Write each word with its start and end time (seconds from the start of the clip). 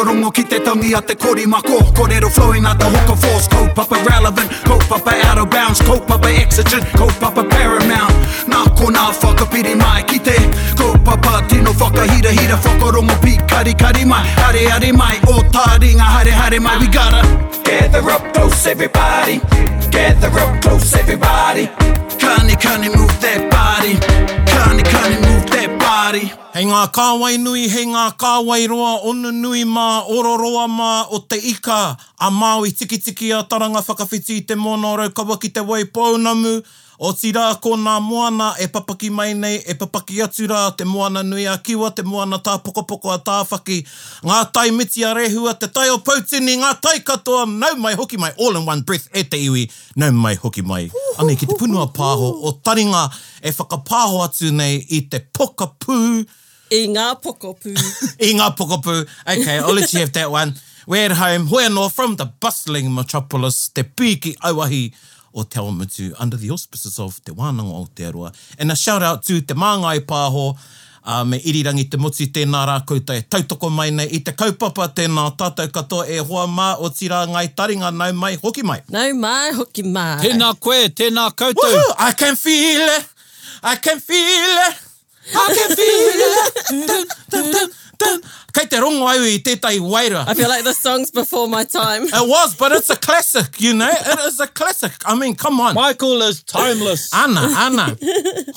whakarongo 0.00 0.32
ki 0.32 0.44
te 0.44 0.60
tangi 0.60 0.94
a 0.94 1.00
te 1.00 1.14
kori 1.14 1.46
mako. 1.46 1.78
Korero 1.92 2.30
flowing 2.30 2.64
a 2.64 2.74
te 2.74 2.84
hoko 2.84 3.16
force. 3.16 3.48
Kaupapa 3.48 3.96
relevant, 4.04 4.50
kaupapa 4.64 5.12
out 5.24 5.38
of 5.38 5.50
bounds. 5.50 5.80
Kaupapa 5.80 6.28
exigent, 6.28 6.84
kaupapa 6.92 7.48
paramount. 7.48 8.12
Nā 8.48 8.64
ko 8.76 8.90
nā 8.90 9.10
whakapiri 9.20 9.76
mai 9.76 10.02
ki 10.02 10.18
te 10.18 10.36
Kaupapa 10.76 11.46
tino 11.48 11.72
whakahira 11.72 12.30
hira. 12.30 12.56
Whakarongo 12.56 13.20
pi 13.22 13.36
kari 13.46 13.74
kari 13.74 14.04
mai 14.04 14.26
Hare 14.40 14.68
hare 14.68 14.92
mai, 14.92 15.18
o 15.28 15.42
tā 15.52 15.78
ringa 15.78 16.02
hare 16.02 16.30
hare 16.30 16.60
mai 16.60 16.78
We 16.78 16.88
gotta 16.88 17.22
gather 17.64 18.10
up 18.10 18.32
close 18.32 18.66
everybody. 18.66 19.40
Gather 19.90 20.38
up 20.40 20.62
close 20.62 20.94
everybody. 20.94 21.66
Kani 22.20 22.56
kani 22.56 22.88
move 22.96 23.20
that 23.20 23.50
body. 23.50 23.94
Kani 24.46 24.82
kani 24.82 25.20
move 25.20 25.29
that 26.12 26.40
Hei 26.50 26.64
ngā 26.66 26.80
kāwai 26.90 27.36
nui, 27.38 27.68
hei 27.70 27.84
ngā 27.86 28.08
kāwai 28.18 28.64
roa, 28.66 28.96
onu 29.06 29.30
nui 29.30 29.60
mā, 29.62 30.02
ororoa 30.10 30.64
mā, 30.66 31.06
o 31.14 31.20
te 31.22 31.36
ika, 31.38 31.94
a 32.18 32.30
Māui 32.34 32.72
tiki 32.74 33.30
a 33.30 33.44
taranga 33.46 33.78
whakawhiti 33.78 34.40
te 34.48 34.56
mono 34.58 34.96
rau 34.98 35.10
kawa 35.14 35.38
ki 35.38 35.52
te 35.54 35.60
wai 35.60 35.84
pounamu, 35.84 36.60
o 37.00 37.12
tira 37.16 37.46
ko 37.64 37.78
nā 37.80 37.94
moana 38.04 38.50
e 38.60 38.66
papaki 38.68 39.08
mai 39.10 39.32
nei, 39.32 39.56
e 39.64 39.74
papaki 39.74 40.20
atu 40.20 40.44
rā 40.50 40.66
te 40.76 40.84
moana 40.84 41.22
nui 41.24 41.46
a 41.48 41.56
kiwa, 41.56 41.88
te 41.96 42.04
moana 42.04 42.36
tā 42.44 42.58
poko 42.60 42.84
poko 42.84 43.14
a 43.14 43.16
tāwhaki, 43.24 43.78
ngā 44.26 44.40
tai 44.52 44.68
miti 44.76 45.04
a 45.08 45.14
rehua, 45.16 45.54
te 45.56 45.70
tai 45.72 45.88
o 45.88 45.96
pautini, 46.04 46.58
ngā 46.60 46.74
tai 46.84 46.98
katoa, 47.00 47.46
nau 47.48 47.78
mai 47.80 47.94
hoki 47.96 48.20
mai, 48.20 48.34
all 48.36 48.60
in 48.60 48.68
one 48.68 48.84
breath, 48.84 49.08
e 49.16 49.24
te 49.24 49.40
iwi, 49.40 49.64
nau 49.96 50.12
mai 50.12 50.34
hoki 50.42 50.60
mai. 50.60 50.90
Anei 51.16 51.40
ki 51.40 51.48
te 51.48 51.56
punua 51.56 51.88
pāho, 51.96 52.34
o 52.44 52.52
taringa 52.60 53.06
e 53.40 53.54
whakapāho 53.56 54.20
atu 54.26 54.52
nei 54.52 54.82
i 54.92 55.00
te 55.08 55.24
poka 55.32 55.72
pū, 55.80 55.96
I 56.70 56.84
ngā 56.86 57.16
pokopu. 57.18 57.72
I 58.26 58.34
ngā 58.38 58.52
pokopū. 58.54 59.00
Okay, 59.26 59.58
I'll 59.58 59.74
let 59.74 59.92
you 59.92 59.98
have 60.00 60.12
that 60.12 60.30
one. 60.30 60.54
We're 60.86 61.06
at 61.06 61.12
home, 61.12 61.46
hoi 61.46 61.64
anō, 61.64 61.90
from 61.90 62.14
the 62.14 62.26
bustling 62.26 62.94
metropolis, 62.94 63.68
te 63.74 63.82
pīki 63.82 64.36
auahi 64.38 64.92
o 65.32 65.44
Te 65.44 65.60
Awamutu, 65.60 66.12
under 66.18 66.36
the 66.36 66.50
auspices 66.50 66.98
of 66.98 67.20
Te 67.24 67.32
Wānanga 67.32 67.70
o 67.70 67.84
Aotearoa. 67.84 68.34
And 68.58 68.72
a 68.72 68.76
shout 68.76 69.02
out 69.02 69.22
to 69.24 69.40
Te 69.40 69.54
Māngai 69.54 70.00
Pāho, 70.00 70.56
uh, 71.04 71.24
me 71.24 71.38
irirangi 71.38 71.86
te 71.90 71.98
muti 72.00 72.28
tēnā 72.32 72.64
rā 72.68 72.76
koutou 72.88 73.16
e 73.16 73.24
tautoko 73.30 73.70
mai 73.72 73.90
nei 73.94 74.08
i 74.16 74.20
te 74.24 74.34
kaupapa 74.36 74.88
tēnā 74.96 75.26
tātou 75.38 75.72
katoa 75.74 76.06
e 76.08 76.20
hoa 76.20 76.46
mā 76.50 76.70
o 76.78 76.90
tira 76.94 77.22
ngai 77.30 77.48
taringa 77.56 77.90
nau 77.94 78.12
mai 78.16 78.36
hoki 78.42 78.64
mai. 78.66 78.80
Nau 78.92 79.14
mai, 79.18 79.50
hoki 79.56 79.84
mai. 79.86 80.18
Tēnā 80.24 80.52
koe, 80.60 80.88
tēnā 80.88 81.30
koutou. 81.36 81.66
Woohoo! 81.66 81.96
I 81.98 82.12
can 82.12 82.36
feel 82.36 82.86
it! 82.96 83.06
I 83.62 83.76
can 83.76 84.00
feel 84.00 84.64
it! 84.68 84.86
I 85.30 85.46
can 85.54 85.76
feel 85.76 86.24
it! 87.60 87.76
dun. 88.00 88.22
Kei 88.52 88.66
te 88.66 88.80
rongo 88.82 89.06
au 89.06 89.26
i 89.28 89.38
tētai 89.44 89.78
waira. 89.78 90.24
I 90.26 90.34
feel 90.34 90.48
like 90.48 90.64
the 90.64 90.74
song's 90.74 91.12
before 91.14 91.46
my 91.48 91.62
time. 91.64 92.04
It 92.04 92.28
was, 92.28 92.54
but 92.58 92.72
it's 92.72 92.90
a 92.90 92.96
classic, 92.96 93.60
you 93.60 93.74
know? 93.74 93.90
It 93.90 94.18
is 94.26 94.40
a 94.40 94.46
classic. 94.48 94.92
I 95.04 95.14
mean, 95.14 95.36
come 95.36 95.60
on. 95.60 95.74
Michael 95.74 96.22
is 96.22 96.42
timeless. 96.42 97.12
Ana, 97.14 97.46
ana. 97.66 97.86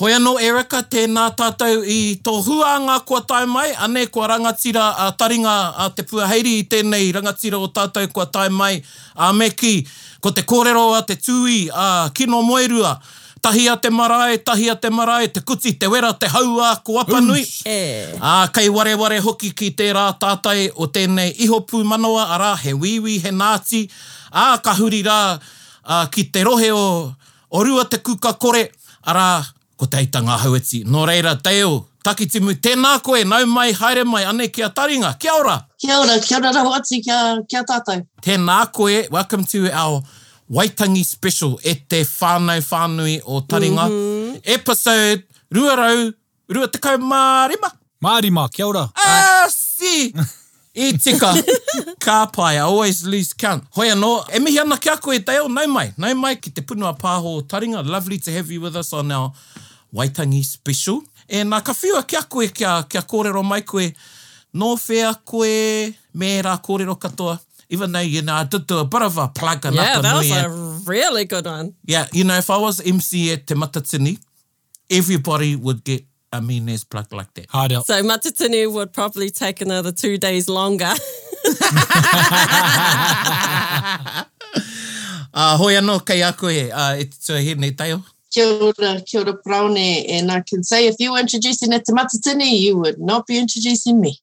Hoi 0.00 0.12
anō, 0.18 0.34
Erika, 0.42 0.82
tēnā 0.82 1.28
tātou 1.38 1.84
i 1.86 2.18
tō 2.24 2.36
huanga 2.48 2.98
kua 3.06 3.22
tai 3.22 3.44
mai. 3.46 3.68
Ane, 3.86 4.06
kua 4.10 4.32
rangatira 4.34 4.90
a 5.06 5.12
taringa 5.12 5.56
a 5.78 5.90
te 5.94 6.02
puaheiri 6.02 6.58
i 6.62 6.68
tēnei 6.70 7.12
rangatira 7.14 7.60
o 7.60 7.68
tātou 7.68 8.10
kua 8.12 8.26
tai 8.26 8.48
mai. 8.48 8.80
A 9.14 9.32
me 9.32 9.50
ki, 9.50 9.76
ko 10.20 10.34
te 10.34 10.42
kōrero 10.42 10.88
a 10.98 11.04
te 11.06 11.14
tui 11.20 11.68
a 11.70 12.10
kino 12.14 12.42
moerua. 12.42 12.98
Tahi 13.44 13.68
a 13.68 13.76
te 13.76 13.90
marae, 13.90 14.38
tahi 14.38 14.70
a 14.70 14.74
te 14.80 14.88
marae, 14.88 15.28
te 15.28 15.42
kuti, 15.44 15.74
te 15.76 15.88
wera, 15.92 16.14
te 16.16 16.30
haua, 16.32 16.70
ko 16.80 16.94
apanui. 17.02 17.42
E. 17.68 17.74
Ah, 18.16 18.46
kei 18.48 18.70
ware 18.72 18.94
ware 18.96 19.18
hoki 19.20 19.50
ki 19.52 19.68
te 19.76 19.90
rā 19.92 20.06
tātai 20.16 20.70
o 20.80 20.88
tēnei 20.88 21.34
iho 21.44 21.58
pū 21.68 21.82
manoa, 21.84 22.24
arā, 22.38 22.54
he 22.62 22.72
wiwi, 22.72 23.18
he 23.20 23.34
nāti. 23.36 23.82
Ah, 24.32 24.56
ka 24.64 24.72
huri 24.78 25.02
rā 25.04 25.18
ah, 25.36 26.06
ki 26.08 26.24
te 26.32 26.46
rohe 26.48 26.72
o, 26.72 27.12
o 27.52 27.66
rua 27.68 27.84
te 27.84 28.00
kuka 28.00 28.32
kore. 28.40 28.70
Arā, 29.04 29.28
ko 29.76 29.92
te 29.92 30.00
aitanga 30.00 30.40
haueti. 30.40 30.80
Nō 30.88 31.04
reira, 31.12 31.36
Dale, 31.36 31.84
taki 32.00 32.30
timu, 32.32 32.56
tēnā 32.64 32.96
koe, 33.04 33.26
nau 33.28 33.44
mai, 33.44 33.74
haere 33.76 34.08
mai, 34.08 34.24
ane 34.24 34.48
kia 34.48 34.72
taringa. 34.72 35.18
Kia 35.20 35.36
ora! 35.36 35.60
Kia 35.76 36.00
ora, 36.00 36.16
kia 36.16 36.40
ora 36.40 36.56
rau 36.62 36.72
atu, 36.80 37.04
kia, 37.04 37.22
kia 37.44 37.66
tātou. 37.68 38.08
Tēnā 38.24 38.62
koe, 38.72 39.02
welcome 39.12 39.44
to 39.52 39.68
our 39.68 40.00
Waitangi 40.50 41.04
special 41.04 41.58
e 41.64 41.74
te 41.88 42.02
whānau 42.04 42.60
whānui 42.60 43.20
o 43.24 43.40
taringa. 43.40 43.88
Mm 43.88 43.92
-hmm. 43.92 44.40
Episode 44.44 45.24
ruarau, 45.50 46.12
rua 46.48 46.68
te 46.68 46.78
kau 46.78 46.98
mārima. 46.98 47.70
Mārima, 48.00 48.48
kia 48.52 48.66
ora. 48.66 48.88
Ah, 48.94 49.48
si! 49.48 50.12
I 50.74 50.92
tika. 50.98 51.34
Ka 51.98 52.26
pai, 52.26 52.56
I 52.56 52.58
always 52.58 53.04
lose 53.04 53.32
count. 53.38 53.64
Hoi 53.76 53.88
anō, 53.90 54.24
e 54.34 54.38
mihi 54.38 54.58
ana 54.58 54.76
kia 54.76 54.96
koe 54.96 55.18
Dale, 55.18 55.48
nau 55.48 55.68
mai. 55.68 55.92
Nau 55.96 56.14
mai 56.14 56.34
ki 56.36 56.50
te 56.50 56.62
punua 56.62 56.92
pāho 56.98 57.36
o 57.38 57.42
taringa. 57.42 57.86
Lovely 57.86 58.18
to 58.18 58.32
have 58.32 58.50
you 58.50 58.60
with 58.60 58.76
us 58.76 58.92
on 58.92 59.12
our 59.12 59.32
Waitangi 59.94 60.44
special. 60.44 61.02
E 61.28 61.42
nā 61.42 61.62
ka 61.62 61.72
whiua 61.72 62.02
kia 62.06 62.22
koe 62.22 62.48
kia, 62.48 62.82
kia 62.88 63.02
kōrero 63.02 63.44
mai 63.44 63.62
koe. 63.62 63.92
Nō 64.54 64.88
whea 64.88 65.14
koe, 65.24 65.94
me 66.14 66.42
rā 66.42 66.58
kōrero 66.60 66.98
katoa. 66.98 67.38
Even 67.74 67.90
though, 67.92 68.06
you 68.16 68.22
know, 68.22 68.34
I 68.34 68.44
did 68.44 68.68
do 68.68 68.78
a 68.78 68.84
bit 68.84 69.02
of 69.02 69.18
a 69.18 69.26
plug 69.28 69.64
and 69.66 69.74
Yeah, 69.74 70.00
that 70.00 70.14
was 70.14 70.30
a 70.30 70.34
eh. 70.34 70.78
really 70.86 71.24
good 71.24 71.46
one. 71.46 71.74
Yeah, 71.84 72.06
you 72.12 72.22
know, 72.22 72.36
if 72.36 72.48
I 72.50 72.58
was 72.58 72.80
MC 72.80 73.32
at 73.32 73.48
Te 73.48 73.54
Matatini, 73.54 74.18
everybody 74.88 75.56
would 75.56 75.82
get 75.82 76.04
a 76.32 76.40
Menes 76.40 76.84
plug 76.84 77.12
like 77.12 77.34
that. 77.34 77.50
Hard 77.50 77.72
out. 77.72 77.86
So 77.86 78.00
Matatini 78.02 78.72
would 78.72 78.92
probably 78.92 79.30
take 79.30 79.60
another 79.60 79.90
two 79.90 80.16
days 80.18 80.48
longer. 80.48 80.94
Uh, 85.36 85.56
hoi 85.58 85.74
anō 85.74 85.98
kei 86.06 86.22
a 86.22 86.32
koe, 86.32 86.70
uh, 86.70 86.94
e 86.96 87.04
te 87.10 87.16
tua 87.26 87.40
hene 87.42 87.72
taio. 87.74 87.96
Kia 88.30 88.46
ora, 88.46 89.00
kia 89.04 89.20
ora 89.20 89.32
Brown, 89.44 89.76
and 89.76 90.30
I 90.30 90.42
can 90.48 90.62
say 90.62 90.86
if 90.86 90.94
you 91.00 91.10
were 91.10 91.18
introducing 91.18 91.72
it 91.72 91.84
to 91.86 91.92
Matatini, 91.92 92.60
you 92.60 92.78
would 92.78 93.00
not 93.00 93.26
be 93.26 93.36
introducing 93.36 94.00
me. 94.00 94.20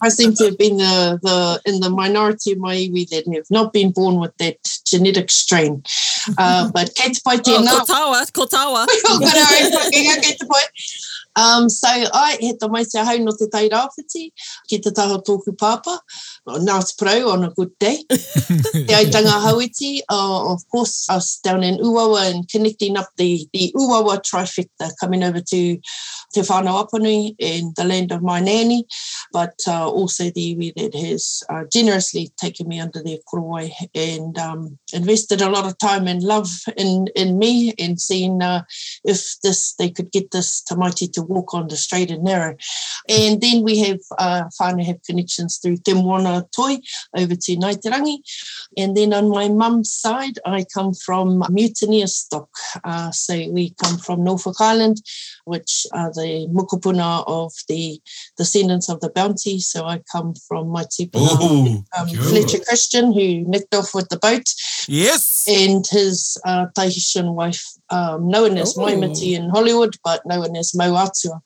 I 0.00 0.08
seem 0.08 0.34
to 0.34 0.44
have 0.46 0.58
been 0.58 0.76
the, 0.76 1.18
the 1.22 1.60
in 1.64 1.80
the 1.80 1.90
minority 1.90 2.52
of 2.52 2.58
my 2.58 2.74
iwi 2.74 3.08
that 3.10 3.26
have 3.34 3.50
not 3.50 3.72
been 3.72 3.90
born 3.90 4.16
with 4.16 4.36
that 4.38 4.58
genetic 4.84 5.30
strain. 5.30 5.82
Uh, 6.36 6.70
but 6.70 6.94
kei 6.94 7.12
te 7.12 7.20
pai 7.24 7.36
oh, 7.36 7.40
tēnā. 7.40 7.70
ko 7.70 7.84
tawa, 7.86 8.32
ko 8.32 8.46
tawa. 8.46 8.86
Ko 8.86 9.18
kara 9.24 9.44
ai, 9.46 9.70
whakinga 9.70 10.20
kei 10.22 10.36
te 10.36 10.46
pai. 10.46 10.62
Um, 11.36 11.68
so 11.68 11.88
ai, 11.88 12.36
he 12.40 12.56
ta 12.56 12.68
mai 12.68 12.84
te 12.84 12.98
hau 12.98 13.16
no 13.18 13.32
te 13.32 13.48
tai 13.52 13.68
rāwhiti, 13.68 14.30
ki 14.68 14.78
te 14.78 14.90
taho 14.90 15.22
tōku 15.24 15.56
pāpa, 15.56 15.98
Nās 16.48 16.92
Pro 16.98 17.30
on 17.30 17.44
a 17.44 17.50
good 17.50 17.72
day. 17.78 17.98
te 18.10 18.94
aitanga 18.98 19.38
hauiti, 19.46 20.00
uh, 20.08 20.52
of 20.52 20.62
course, 20.70 21.08
us 21.08 21.38
down 21.42 21.62
in 21.62 21.78
Uawa 21.78 22.30
and 22.30 22.48
connecting 22.48 22.96
up 22.96 23.08
the, 23.16 23.46
the 23.52 23.72
Uawa 23.76 24.20
trifecta, 24.22 24.92
coming 25.00 25.22
over 25.22 25.40
to 25.40 25.78
Te 26.32 26.40
Whānau 26.40 26.88
Apanui 26.88 27.34
and 27.40 27.76
the 27.76 27.84
land 27.84 28.10
of 28.10 28.22
my 28.22 28.40
nanny, 28.40 28.86
but 29.32 29.54
uh, 29.66 29.88
also 29.88 30.24
the 30.30 30.56
iwi 30.56 30.72
that 30.74 30.94
has 30.94 31.42
uh, 31.50 31.64
generously 31.70 32.32
taken 32.40 32.68
me 32.68 32.80
under 32.80 33.02
their 33.02 33.18
korowai 33.30 33.70
and 33.94 34.38
um, 34.38 34.78
invested 34.94 35.42
a 35.42 35.50
lot 35.50 35.66
of 35.66 35.76
time 35.78 36.06
and 36.06 36.22
love 36.22 36.48
in, 36.76 37.06
in 37.14 37.38
me 37.38 37.74
and 37.78 38.00
seeing 38.00 38.42
uh, 38.42 38.62
if 39.04 39.36
this 39.42 39.74
they 39.74 39.90
could 39.90 40.10
get 40.10 40.30
this 40.30 40.62
tamaiti 40.62 41.12
to 41.12 41.21
walk 41.22 41.54
on 41.54 41.68
the 41.68 41.76
straight 41.76 42.10
and 42.10 42.24
narrow. 42.24 42.56
And 43.08 43.40
then 43.40 43.62
we 43.62 43.78
have 43.80 44.00
uh, 44.18 44.44
whānau 44.60 44.84
have 44.84 45.02
connections 45.02 45.58
through 45.58 45.78
Te 45.78 45.94
Moana 45.94 46.46
Toi 46.54 46.76
over 47.16 47.34
to 47.34 47.56
Ngāi 47.56 47.80
Te 47.80 47.90
Rangi. 47.90 48.18
And 48.76 48.96
then 48.96 49.12
on 49.12 49.28
my 49.28 49.48
mum's 49.48 49.92
side, 49.92 50.38
I 50.44 50.64
come 50.72 50.94
from 50.94 51.42
mutineer 51.50 52.06
stock. 52.06 52.48
Uh, 52.84 53.10
so 53.10 53.34
we 53.50 53.70
come 53.82 53.98
from 53.98 54.24
Norfolk 54.24 54.56
Island, 54.60 55.02
which 55.44 55.86
are 55.92 56.12
the 56.12 56.46
mukupuna 56.52 57.24
of 57.26 57.52
the 57.68 58.00
descendants 58.36 58.88
of 58.88 59.00
the 59.00 59.10
bounty. 59.10 59.58
So 59.58 59.84
I 59.84 60.02
come 60.10 60.34
from 60.48 60.68
my 60.68 60.84
um, 61.98 62.08
cool. 62.08 62.24
Fletcher 62.28 62.58
Christian, 62.64 63.12
who 63.12 63.44
nicked 63.48 63.74
off 63.74 63.94
with 63.94 64.08
the 64.08 64.18
boat, 64.18 64.44
Yes! 64.88 65.46
and 65.48 65.84
his 65.90 66.38
uh, 66.44 66.66
Tahitian 66.74 67.34
wife, 67.34 67.64
um, 67.90 68.28
known 68.28 68.58
as 68.58 68.76
Ooh. 68.76 68.82
Maimiti 68.82 69.32
in 69.32 69.50
Hollywood, 69.50 69.96
but 70.04 70.24
known 70.26 70.56
as 70.56 70.72
Mauatua 70.72 71.40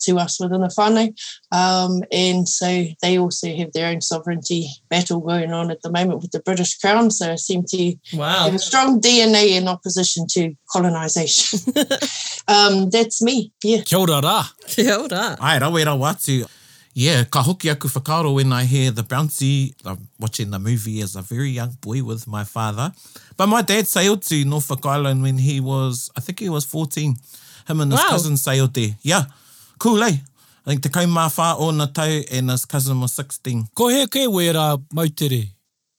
to 0.00 0.18
us 0.18 0.38
within 0.40 0.60
the 0.60 0.68
whānau. 0.68 1.12
Um, 1.52 2.02
and 2.12 2.48
so 2.48 2.84
they 3.02 3.18
also 3.18 3.54
have 3.56 3.72
their 3.72 3.88
own 3.88 4.00
sovereignty 4.00 4.68
battle 4.88 5.20
going 5.20 5.52
on 5.52 5.70
at 5.70 5.82
the 5.82 5.90
moment 5.90 6.20
with 6.22 6.30
the 6.32 6.40
British 6.40 6.76
Crown. 6.78 7.10
So 7.10 7.32
I 7.32 7.36
seem 7.36 7.64
to 7.70 7.94
Wow. 8.14 8.44
have 8.44 8.54
a 8.54 8.58
strong 8.58 9.00
DNA 9.00 9.56
in 9.56 9.68
opposition 9.68 10.26
to 10.32 10.54
colonisation. 10.72 11.60
um, 12.48 12.90
that's 12.90 13.22
me. 13.22 13.52
Yeah. 13.62 13.82
Kia 13.82 13.98
ora 13.98 14.20
rā. 14.20 14.44
Kia 14.66 14.96
ora. 14.96 15.36
Ai, 15.40 15.58
rawe 15.58 15.84
rau 15.84 15.98
atu. 15.98 16.46
Yeah, 16.98 17.24
ka 17.24 17.42
hoki 17.42 17.68
aku 17.68 17.88
whakaaro 17.88 18.34
when 18.34 18.52
I 18.54 18.64
hear 18.64 18.90
the 18.90 19.02
Bounty. 19.02 19.74
I'm 19.84 20.08
watching 20.18 20.50
the 20.50 20.58
movie 20.58 21.02
as 21.02 21.14
a 21.14 21.20
very 21.20 21.50
young 21.50 21.76
boy 21.82 22.02
with 22.02 22.26
my 22.26 22.42
father. 22.44 22.90
But 23.36 23.48
my 23.48 23.60
dad 23.60 23.86
sailed 23.86 24.22
to 24.22 24.44
Norfolk 24.46 24.86
Island 24.86 25.22
when 25.22 25.36
he 25.36 25.60
was, 25.60 26.10
I 26.16 26.20
think 26.20 26.40
he 26.40 26.48
was 26.48 26.64
14. 26.64 27.14
Him 27.68 27.80
and 27.82 27.92
his 27.92 28.00
Wow. 28.00 28.08
cousin 28.08 28.36
sailed 28.38 28.72
there. 28.72 28.96
Yeah, 29.02 29.24
cool, 29.78 30.02
eh? 30.02 30.16
I 30.66 30.70
think 30.70 30.82
te 30.82 30.88
kaumawha 30.88 31.58
o 31.58 31.70
na 31.70 31.86
tau 31.86 32.22
and 32.32 32.50
his 32.50 32.64
cousin 32.64 33.00
was 33.00 33.12
16. 33.12 33.68
Ko 33.74 33.88
he 33.88 34.06
ke 34.06 34.26
wera 34.28 34.76
mautere? 34.92 35.52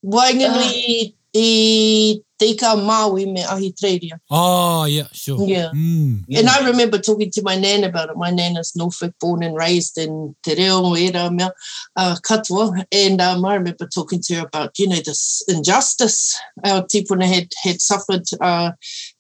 Wainganui 0.04 1.14
i 1.36 2.22
te 2.40 2.52
ika 2.54 2.76
Māui 2.78 3.26
me 3.32 3.44
ahi 3.44 3.72
treiria. 3.74 4.20
Oh, 4.30 4.86
yeah, 4.86 5.08
sure. 5.12 5.40
Yeah. 5.48 5.70
Mm. 5.76 6.26
And 6.38 6.50
I 6.50 6.66
remember 6.68 7.00
talking 7.00 7.32
to 7.32 7.42
my 7.42 7.56
nan 7.56 7.84
about 7.84 8.10
it. 8.10 8.18
My 8.18 8.30
nan 8.30 8.58
is 8.58 8.76
Norfolk 8.76 9.14
born 9.20 9.44
and 9.44 9.56
raised 9.56 9.98
in 9.98 10.36
Te 10.44 10.56
Reo, 10.56 10.94
era 10.94 11.30
mea, 11.32 11.50
uh, 11.96 12.16
katoa. 12.24 12.86
And 12.92 13.22
um, 13.22 13.46
I 13.46 13.56
remember 13.56 13.88
talking 13.88 14.22
to 14.24 14.36
her 14.36 14.46
about, 14.46 14.78
you 14.78 14.88
know, 14.88 15.02
this 15.04 15.44
injustice 15.48 16.40
our 16.64 16.84
tipuna 16.84 17.26
had, 17.26 17.50
had 17.64 17.82
suffered 17.82 18.26
uh, 18.42 18.72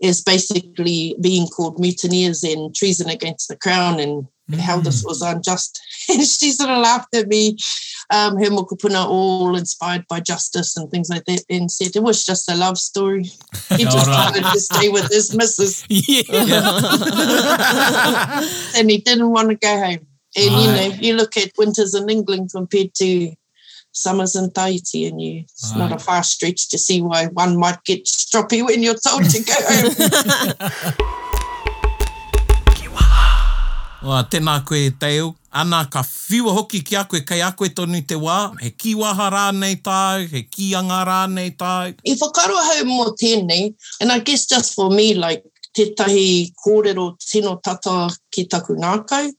as 0.04 0.22
basically 0.22 1.16
being 1.20 1.48
called 1.48 1.80
mutineers 1.80 2.44
and 2.44 2.76
treason 2.76 3.10
against 3.10 3.48
the 3.48 3.58
crown 3.58 4.00
and 4.00 4.28
how 4.56 4.80
this 4.80 5.04
was 5.04 5.22
unjust. 5.22 5.82
And 6.10 6.26
she 6.26 6.52
sort 6.52 6.70
of 6.70 6.78
laughed 6.78 7.14
at 7.16 7.28
me, 7.28 7.58
um, 8.10 8.38
her 8.38 8.50
mokupuna 8.50 9.06
all 9.06 9.56
inspired 9.58 10.06
by 10.08 10.20
justice 10.22 10.78
and 10.78 10.90
things 10.90 11.10
like 11.10 11.26
that, 11.26 11.44
and 11.50 11.70
said 11.72 11.96
it 11.96 12.04
was 12.04 12.24
just 12.26 12.50
a 12.50 12.56
love 12.56 12.78
story. 12.78 13.24
He 13.76 13.84
just 13.84 14.08
wanted 14.10 14.44
to 14.44 14.60
stay 14.60 14.90
with 14.90 15.10
his 15.12 15.36
missus 15.36 15.86
Yeah. 15.90 16.24
and 18.76 18.90
he 18.90 18.98
didn't 19.00 19.30
want 19.30 19.50
to 19.50 19.56
go 19.56 19.78
home. 19.84 20.08
And 20.36 20.46
you 20.52 20.68
know, 20.72 20.90
Right. 20.90 21.02
you 21.04 21.14
look 21.16 21.36
at 21.38 21.52
winters 21.58 21.94
in 21.96 22.10
England 22.10 22.52
compared 22.54 22.94
to 22.96 23.34
summers 23.92 24.36
in 24.36 24.52
Tahiti, 24.52 25.06
and 25.08 25.20
you 25.22 25.42
it's 25.44 25.76
not 25.76 25.92
a 25.92 25.96
Right. 25.96 26.02
far 26.02 26.24
stretch 26.24 26.70
to 26.70 26.78
see 26.78 27.02
why 27.02 27.26
one 27.28 27.58
might 27.58 27.84
get 27.84 28.06
stroppy 28.06 28.64
when 28.66 28.84
you're 28.84 29.00
told 29.00 29.30
to 29.30 29.40
go 29.44 29.54
home. 29.68 29.96
Wa, 34.04 34.24
tēnā 34.30 34.64
koe 34.66 34.90
teo. 35.02 35.36
Ana 35.58 35.88
ka 35.90 36.04
whiua 36.06 36.54
hoki 36.54 36.84
ki 36.86 36.96
a 36.96 37.04
koe, 37.10 37.24
kai 37.26 37.40
a 37.42 37.52
koe 37.58 37.70
tonu 37.74 38.04
te 38.06 38.14
wā. 38.22 38.38
He 38.62 38.70
kiwaha 38.78 39.32
rānei 39.34 39.80
tāu, 39.82 40.28
he 40.30 40.44
kianga 40.44 41.00
rānei 41.08 41.56
tāu. 41.58 41.96
I 42.06 42.14
whakaro 42.20 42.60
hau 42.68 42.84
mō 42.86 43.08
tēnei, 43.18 43.74
and 44.00 44.12
I 44.12 44.20
guess 44.20 44.46
just 44.46 44.76
for 44.76 44.92
me, 44.92 45.16
like, 45.16 45.42
tētahi 45.74 46.54
kōrero 46.62 47.08
tino 47.22 47.56
tata 47.64 48.08
ki 48.32 48.46
taku 48.46 48.78
ngākau. 48.78 49.32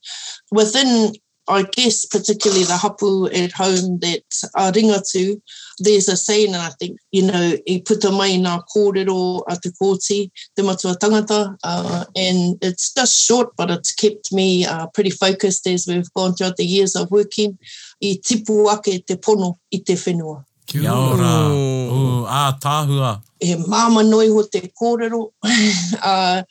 within, 0.50 1.12
I 1.48 1.62
guess, 1.62 2.04
particularly 2.04 2.64
the 2.64 2.76
hapu 2.76 3.26
at 3.28 3.52
home 3.52 3.98
that 4.00 4.22
a 4.54 4.70
ringatu, 4.70 5.40
there's 5.78 6.08
a 6.08 6.16
saying, 6.16 6.54
and 6.54 6.62
I 6.62 6.70
think, 6.78 6.98
you 7.10 7.22
know, 7.22 7.56
i 7.68 7.82
puta 7.86 8.10
mai 8.10 8.36
nā 8.36 8.62
kōrero 8.74 9.42
a 9.48 9.56
te 9.56 9.70
kōti, 9.70 10.30
te 10.56 10.62
matua 10.62 10.96
tangata, 10.96 11.56
uh, 11.64 12.04
and 12.16 12.58
it's 12.62 12.92
just 12.92 13.24
short, 13.24 13.56
but 13.56 13.70
it's 13.70 13.94
kept 13.94 14.32
me 14.32 14.66
uh, 14.66 14.86
pretty 14.88 15.10
focused 15.10 15.66
as 15.66 15.86
we've 15.86 16.12
gone 16.14 16.34
throughout 16.34 16.56
the 16.56 16.66
years 16.66 16.94
of 16.94 17.10
working. 17.10 17.58
I 18.02 18.18
tipu 18.22 18.68
ake 18.72 19.06
te 19.06 19.16
pono 19.16 19.56
i 19.72 19.78
te 19.78 19.94
whenua. 19.94 20.44
Kia 20.66 20.92
ora. 20.92 21.48
O, 21.48 22.26
ā, 22.28 22.60
tāhua. 22.60 23.22
he 23.40 23.54
māma 23.54 24.02
noi 24.08 24.28
ho 24.28 24.42
te 24.42 24.60
kōrero, 24.80 25.30
uh, 26.02 26.42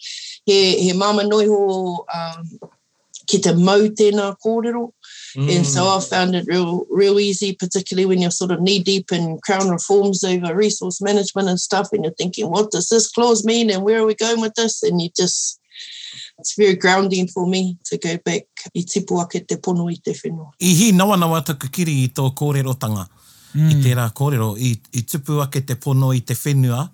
he, 0.46 0.58
he 0.84 0.94
māma 0.94 1.28
noi 1.28 1.46
ho 1.46 2.06
um, 2.14 2.72
ki 3.28 3.40
te 3.44 3.54
mau 3.54 3.88
tēnā 4.00 4.32
kōrero. 4.44 4.92
Mm. 5.36 5.50
And 5.56 5.66
so 5.68 5.88
I 5.88 6.00
found 6.00 6.36
it 6.36 6.48
real, 6.48 6.86
real 6.90 7.20
easy, 7.20 7.54
particularly 7.54 8.06
when 8.06 8.22
you're 8.22 8.32
sort 8.32 8.52
of 8.52 8.62
knee 8.62 8.80
deep 8.80 9.12
in 9.12 9.40
crown 9.44 9.70
reforms 9.70 10.24
over 10.24 10.56
resource 10.56 11.02
management 11.02 11.50
and 11.50 11.60
stuff, 11.60 11.90
and 11.92 12.04
you're 12.04 12.14
thinking, 12.14 12.50
what 12.50 12.72
does 12.72 12.90
this 12.90 13.12
clause 13.12 13.46
mean, 13.46 13.70
and 13.70 13.84
where 13.84 14.00
are 14.00 14.06
we 14.06 14.16
going 14.16 14.42
with 14.42 14.56
this? 14.56 14.82
And 14.84 15.02
you 15.02 15.10
just, 15.16 15.60
it's 16.40 16.56
very 16.56 16.76
grounding 16.76 17.28
for 17.28 17.46
me 17.46 17.78
to 17.86 17.98
go 17.98 18.18
back 18.26 18.46
i 18.76 18.84
tipu 18.84 19.22
ake 19.22 19.48
te 19.48 19.58
pono 19.58 19.90
i 19.92 19.98
te 19.98 20.14
whenua. 20.14 20.52
I 20.60 20.74
hi 20.74 20.92
nawa 20.92 21.18
nawa 21.18 21.42
taku 21.46 21.70
kiri 21.70 22.04
i 22.04 22.08
tō 22.08 22.32
kōrerotanga. 22.34 23.08
Mm. 23.54 23.72
I 23.72 23.76
tērā 23.84 24.08
kōrero, 24.14 24.56
i, 24.58 24.76
i 24.94 25.04
tupu 25.04 25.42
ake 25.44 25.62
te 25.66 25.76
pono 25.76 26.14
i 26.14 26.22
te 26.22 26.36
whenua. 26.36 26.88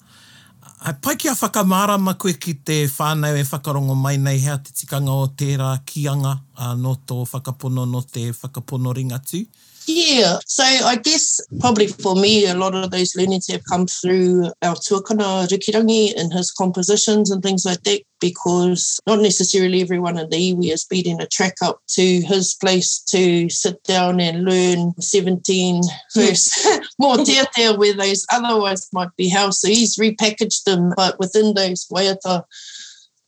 Ai 0.84 0.92
pai 1.00 1.14
ki 1.16 1.30
a 1.32 1.34
whakamārama 1.40 2.12
koe 2.20 2.34
ki 2.36 2.58
te 2.68 2.76
whānau 2.92 3.38
e 3.40 3.44
whakarongo 3.48 3.94
mai 3.96 4.18
nei 4.20 4.42
hea 4.44 4.58
te 4.60 4.74
tikanga 4.76 5.14
o 5.16 5.30
tērā 5.40 5.70
kianga 5.88 6.34
uh, 6.36 6.74
no 6.76 6.98
tō 7.08 7.22
whakapono 7.30 7.86
no 7.88 8.02
te 8.04 8.26
whakapono 8.36 8.92
ringatu. 8.98 9.40
Yeah, 9.86 10.40
so 10.46 10.64
I 10.64 10.96
guess 10.96 11.42
probably 11.60 11.88
for 11.88 12.16
me, 12.16 12.46
a 12.46 12.56
lot 12.56 12.74
of 12.74 12.92
those 12.92 13.16
learnings 13.16 13.48
have 13.48 13.64
come 13.70 13.86
through 13.86 14.52
our 14.62 14.76
tuakana 14.76 15.48
Rikirangi 15.48 16.14
and 16.16 16.32
his 16.32 16.52
compositions 16.52 17.30
and 17.30 17.44
things 17.44 17.66
like 17.66 17.84
that, 17.84 18.02
because 18.22 19.00
not 19.06 19.20
necessarily 19.20 19.82
everyone 19.82 20.18
in 20.18 20.30
the 20.30 20.54
iwi 20.54 20.72
is 20.72 20.86
beating 20.86 21.22
a 21.22 21.28
track 21.28 21.56
up 21.62 21.82
to 21.88 22.22
his 22.22 22.54
place 22.54 23.00
to 23.00 23.50
sit 23.50 23.84
down 23.84 24.22
and 24.22 24.46
learn 24.46 24.94
17 25.00 25.82
verse 26.16 26.68
more 27.00 27.18
te 27.18 27.42
where 27.76 27.94
those 27.94 28.26
otherwise 28.32 28.88
might 28.94 29.14
be 29.18 29.28
housed. 29.28 29.60
So 29.60 29.68
he's 29.68 29.98
repackaged 29.98 30.64
them, 30.64 30.94
but 30.96 31.20
within 31.20 31.54
those 31.56 31.88
waiata 31.88 32.46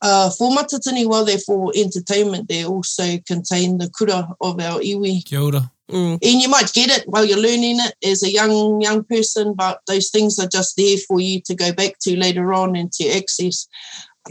uh, 0.02 0.30
for 0.30 0.50
matatini, 0.50 1.06
while 1.06 1.24
they're 1.24 1.38
for 1.38 1.72
entertainment, 1.74 2.48
they 2.48 2.64
also 2.64 3.18
contain 3.26 3.78
the 3.78 3.90
kura 3.90 4.28
of 4.40 4.60
our 4.60 4.80
iwi 4.80 5.24
Kia 5.24 5.40
ora. 5.40 5.70
Mm. 5.88 6.14
and 6.14 6.42
you 6.42 6.48
might 6.48 6.72
get 6.72 6.90
it 6.90 7.04
while 7.06 7.24
you're 7.24 7.38
learning 7.38 7.78
it 7.78 7.94
as 8.04 8.24
a 8.24 8.32
young 8.32 8.80
young 8.80 9.04
person 9.04 9.54
but 9.54 9.80
those 9.86 10.10
things 10.10 10.36
are 10.40 10.48
just 10.48 10.76
there 10.76 10.96
for 11.06 11.20
you 11.20 11.40
to 11.42 11.54
go 11.54 11.72
back 11.72 12.00
to 12.00 12.16
later 12.16 12.52
on 12.52 12.74
and 12.74 12.90
to 12.92 13.08
access 13.10 13.68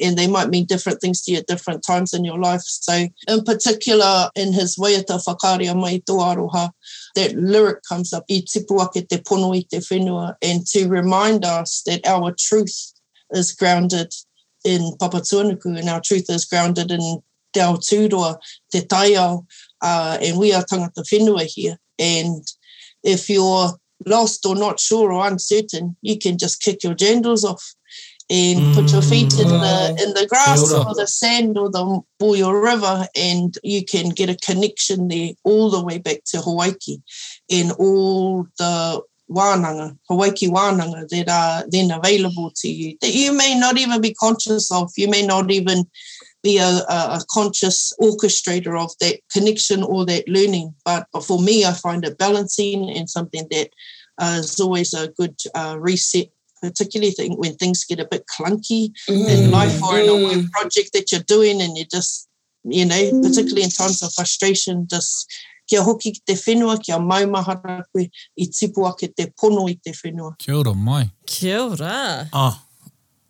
and 0.01 0.17
they 0.17 0.27
might 0.27 0.49
mean 0.49 0.65
different 0.65 0.99
things 0.99 1.21
to 1.21 1.31
you 1.31 1.37
at 1.37 1.47
different 1.47 1.81
times 1.81 2.13
in 2.13 2.25
your 2.25 2.37
life 2.37 2.61
so 2.61 3.07
in 3.29 3.43
particular 3.45 4.29
in 4.35 4.51
his 4.51 4.77
waiata 4.77 5.17
whakaria 5.25 5.73
mai 5.73 5.99
tō 5.99 6.19
aroha 6.19 6.71
that 7.15 7.33
lyric 7.35 7.79
comes 7.87 8.11
up 8.11 8.25
i 8.29 8.41
tipu 8.41 8.81
ake 8.81 9.07
te 9.07 9.17
pono 9.19 9.55
i 9.55 9.61
te 9.61 9.77
whenua 9.77 10.35
and 10.41 10.67
to 10.67 10.89
remind 10.89 11.45
us 11.45 11.83
that 11.85 12.05
our 12.05 12.33
truth 12.37 12.91
is 13.31 13.53
grounded 13.53 14.11
in 14.65 14.81
Papatuanuku 14.99 15.77
and 15.79 15.89
our 15.89 16.01
truth 16.01 16.25
is 16.29 16.43
grounded 16.45 16.91
in 16.91 17.21
Te 17.53 17.61
Aotearoa, 17.61 18.37
Te 18.71 18.81
Taiao, 18.81 19.45
uh, 19.81 20.17
and 20.21 20.37
we 20.37 20.53
are 20.53 20.63
tangata 20.63 21.03
whenua 21.03 21.43
here. 21.45 21.77
And 21.99 22.43
if 23.03 23.29
you're 23.29 23.69
lost 24.05 24.45
or 24.45 24.55
not 24.55 24.79
sure 24.79 25.11
or 25.11 25.27
uncertain, 25.27 25.95
you 26.01 26.17
can 26.17 26.37
just 26.37 26.61
kick 26.61 26.83
your 26.83 26.95
jandals 26.95 27.43
off 27.43 27.75
and 28.29 28.73
put 28.73 28.91
your 28.91 29.03
feet 29.03 29.31
in 29.33 29.47
the 29.47 29.97
in 30.03 30.13
the 30.15 30.25
grass 30.27 30.73
or 30.73 30.95
the 30.95 31.05
sand 31.05 31.57
or 31.57 31.69
the 31.69 32.01
Boyo 32.19 32.51
River, 32.51 33.07
and 33.15 33.55
you 33.63 33.85
can 33.85 34.09
get 34.09 34.29
a 34.29 34.37
connection 34.37 35.07
there 35.07 35.31
all 35.43 35.69
the 35.69 35.83
way 35.83 35.99
back 35.99 36.23
to 36.25 36.41
Hawaii 36.41 36.73
and 37.51 37.71
all 37.73 38.47
the 38.57 39.01
wānanga, 39.29 39.97
Hawaii 40.07 40.31
wānanga 40.31 41.07
that 41.09 41.29
are 41.29 41.65
then 41.69 41.91
available 41.91 42.51
to 42.55 42.67
you 42.67 42.97
that 43.01 43.13
you 43.13 43.31
may 43.31 43.57
not 43.57 43.77
even 43.77 44.01
be 44.01 44.13
conscious 44.13 44.71
of. 44.71 44.91
You 44.97 45.07
may 45.07 45.25
not 45.25 45.51
even 45.51 45.85
be 46.45 46.57
a, 46.59 46.71
a, 46.97 46.99
a 47.17 47.21
conscious 47.37 47.91
orchestrator 47.99 48.79
of 48.79 48.91
that 49.01 49.19
connection 49.33 49.83
or 49.83 50.05
that 50.05 50.29
learning. 50.29 50.73
But 50.85 51.07
for 51.27 51.41
me, 51.41 51.65
I 51.65 51.73
find 51.73 52.05
it 52.05 52.19
balancing 52.19 52.89
and 52.95 53.09
something 53.09 53.47
that 53.49 53.69
uh, 54.21 54.37
is 54.39 54.59
always 54.59 54.93
a 54.93 55.09
good 55.19 55.35
uh, 55.55 55.75
reset, 55.79 56.29
particularly 56.61 57.11
think 57.11 57.39
when 57.39 57.55
things 57.55 57.83
get 57.83 57.99
a 57.99 58.07
bit 58.13 58.25
clunky 58.33 58.91
in 59.09 59.51
life 59.51 59.81
or 59.83 59.99
in 59.99 60.09
a 60.09 60.23
work 60.25 60.51
project 60.51 60.93
that 60.93 61.11
you're 61.11 61.27
doing 61.35 61.61
and 61.61 61.77
you 61.77 61.85
just, 61.97 62.29
you 62.63 62.85
know, 62.85 63.03
particularly 63.21 63.63
in 63.63 63.69
times 63.69 64.03
of 64.03 64.13
frustration, 64.13 64.87
just 64.89 65.27
kia 65.67 65.81
hoki 65.81 66.11
ki 66.11 66.21
te 66.25 66.33
whenua, 66.33 66.77
kia 66.83 66.99
maumahara 66.99 67.83
koe 67.91 68.05
i 68.37 68.45
tipu 68.45 68.87
ake 68.91 69.15
te 69.15 69.25
pono 69.41 69.67
i 69.69 69.75
te 69.83 69.91
whenua. 69.91 70.35
Kia 70.37 70.57
ora 70.57 70.73
mai. 70.73 71.09
Kia 71.25 71.63
ora. 71.63 72.29
Ah, 72.33 72.64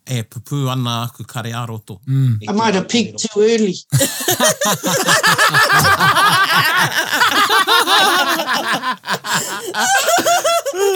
e 0.08 0.24
pupu 0.24 0.70
ana 0.70 1.04
aku 1.04 1.24
kare 1.24 1.52
aroto. 1.52 2.00
Mm. 2.08 2.38
I 2.48 2.52
might 2.52 2.76
have 2.76 2.88
peaked 2.88 3.20
too 3.20 3.42
early. 3.42 3.76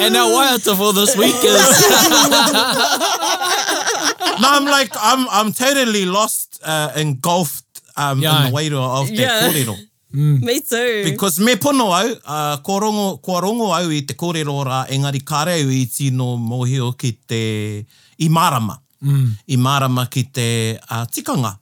And 0.01 0.15
our 0.15 0.29
waiata 0.31 0.75
for 0.77 0.93
this 0.93 1.15
week 1.17 1.35
is... 1.35 1.43
no, 4.41 4.47
I'm 4.47 4.65
like, 4.65 4.91
I'm 4.95 5.27
I'm 5.29 5.51
totally 5.53 6.05
lost, 6.05 6.59
uh, 6.63 6.91
engulfed 6.95 7.65
um, 7.97 8.19
Yeah. 8.21 8.45
in 8.47 8.51
the 8.51 8.57
wairua 8.57 9.01
of 9.01 9.07
te 9.07 9.15
Yeah. 9.15 9.49
kōrero. 9.49 9.75
Me 10.11 10.59
too. 10.61 11.03
Because 11.05 11.39
me 11.39 11.55
pono 11.55 11.91
au, 11.93 12.11
uh, 12.25 12.57
kua, 12.63 12.79
rongo, 12.81 13.17
kua 13.21 13.41
rongo 13.41 13.73
au 13.75 13.89
i 13.91 14.01
te 14.01 14.13
kōrero 14.13 14.63
rā, 14.65 14.85
engari 14.89 15.19
kāreu 15.23 15.69
i 15.71 15.85
tino 15.85 16.37
mohio 16.37 16.91
ki 16.97 17.11
te 17.27 17.85
i 18.19 18.29
marama. 18.29 18.79
Mm. 19.03 19.31
I 19.47 19.55
marama 19.57 20.07
ki 20.11 20.23
te 20.33 20.77
uh, 20.89 21.05
tikanga 21.05 21.57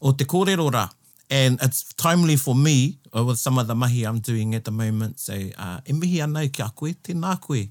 o 0.00 0.12
te 0.12 0.24
kōrero 0.24 0.70
rā. 0.70 0.88
And 1.30 1.58
it's 1.62 1.92
timely 1.94 2.36
for 2.36 2.54
me 2.54 2.98
uh, 3.16 3.24
with 3.24 3.38
some 3.38 3.58
of 3.58 3.66
the 3.66 3.74
mahi 3.74 4.04
I'm 4.04 4.18
doing 4.18 4.54
at 4.54 4.64
the 4.64 4.70
moment. 4.70 5.18
So, 5.18 5.32
uh, 5.32 5.80
e 5.86 5.92
mihi 5.92 6.18
anau 6.20 6.52
ki 6.52 6.62
a 6.62 6.70
koe, 6.70 6.92
tēnā 6.92 7.40
koe. 7.40 7.66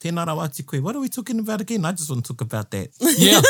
Tēnā 0.00 0.26
rau 0.26 0.40
ati 0.40 0.62
koe. 0.62 0.80
What 0.80 0.96
are 0.96 1.00
we 1.00 1.08
talking 1.08 1.38
about 1.38 1.60
again? 1.60 1.84
I 1.84 1.92
just 1.92 2.10
want 2.10 2.24
to 2.24 2.32
talk 2.32 2.40
about 2.42 2.70
that. 2.70 2.88
Yeah. 3.18 3.40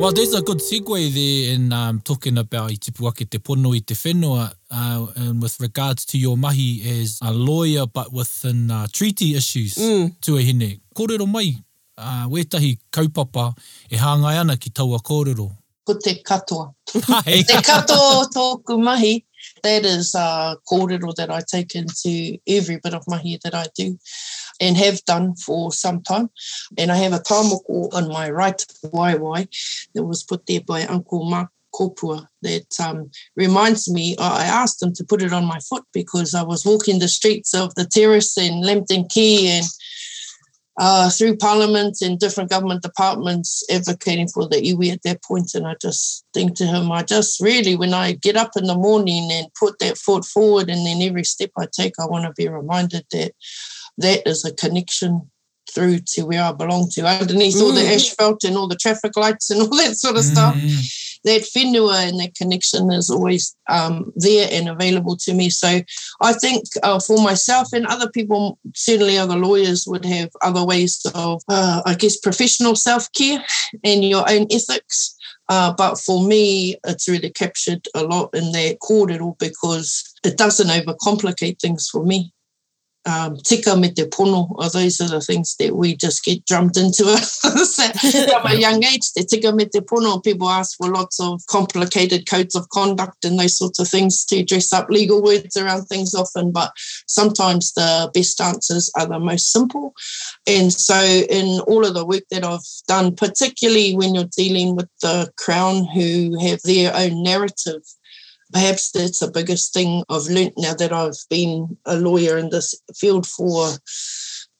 Well, 0.00 0.12
there's 0.12 0.32
a 0.32 0.40
good 0.40 0.60
segue 0.60 1.12
there 1.12 1.54
in 1.54 1.74
um, 1.74 2.00
talking 2.00 2.38
about 2.38 2.70
i 2.70 2.76
tipu 2.76 3.06
ake 3.08 3.28
te 3.30 3.38
pono 3.38 3.74
i 3.74 3.80
te 3.80 3.94
whenua 3.94 4.50
uh, 4.70 5.06
and 5.14 5.42
with 5.42 5.60
regards 5.60 6.06
to 6.06 6.16
your 6.16 6.38
mahi 6.38 6.80
as 6.88 7.18
a 7.20 7.30
lawyer 7.30 7.86
but 7.86 8.10
within 8.10 8.70
uh, 8.70 8.86
treaty 8.90 9.36
issues 9.36 9.74
mm. 9.74 10.10
tuahine. 10.22 10.80
Kōrero 10.96 11.26
mai, 11.28 11.54
uh, 12.00 12.26
wētahi 12.32 12.76
kaupapa 12.92 13.52
e 13.90 13.98
hāngai 14.00 14.38
ana 14.40 14.56
ki 14.56 14.70
taua 14.70 15.00
kōrero. 15.04 15.50
Ko 15.86 15.94
te 15.94 16.16
katoa. 16.24 16.72
Te 16.92 17.60
katoa 17.66 18.26
tōku 18.34 18.78
mahi, 18.82 19.24
that 19.62 19.84
is 19.84 20.14
uh, 20.14 20.54
kōrero 20.70 21.14
that 21.16 21.30
I 21.30 21.40
take 21.50 21.74
into 21.74 22.38
every 22.46 22.80
bit 22.82 22.94
of 22.94 23.04
mahi 23.08 23.38
that 23.44 23.54
I 23.54 23.66
do 23.76 23.98
and 24.60 24.76
have 24.76 25.04
done 25.04 25.34
for 25.36 25.72
some 25.72 26.02
time. 26.02 26.30
And 26.76 26.92
I 26.92 26.96
have 26.96 27.12
a 27.12 27.18
tāmoko 27.18 27.92
on 27.94 28.08
my 28.08 28.30
right 28.30 28.62
waiwai 28.84 29.48
that 29.94 30.04
was 30.04 30.22
put 30.22 30.46
there 30.46 30.60
by 30.60 30.84
Uncle 30.84 31.24
Mark 31.24 31.50
Kopua 31.74 32.26
that 32.42 32.80
um, 32.80 33.10
reminds 33.36 33.90
me, 33.90 34.16
I 34.18 34.44
asked 34.44 34.82
him 34.82 34.92
to 34.94 35.04
put 35.04 35.22
it 35.22 35.32
on 35.32 35.44
my 35.44 35.58
foot 35.60 35.84
because 35.92 36.34
I 36.34 36.42
was 36.42 36.66
walking 36.66 36.98
the 36.98 37.08
streets 37.08 37.54
of 37.54 37.74
the 37.74 37.86
terrace 37.86 38.36
in 38.36 38.60
Lambton 38.62 39.06
Key 39.08 39.48
and 39.48 39.66
uh, 40.78 41.10
through 41.10 41.36
Parliament 41.36 41.98
and 42.00 42.18
different 42.18 42.50
government 42.50 42.82
departments 42.82 43.62
advocating 43.70 44.28
for 44.28 44.48
the 44.48 44.56
iwi 44.56 44.92
at 44.92 45.02
that 45.02 45.22
point. 45.22 45.54
And 45.54 45.66
I 45.66 45.74
just 45.80 46.24
think 46.32 46.56
to 46.56 46.66
him, 46.66 46.90
I 46.92 47.02
just 47.02 47.40
really, 47.40 47.76
when 47.76 47.94
I 47.94 48.12
get 48.12 48.36
up 48.36 48.52
in 48.56 48.64
the 48.64 48.74
morning 48.74 49.30
and 49.32 49.48
put 49.58 49.78
that 49.80 49.98
foot 49.98 50.24
forward, 50.24 50.70
and 50.70 50.86
then 50.86 51.02
every 51.02 51.24
step 51.24 51.50
I 51.58 51.66
take, 51.70 51.94
I 51.98 52.06
want 52.06 52.24
to 52.24 52.32
be 52.36 52.48
reminded 52.48 53.04
that 53.12 53.32
that 53.98 54.26
is 54.26 54.44
a 54.44 54.54
connection 54.54 55.30
through 55.72 55.98
to 56.00 56.22
where 56.22 56.42
I 56.42 56.52
belong 56.52 56.88
to, 56.92 57.06
underneath 57.06 57.56
mm. 57.56 57.62
all 57.62 57.72
the 57.72 57.86
asphalt 57.86 58.44
and 58.44 58.56
all 58.56 58.66
the 58.66 58.76
traffic 58.76 59.16
lights 59.16 59.50
and 59.50 59.60
all 59.60 59.76
that 59.76 59.96
sort 59.96 60.16
of 60.16 60.22
mm. 60.22 60.32
stuff. 60.32 60.56
That 61.24 61.42
whenua 61.42 62.08
and 62.08 62.18
that 62.20 62.34
connection 62.34 62.90
is 62.92 63.10
always 63.10 63.54
um, 63.68 64.12
there 64.16 64.48
and 64.50 64.68
available 64.68 65.16
to 65.18 65.34
me. 65.34 65.50
So 65.50 65.80
I 66.20 66.32
think 66.32 66.64
uh, 66.82 67.00
for 67.00 67.22
myself 67.22 67.68
and 67.72 67.86
other 67.86 68.10
people, 68.10 68.58
certainly 68.74 69.18
other 69.18 69.36
lawyers 69.36 69.86
would 69.86 70.04
have 70.04 70.30
other 70.42 70.64
ways 70.64 71.04
of, 71.14 71.42
uh, 71.48 71.82
I 71.84 71.94
guess, 71.94 72.16
professional 72.16 72.76
self 72.76 73.12
care 73.12 73.44
and 73.84 74.04
your 74.04 74.28
own 74.30 74.46
ethics. 74.50 75.16
Uh, 75.48 75.72
but 75.72 75.98
for 75.98 76.24
me, 76.24 76.76
it's 76.86 77.08
really 77.08 77.30
captured 77.30 77.84
a 77.94 78.04
lot 78.04 78.30
in 78.34 78.52
that 78.52 78.78
kōrero 78.80 79.36
because 79.38 80.14
it 80.24 80.36
doesn't 80.38 80.68
overcomplicate 80.68 81.58
things 81.58 81.88
for 81.90 82.04
me 82.04 82.32
um, 83.10 83.36
tika 83.44 83.76
me 83.76 83.90
te 83.90 84.04
pono, 84.04 84.50
or 84.50 84.68
those 84.70 85.00
are 85.00 85.08
the 85.08 85.20
things 85.20 85.56
that 85.56 85.74
we 85.74 85.96
just 85.96 86.24
get 86.24 86.44
drummed 86.46 86.76
into 86.76 87.04
from 87.42 88.46
a 88.46 88.54
young 88.54 88.84
age. 88.84 89.12
Te 89.12 89.24
tika 89.24 89.52
me 89.52 89.64
te 89.66 89.80
pono, 89.80 90.22
people 90.22 90.48
ask 90.48 90.76
for 90.76 90.88
lots 90.88 91.18
of 91.18 91.42
complicated 91.48 92.28
codes 92.28 92.54
of 92.54 92.68
conduct 92.68 93.24
and 93.24 93.38
those 93.38 93.58
sorts 93.58 93.78
of 93.78 93.88
things 93.88 94.24
to 94.26 94.44
dress 94.44 94.72
up 94.72 94.88
legal 94.90 95.22
words 95.22 95.56
around 95.56 95.86
things 95.86 96.14
often, 96.14 96.52
but 96.52 96.72
sometimes 97.06 97.72
the 97.72 98.10
best 98.14 98.40
answers 98.40 98.90
are 98.96 99.06
the 99.06 99.18
most 99.18 99.50
simple. 99.52 99.92
And 100.46 100.72
so 100.72 101.00
in 101.00 101.60
all 101.62 101.84
of 101.84 101.94
the 101.94 102.06
work 102.06 102.24
that 102.30 102.44
I've 102.44 102.60
done, 102.86 103.16
particularly 103.16 103.96
when 103.96 104.14
you're 104.14 104.24
dealing 104.36 104.76
with 104.76 104.88
the 105.02 105.30
Crown 105.36 105.84
who 105.86 106.38
have 106.40 106.60
their 106.62 106.94
own 106.94 107.22
narrative 107.22 107.82
perhaps 108.52 108.92
that's 108.92 109.20
the 109.20 109.30
biggest 109.30 109.72
thing 109.72 110.04
I've 110.08 110.26
learnt 110.26 110.54
now 110.56 110.74
that 110.74 110.92
I've 110.92 111.18
been 111.28 111.76
a 111.86 111.96
lawyer 111.96 112.36
in 112.38 112.50
this 112.50 112.74
field 112.94 113.26
for 113.26 113.70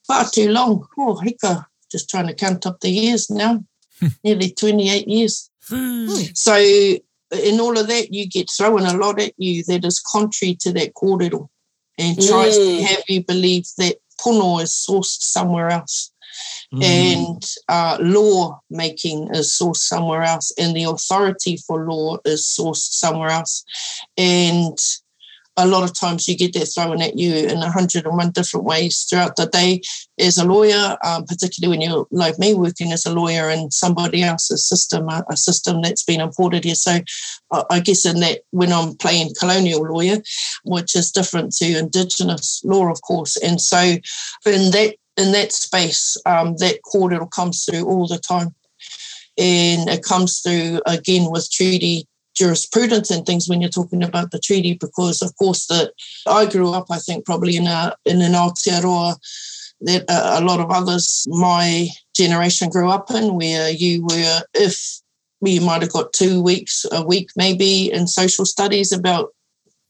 far 0.06 0.28
too 0.28 0.50
long. 0.50 0.86
Oh, 0.98 1.20
hika, 1.22 1.64
just 1.90 2.08
trying 2.08 2.26
to 2.26 2.34
count 2.34 2.66
up 2.66 2.80
the 2.80 2.90
years 2.90 3.30
now, 3.30 3.64
nearly 4.24 4.50
28 4.50 5.08
years. 5.08 5.50
so, 6.34 6.56
in 6.56 7.60
all 7.60 7.78
of 7.78 7.86
that, 7.86 8.12
you 8.12 8.26
get 8.28 8.50
thrown 8.50 8.80
a 8.80 8.96
lot 8.96 9.20
at 9.20 9.32
you 9.36 9.62
that 9.64 9.84
is 9.84 10.00
contrary 10.00 10.56
to 10.60 10.72
that 10.72 10.94
kōrero 10.94 11.48
and 11.98 12.16
tries 12.16 12.58
mm. 12.58 12.78
to 12.78 12.82
have 12.82 13.04
you 13.08 13.22
believe 13.22 13.66
that 13.78 13.96
pono 14.20 14.62
is 14.62 14.70
sourced 14.70 15.20
somewhere 15.20 15.70
else. 15.70 16.12
Mm. 16.72 16.82
And 16.84 17.50
uh, 17.68 17.98
law 18.00 18.60
making 18.70 19.28
is 19.34 19.58
sourced 19.60 19.78
somewhere 19.78 20.22
else, 20.22 20.52
and 20.56 20.74
the 20.74 20.84
authority 20.84 21.56
for 21.56 21.88
law 21.88 22.18
is 22.24 22.46
sourced 22.46 22.92
somewhere 22.92 23.30
else. 23.30 23.64
And 24.16 24.78
a 25.56 25.66
lot 25.66 25.82
of 25.82 25.94
times 25.94 26.28
you 26.28 26.36
get 26.36 26.52
that 26.54 26.66
thrown 26.66 27.02
at 27.02 27.18
you 27.18 27.34
in 27.34 27.58
101 27.58 28.30
different 28.30 28.64
ways 28.64 29.02
throughout 29.08 29.36
the 29.36 29.46
day 29.46 29.80
as 30.18 30.38
a 30.38 30.44
lawyer, 30.44 30.96
um, 31.04 31.24
particularly 31.24 31.76
when 31.76 31.86
you're 31.86 32.06
like 32.10 32.38
me 32.38 32.54
working 32.54 32.92
as 32.92 33.04
a 33.04 33.12
lawyer 33.12 33.50
in 33.50 33.70
somebody 33.70 34.22
else's 34.22 34.66
system, 34.66 35.08
a, 35.08 35.24
a 35.28 35.36
system 35.36 35.82
that's 35.82 36.04
been 36.04 36.20
imported 36.20 36.64
here. 36.64 36.74
So 36.74 37.00
uh, 37.50 37.64
I 37.68 37.80
guess 37.80 38.06
in 38.06 38.20
that, 38.20 38.40
when 38.50 38.72
I'm 38.72 38.94
playing 38.96 39.34
colonial 39.38 39.82
lawyer, 39.82 40.18
which 40.64 40.94
is 40.94 41.10
different 41.10 41.52
to 41.56 41.78
Indigenous 41.78 42.62
law, 42.64 42.90
of 42.90 43.02
course. 43.02 43.36
And 43.36 43.60
so 43.60 43.78
in 43.78 44.70
that 44.70 44.94
in 45.20 45.32
that 45.32 45.52
space, 45.52 46.16
um, 46.26 46.56
that 46.56 46.80
kōrero 46.92 47.30
comes 47.30 47.64
through 47.64 47.84
all 47.84 48.06
the 48.06 48.18
time. 48.18 48.54
And 49.38 49.88
it 49.88 50.02
comes 50.02 50.40
through 50.40 50.80
again 50.86 51.30
with 51.30 51.50
treaty 51.50 52.06
jurisprudence 52.34 53.10
and 53.10 53.26
things 53.26 53.48
when 53.48 53.60
you're 53.60 53.70
talking 53.70 54.02
about 54.02 54.30
the 54.30 54.38
treaty, 54.38 54.74
because 54.74 55.22
of 55.22 55.34
course 55.36 55.66
that 55.66 55.92
I 56.26 56.46
grew 56.46 56.72
up, 56.72 56.86
I 56.90 56.98
think 56.98 57.24
probably 57.24 57.56
in 57.56 57.66
a 57.66 57.94
in 58.04 58.20
an 58.22 58.32
Aotearoa 58.32 59.16
that 59.82 60.04
a, 60.08 60.40
a 60.40 60.42
lot 60.44 60.60
of 60.60 60.70
others 60.70 61.26
my 61.28 61.88
generation 62.14 62.68
grew 62.68 62.90
up 62.90 63.10
in, 63.10 63.34
where 63.34 63.70
you 63.70 64.04
were 64.04 64.40
if 64.54 65.00
you 65.42 65.60
might 65.60 65.82
have 65.82 65.92
got 65.92 66.12
two 66.12 66.42
weeks 66.42 66.84
a 66.92 67.02
week 67.02 67.30
maybe 67.36 67.90
in 67.90 68.06
social 68.06 68.44
studies 68.44 68.92
about 68.92 69.30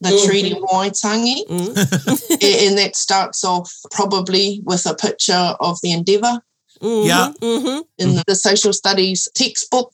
the 0.00 0.10
mm-hmm. 0.10 0.28
Treaty 0.28 0.54
Waitangi. 0.54 1.46
Mm-hmm. 1.46 2.68
and 2.68 2.78
that 2.78 2.96
starts 2.96 3.44
off 3.44 3.72
probably 3.90 4.62
with 4.64 4.86
a 4.86 4.94
picture 4.94 5.54
of 5.60 5.80
the 5.82 5.92
Endeavour. 5.92 6.42
Mm-hmm. 6.80 7.06
Yeah. 7.06 7.32
Mm-hmm. 7.40 7.80
In 7.98 8.16
the, 8.16 8.24
the 8.26 8.34
social 8.34 8.72
studies 8.72 9.28
textbook. 9.34 9.92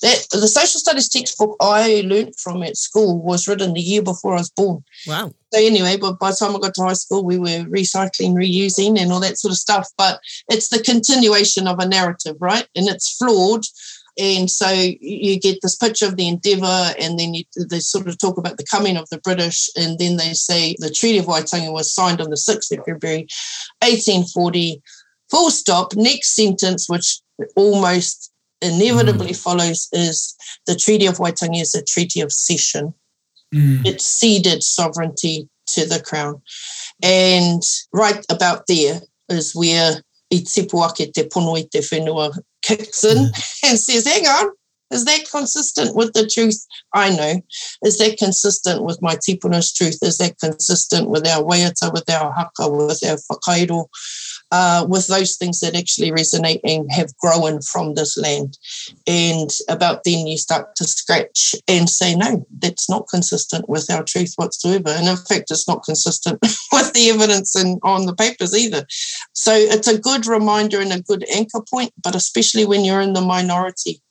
That 0.00 0.28
the 0.30 0.46
social 0.46 0.78
studies 0.78 1.08
textbook 1.08 1.56
I 1.60 2.02
learned 2.06 2.38
from 2.38 2.62
at 2.62 2.76
school 2.76 3.20
was 3.20 3.48
written 3.48 3.72
the 3.72 3.80
year 3.80 4.00
before 4.00 4.34
I 4.34 4.38
was 4.38 4.50
born. 4.50 4.84
Wow. 5.08 5.32
So 5.52 5.58
anyway, 5.58 5.96
but 5.96 6.20
by 6.20 6.30
the 6.30 6.36
time 6.36 6.54
I 6.54 6.60
got 6.60 6.74
to 6.74 6.82
high 6.82 6.92
school, 6.92 7.24
we 7.24 7.36
were 7.36 7.64
recycling, 7.64 8.34
reusing, 8.34 8.96
and 8.96 9.10
all 9.10 9.18
that 9.18 9.38
sort 9.38 9.50
of 9.50 9.58
stuff. 9.58 9.88
But 9.98 10.20
it's 10.48 10.68
the 10.68 10.80
continuation 10.80 11.66
of 11.66 11.80
a 11.80 11.88
narrative, 11.88 12.36
right? 12.38 12.68
And 12.76 12.86
it's 12.86 13.16
flawed 13.16 13.64
and 14.18 14.50
so 14.50 14.68
you 14.70 15.38
get 15.38 15.60
this 15.62 15.76
picture 15.76 16.06
of 16.06 16.16
the 16.16 16.26
Endeavour, 16.26 16.94
and 16.98 17.18
then 17.18 17.34
you, 17.34 17.44
they 17.70 17.80
sort 17.80 18.08
of 18.08 18.18
talk 18.18 18.36
about 18.36 18.56
the 18.56 18.64
coming 18.64 18.96
of 18.96 19.08
the 19.10 19.18
British, 19.18 19.70
and 19.76 19.98
then 19.98 20.16
they 20.16 20.34
say 20.34 20.74
the 20.78 20.90
Treaty 20.90 21.18
of 21.18 21.26
Waitangi 21.26 21.72
was 21.72 21.92
signed 21.92 22.20
on 22.20 22.30
the 22.30 22.36
6th 22.36 22.76
of 22.76 22.84
February, 22.84 23.28
1840. 23.82 24.82
Full 25.30 25.50
stop. 25.50 25.94
Next 25.94 26.34
sentence, 26.34 26.88
which 26.88 27.20
almost 27.54 28.32
inevitably 28.60 29.30
mm. 29.30 29.42
follows, 29.42 29.88
is 29.92 30.34
the 30.66 30.74
Treaty 30.74 31.06
of 31.06 31.18
Waitangi 31.18 31.60
is 31.60 31.74
a 31.74 31.84
treaty 31.84 32.20
of 32.20 32.32
cession. 32.32 32.94
Mm. 33.54 33.86
It 33.86 34.00
ceded 34.00 34.64
sovereignty 34.64 35.48
to 35.68 35.86
the 35.86 36.00
Crown. 36.00 36.42
And 37.02 37.62
right 37.92 38.24
about 38.30 38.66
there 38.66 39.00
is 39.28 39.54
where 39.54 40.02
i 40.32 40.36
tipu 40.36 40.84
ake 40.84 41.12
te 41.12 41.24
pono 41.24 41.56
i 41.56 41.62
te 41.62 41.80
whenua 41.80 42.36
kicks 42.62 43.04
in 43.04 43.30
and 43.64 43.78
says, 43.78 44.06
hang 44.06 44.26
on, 44.26 44.50
is 44.90 45.04
that 45.04 45.28
consistent 45.30 45.94
with 45.94 46.12
the 46.14 46.26
truth? 46.26 46.64
I 46.94 47.14
know. 47.14 47.42
Is 47.84 47.98
that 47.98 48.16
consistent 48.18 48.84
with 48.84 49.00
my 49.02 49.16
tipuna's 49.16 49.72
truth? 49.72 49.98
Is 50.02 50.18
that 50.18 50.38
consistent 50.38 51.10
with 51.10 51.26
our 51.26 51.42
waiata, 51.42 51.92
with 51.92 52.08
our 52.10 52.32
haka, 52.32 52.68
with 52.68 53.04
our 53.04 53.18
whakairo, 53.30 53.86
uh, 54.50 54.86
with 54.88 55.06
those 55.06 55.36
things 55.36 55.60
that 55.60 55.76
actually 55.76 56.10
resonate 56.10 56.60
and 56.64 56.90
have 56.90 57.16
grown 57.18 57.60
from 57.60 57.94
this 57.94 58.16
land? 58.16 58.58
And 59.06 59.50
about 59.68 60.04
then 60.04 60.26
you 60.26 60.38
start 60.38 60.76
to 60.76 60.84
scratch 60.84 61.54
and 61.66 61.88
say, 61.88 62.14
no, 62.14 62.46
that's 62.58 62.88
not 62.88 63.08
consistent 63.08 63.68
with 63.68 63.90
our 63.90 64.04
truth 64.04 64.34
whatsoever. 64.36 64.90
And 64.90 65.08
in 65.08 65.16
fact, 65.16 65.50
it's 65.50 65.68
not 65.68 65.84
consistent 65.84 66.38
with 66.72 66.92
the 66.92 67.10
evidence 67.10 67.56
in, 67.56 67.78
on 67.82 68.06
the 68.06 68.14
papers 68.14 68.56
either. 68.56 68.86
So 69.32 69.52
it's 69.54 69.88
a 69.88 69.98
good 69.98 70.26
reminder 70.26 70.80
and 70.80 70.92
a 70.92 71.02
good 71.02 71.24
anchor 71.32 71.62
point, 71.70 71.92
but 72.02 72.14
especially 72.14 72.66
when 72.66 72.84
you're 72.84 73.00
in 73.00 73.12
the 73.12 73.20
minority 73.20 74.02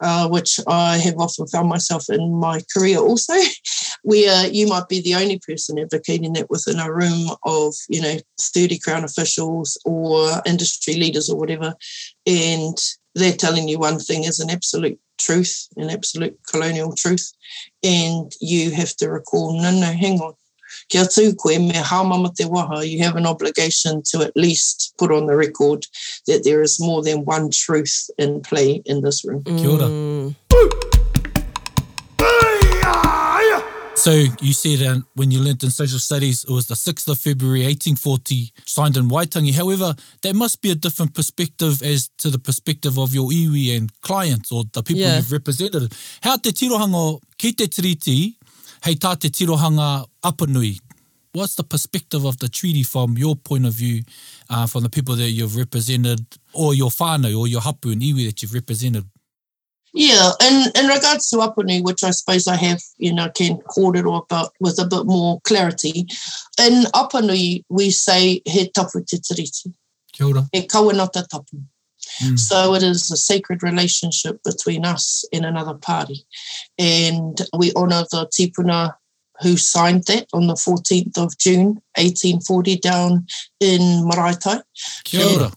uh, 0.00 0.28
which 0.28 0.60
I 0.66 0.98
have 0.98 1.18
often 1.18 1.46
found 1.46 1.68
myself 1.68 2.08
in 2.08 2.34
my 2.34 2.60
career 2.74 2.98
also, 2.98 3.34
where 4.02 4.46
you 4.48 4.66
might 4.66 4.88
be 4.88 5.00
the 5.00 5.14
only 5.14 5.38
person 5.38 5.78
advocating 5.78 6.32
that 6.34 6.50
within 6.50 6.78
a 6.78 6.92
room 6.92 7.30
of, 7.44 7.74
you 7.88 8.00
know, 8.00 8.16
30 8.40 8.78
Crown 8.78 9.04
officials 9.04 9.78
or 9.84 10.42
industry 10.46 10.94
leaders 10.94 11.30
or 11.30 11.38
whatever. 11.38 11.74
And 12.26 12.76
they're 13.14 13.32
telling 13.32 13.68
you 13.68 13.78
one 13.78 13.98
thing 13.98 14.24
is 14.24 14.40
an 14.40 14.50
absolute 14.50 14.98
truth, 15.18 15.68
an 15.76 15.90
absolute 15.90 16.38
colonial 16.50 16.94
truth. 16.94 17.32
And 17.82 18.32
you 18.40 18.70
have 18.72 18.96
to 18.96 19.10
recall, 19.10 19.60
no, 19.60 19.70
no, 19.70 19.92
hang 19.92 20.20
on. 20.20 20.34
Kia 20.88 21.02
tū 21.04 21.36
koe 21.36 21.58
me 21.58 21.72
haumama 21.72 22.34
te 22.34 22.44
waha, 22.44 22.84
you 22.84 23.02
have 23.02 23.16
an 23.16 23.26
obligation 23.26 24.02
to 24.10 24.22
at 24.22 24.36
least 24.36 24.94
put 24.98 25.10
on 25.10 25.26
the 25.26 25.36
record 25.36 25.86
that 26.26 26.44
there 26.44 26.62
is 26.62 26.78
more 26.80 27.02
than 27.02 27.24
one 27.24 27.50
truth 27.50 28.10
in 28.18 28.40
play 28.42 28.82
in 28.86 29.02
this 29.02 29.24
room. 29.24 29.42
Kia 29.44 29.70
ora. 29.70 29.88
Mm. 29.88 30.34
So 33.96 34.10
you 34.42 34.52
said 34.52 34.82
uh, 34.82 35.00
when 35.14 35.30
you 35.30 35.40
learnt 35.40 35.62
in 35.62 35.70
social 35.70 35.98
studies, 35.98 36.44
it 36.44 36.50
was 36.50 36.66
the 36.66 36.74
6th 36.74 37.08
of 37.08 37.18
February 37.18 37.60
1840, 37.60 38.52
signed 38.66 38.98
in 38.98 39.08
Waitangi. 39.08 39.54
However, 39.54 39.94
there 40.20 40.34
must 40.34 40.60
be 40.60 40.70
a 40.70 40.74
different 40.74 41.14
perspective 41.14 41.80
as 41.82 42.10
to 42.18 42.28
the 42.28 42.38
perspective 42.38 42.98
of 42.98 43.14
your 43.14 43.30
iwi 43.30 43.74
and 43.74 43.90
clients 44.02 44.52
or 44.52 44.64
the 44.74 44.82
people 44.82 45.00
Yeah. 45.00 45.16
you've 45.16 45.32
represented. 45.32 45.90
How 46.20 46.36
te 46.36 46.50
tirohanga 46.50 47.20
ki 47.38 47.52
te 47.52 47.66
tiriti, 47.66 48.34
hei 48.84 48.96
tā 49.00 49.14
te 49.16 49.30
tirohanga 49.32 50.04
apanui? 50.22 50.78
What's 51.32 51.56
the 51.56 51.64
perspective 51.64 52.24
of 52.24 52.38
the 52.38 52.48
treaty 52.48 52.82
from 52.82 53.16
your 53.18 53.34
point 53.34 53.66
of 53.66 53.72
view, 53.72 54.02
uh, 54.50 54.66
from 54.66 54.82
the 54.84 54.90
people 54.90 55.16
that 55.16 55.30
you've 55.30 55.56
represented, 55.56 56.20
or 56.52 56.74
your 56.74 56.90
whānau, 56.90 57.36
or 57.36 57.48
your 57.48 57.60
hapu 57.60 57.90
and 57.90 58.02
iwi 58.02 58.26
that 58.26 58.42
you've 58.42 58.54
represented? 58.54 59.04
Yeah, 59.92 60.30
in, 60.42 60.70
in 60.74 60.86
regards 60.86 61.30
to 61.30 61.36
Apuni, 61.36 61.82
which 61.82 62.04
I 62.04 62.10
suppose 62.10 62.46
I 62.46 62.56
have, 62.56 62.80
you 62.98 63.12
know, 63.14 63.30
can 63.30 63.58
kōrero 63.76 64.24
about 64.24 64.52
with 64.60 64.78
a 64.80 64.86
bit 64.86 65.06
more 65.06 65.40
clarity. 65.42 66.06
In 66.60 66.84
Apuni, 66.94 67.62
we 67.68 67.90
say 67.90 68.42
he 68.44 68.68
tapu 68.70 69.02
te 69.04 69.18
tiriti, 69.18 69.72
Kia 70.12 70.26
ora. 70.26 70.48
he 70.52 70.66
kawanata 70.66 71.26
tapu. 71.26 71.62
Mm. 72.22 72.38
So 72.38 72.74
it 72.74 72.82
is 72.82 73.10
a 73.10 73.16
sacred 73.16 73.62
relationship 73.62 74.42
between 74.44 74.84
us 74.84 75.24
and 75.32 75.44
another 75.44 75.74
party. 75.74 76.26
And 76.78 77.40
we 77.56 77.72
honour 77.74 78.04
the 78.10 78.28
tipuna 78.28 78.94
who 79.42 79.56
signed 79.56 80.04
that 80.04 80.28
on 80.32 80.46
the 80.46 80.54
14th 80.54 81.18
of 81.18 81.36
June, 81.38 81.80
1840, 81.96 82.76
down 82.76 83.26
in 83.60 83.80
Maraitai. 84.08 84.62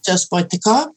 Just 0.05 0.29
by 0.29 0.43
Te 0.43 0.57
Kā. 0.57 0.91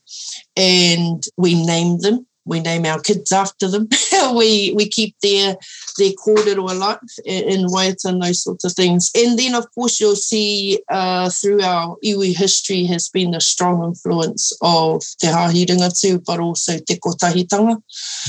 And 0.57 1.23
we 1.37 1.63
name 1.65 1.99
them. 1.99 2.27
We 2.51 2.61
name 2.61 2.85
our 2.85 3.01
kids 3.01 3.33
after 3.33 3.69
them. 3.69 3.89
we 4.35 4.75
we 4.77 4.89
keep 4.89 5.15
their 5.23 5.57
their 5.99 6.13
kōrero 6.13 6.71
alive 6.71 6.99
in, 7.25 7.67
Waiata 7.67 8.07
and 8.07 8.23
those 8.23 8.43
sorts 8.43 8.65
of 8.65 8.73
things. 8.73 9.11
And 9.15 9.39
then, 9.39 9.55
of 9.55 9.67
course, 9.75 10.01
you'll 10.01 10.17
see 10.17 10.81
uh, 10.89 11.31
through 11.31 11.63
our 11.63 11.97
iwi 12.05 12.37
history 12.37 12.85
has 12.85 13.09
been 13.09 13.35
a 13.35 13.41
strong 13.41 13.85
influence 13.85 14.53
of 14.63 15.03
Te 15.21 15.29
Hāhi 15.29 15.65
Ringatu, 15.67 16.25
but 16.25 16.41
also 16.41 16.79
Te 16.79 16.97
Kotahitanga. 16.97 17.83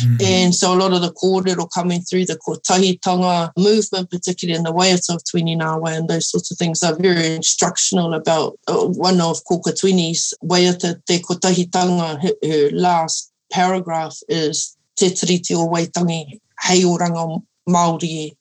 Mm. 0.04 0.24
And 0.24 0.56
so 0.56 0.74
a 0.74 0.78
lot 0.78 0.94
of 0.94 1.02
the 1.02 1.14
kōrero 1.14 1.68
coming 1.74 2.02
through 2.02 2.26
the 2.26 2.38
kotahitanga 2.48 3.52
movement, 3.58 4.10
particularly 4.10 4.58
in 4.58 4.64
the 4.64 4.74
Waiata 4.74 5.16
of 5.16 5.24
Tuini 5.24 5.58
Ngāwai 5.58 5.98
and 5.98 6.08
those 6.08 6.30
sorts 6.30 6.52
of 6.52 6.58
things 6.58 6.84
are 6.84 6.96
very 6.96 7.36
instructional 7.36 8.14
about 8.14 8.58
uh, 8.68 8.86
one 8.86 9.20
of 9.22 9.44
Koka 9.50 9.72
Tuini's 9.72 10.34
Waiata 10.44 11.04
te 11.06 11.20
kotahitanga, 11.20 12.22
her, 12.22 12.34
her 12.44 12.70
last 12.72 13.31
paragraph 13.52 14.18
is 14.28 14.76
te 14.98 15.10
tiriti 15.10 15.56
o 15.56 15.68
Waitangi, 15.68 16.40
hei 16.62 16.82
oranga 16.84 17.42
Māori. 17.68 18.32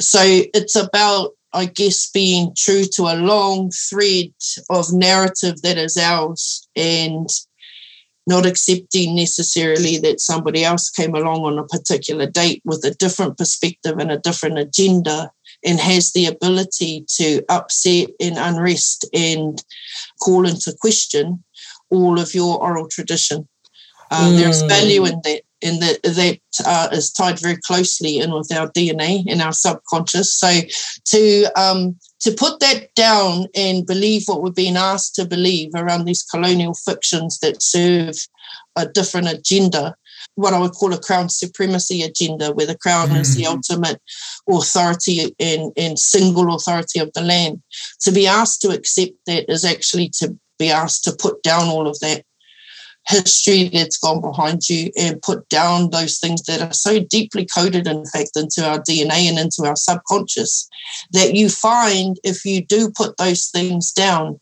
So 0.00 0.20
it's 0.54 0.76
about, 0.76 1.32
I 1.52 1.66
guess, 1.66 2.10
being 2.10 2.54
true 2.56 2.84
to 2.94 3.02
a 3.04 3.20
long 3.20 3.70
thread 3.70 4.32
of 4.70 4.92
narrative 4.92 5.60
that 5.62 5.76
is 5.76 5.96
ours 5.96 6.66
and 6.74 7.28
not 8.26 8.46
accepting 8.46 9.16
necessarily 9.16 9.98
that 9.98 10.20
somebody 10.20 10.64
else 10.64 10.88
came 10.88 11.14
along 11.14 11.40
on 11.44 11.58
a 11.58 11.66
particular 11.66 12.26
date 12.26 12.62
with 12.64 12.84
a 12.84 12.94
different 12.94 13.36
perspective 13.36 13.98
and 13.98 14.12
a 14.12 14.18
different 14.18 14.58
agenda 14.58 15.30
and 15.64 15.80
has 15.80 16.12
the 16.12 16.26
ability 16.26 17.04
to 17.08 17.42
upset 17.48 18.08
and 18.20 18.36
unrest 18.38 19.04
and 19.12 19.62
call 20.22 20.46
into 20.46 20.74
question 20.80 21.42
all 21.90 22.18
of 22.18 22.34
your 22.34 22.62
oral 22.62 22.88
tradition. 22.88 23.48
Uh, 24.10 24.30
There's 24.36 24.62
Mm. 24.62 24.68
value 24.68 25.04
in 25.04 25.20
that, 25.24 25.42
and 25.62 25.82
that 25.82 26.02
that 26.02 26.38
uh, 26.64 26.88
is 26.92 27.12
tied 27.12 27.38
very 27.38 27.56
closely 27.56 28.18
in 28.18 28.32
with 28.32 28.52
our 28.52 28.68
DNA 28.72 29.24
and 29.28 29.40
our 29.42 29.52
subconscious. 29.52 30.32
So 30.32 30.60
to 31.06 31.50
um, 31.56 31.96
to 32.20 32.32
put 32.32 32.60
that 32.60 32.94
down 32.94 33.46
and 33.54 33.86
believe 33.86 34.24
what 34.26 34.42
we're 34.42 34.50
being 34.50 34.76
asked 34.76 35.14
to 35.16 35.24
believe 35.24 35.70
around 35.74 36.04
these 36.04 36.22
colonial 36.22 36.74
fictions 36.74 37.38
that 37.38 37.62
serve 37.62 38.16
a 38.76 38.86
different 38.86 39.28
agenda, 39.28 39.94
what 40.34 40.54
I 40.54 40.58
would 40.58 40.72
call 40.72 40.92
a 40.92 40.98
crown 40.98 41.28
supremacy 41.28 42.02
agenda, 42.02 42.52
where 42.52 42.66
the 42.66 42.76
crown 42.78 43.12
is 43.16 43.34
the 43.34 43.46
ultimate 43.46 44.00
authority 44.48 45.34
and, 45.38 45.72
and 45.76 45.98
single 45.98 46.54
authority 46.54 46.98
of 47.00 47.12
the 47.14 47.22
land. 47.22 47.62
To 48.02 48.12
be 48.12 48.26
asked 48.26 48.60
to 48.62 48.70
accept 48.70 49.12
that 49.26 49.50
is 49.50 49.64
actually 49.64 50.10
to 50.18 50.36
be 50.58 50.70
asked 50.70 51.04
to 51.04 51.12
put 51.12 51.42
down 51.42 51.68
all 51.68 51.86
of 51.86 51.98
that 52.00 52.24
history 53.06 53.68
that's 53.68 53.98
gone 53.98 54.20
behind 54.20 54.68
you 54.68 54.90
and 54.96 55.22
put 55.22 55.48
down 55.48 55.90
those 55.90 56.18
things 56.18 56.42
that 56.42 56.60
are 56.60 56.72
so 56.72 57.00
deeply 57.00 57.46
coded, 57.46 57.86
in 57.86 58.04
fact, 58.06 58.30
into 58.36 58.66
our 58.66 58.78
DNA 58.78 59.28
and 59.28 59.38
into 59.38 59.64
our 59.64 59.76
subconscious 59.76 60.68
that 61.12 61.34
you 61.34 61.48
find 61.48 62.18
if 62.24 62.44
you 62.44 62.64
do 62.64 62.90
put 62.90 63.16
those 63.16 63.48
things 63.48 63.92
down 63.92 64.40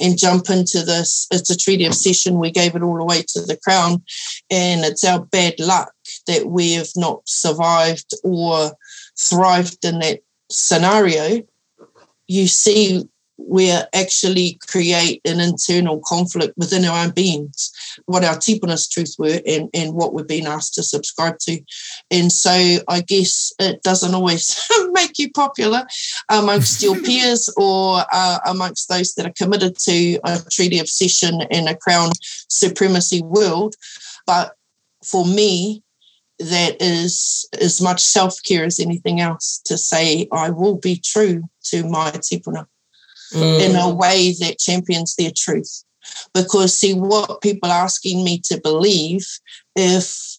and 0.00 0.18
jump 0.18 0.50
into 0.50 0.82
this, 0.82 1.26
it's 1.30 1.50
a 1.50 1.56
treaty 1.56 1.84
of 1.84 1.94
session. 1.94 2.38
We 2.38 2.50
gave 2.50 2.74
it 2.74 2.82
all 2.82 3.00
away 3.00 3.22
to 3.28 3.40
the 3.42 3.56
crown, 3.56 4.02
and 4.50 4.84
it's 4.84 5.04
our 5.04 5.24
bad 5.24 5.58
luck 5.60 5.92
that 6.26 6.46
we 6.46 6.72
have 6.72 6.90
not 6.96 7.22
survived 7.26 8.12
or 8.24 8.72
thrived 9.18 9.84
in 9.84 10.00
that 10.00 10.20
scenario. 10.50 11.42
You 12.26 12.46
see, 12.48 13.08
we 13.36 13.70
actually 13.92 14.58
create 14.66 15.20
an 15.24 15.40
internal 15.40 16.00
conflict 16.06 16.54
within 16.56 16.84
our 16.84 17.04
own 17.04 17.10
beings, 17.10 17.72
what 18.06 18.24
our 18.24 18.36
tipuna's 18.36 18.88
truth 18.88 19.14
were 19.18 19.40
and, 19.46 19.68
and 19.74 19.94
what 19.94 20.14
we've 20.14 20.26
been 20.26 20.46
asked 20.46 20.74
to 20.74 20.82
subscribe 20.82 21.38
to. 21.40 21.60
And 22.10 22.30
so 22.30 22.78
I 22.88 23.00
guess 23.00 23.52
it 23.58 23.82
doesn't 23.82 24.14
always 24.14 24.60
make 24.92 25.18
you 25.18 25.30
popular 25.32 25.84
amongst 26.30 26.82
your 26.82 27.00
peers 27.00 27.52
or 27.56 28.04
uh, 28.12 28.38
amongst 28.46 28.88
those 28.88 29.14
that 29.14 29.26
are 29.26 29.32
committed 29.36 29.78
to 29.78 30.18
a 30.24 30.40
treaty 30.50 30.78
of 30.78 30.88
session 30.88 31.42
and 31.50 31.68
a 31.68 31.76
crown 31.76 32.12
supremacy 32.48 33.22
world. 33.22 33.74
But 34.26 34.54
for 35.04 35.26
me, 35.26 35.82
that 36.38 36.80
is 36.80 37.48
as 37.60 37.80
much 37.80 38.00
self-care 38.00 38.64
as 38.64 38.80
anything 38.80 39.20
else 39.20 39.60
to 39.64 39.78
say 39.78 40.26
I 40.32 40.50
will 40.50 40.76
be 40.76 40.96
true 40.96 41.44
to 41.66 41.88
my 41.88 42.10
tipuna 42.10 42.66
in 43.32 43.72
mm. 43.72 43.90
a 43.90 43.94
way 43.94 44.34
that 44.40 44.58
champions 44.58 45.14
their 45.16 45.32
truth. 45.36 45.84
Because, 46.34 46.76
see, 46.76 46.94
what 46.94 47.40
people 47.40 47.70
are 47.70 47.84
asking 47.84 48.24
me 48.24 48.40
to 48.46 48.60
believe 48.60 49.26
if 49.74 50.38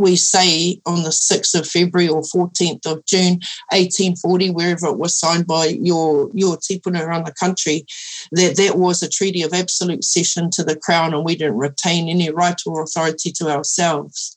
we 0.00 0.16
say 0.16 0.80
on 0.86 1.02
the 1.02 1.10
6th 1.10 1.58
of 1.58 1.66
February 1.66 2.08
or 2.08 2.22
14th 2.22 2.86
of 2.86 3.04
June 3.04 3.38
1840, 3.70 4.50
wherever 4.50 4.86
it 4.86 4.98
was 4.98 5.16
signed 5.16 5.46
by 5.46 5.66
your, 5.66 6.30
your 6.32 6.56
tipuna 6.56 7.02
around 7.02 7.26
the 7.26 7.34
country, 7.38 7.84
that 8.32 8.56
that 8.56 8.76
was 8.76 9.02
a 9.02 9.08
treaty 9.08 9.42
of 9.42 9.52
absolute 9.52 10.02
cession 10.02 10.50
to 10.52 10.64
the 10.64 10.76
crown 10.76 11.12
and 11.14 11.24
we 11.24 11.36
didn't 11.36 11.58
retain 11.58 12.08
any 12.08 12.30
right 12.30 12.60
or 12.66 12.82
authority 12.82 13.30
to 13.32 13.50
ourselves. 13.50 14.36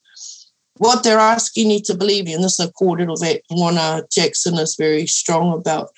What 0.77 1.03
they're 1.03 1.19
asking 1.19 1.69
you 1.69 1.81
to 1.81 1.95
believe 1.95 2.27
in, 2.27 2.41
this 2.41 2.59
is 2.59 2.67
a 2.67 2.71
kōrero 2.73 3.17
that 3.19 3.41
Moana 3.51 4.03
Jackson 4.11 4.55
is 4.55 4.75
very 4.75 5.05
strong 5.05 5.53
about, 5.53 5.89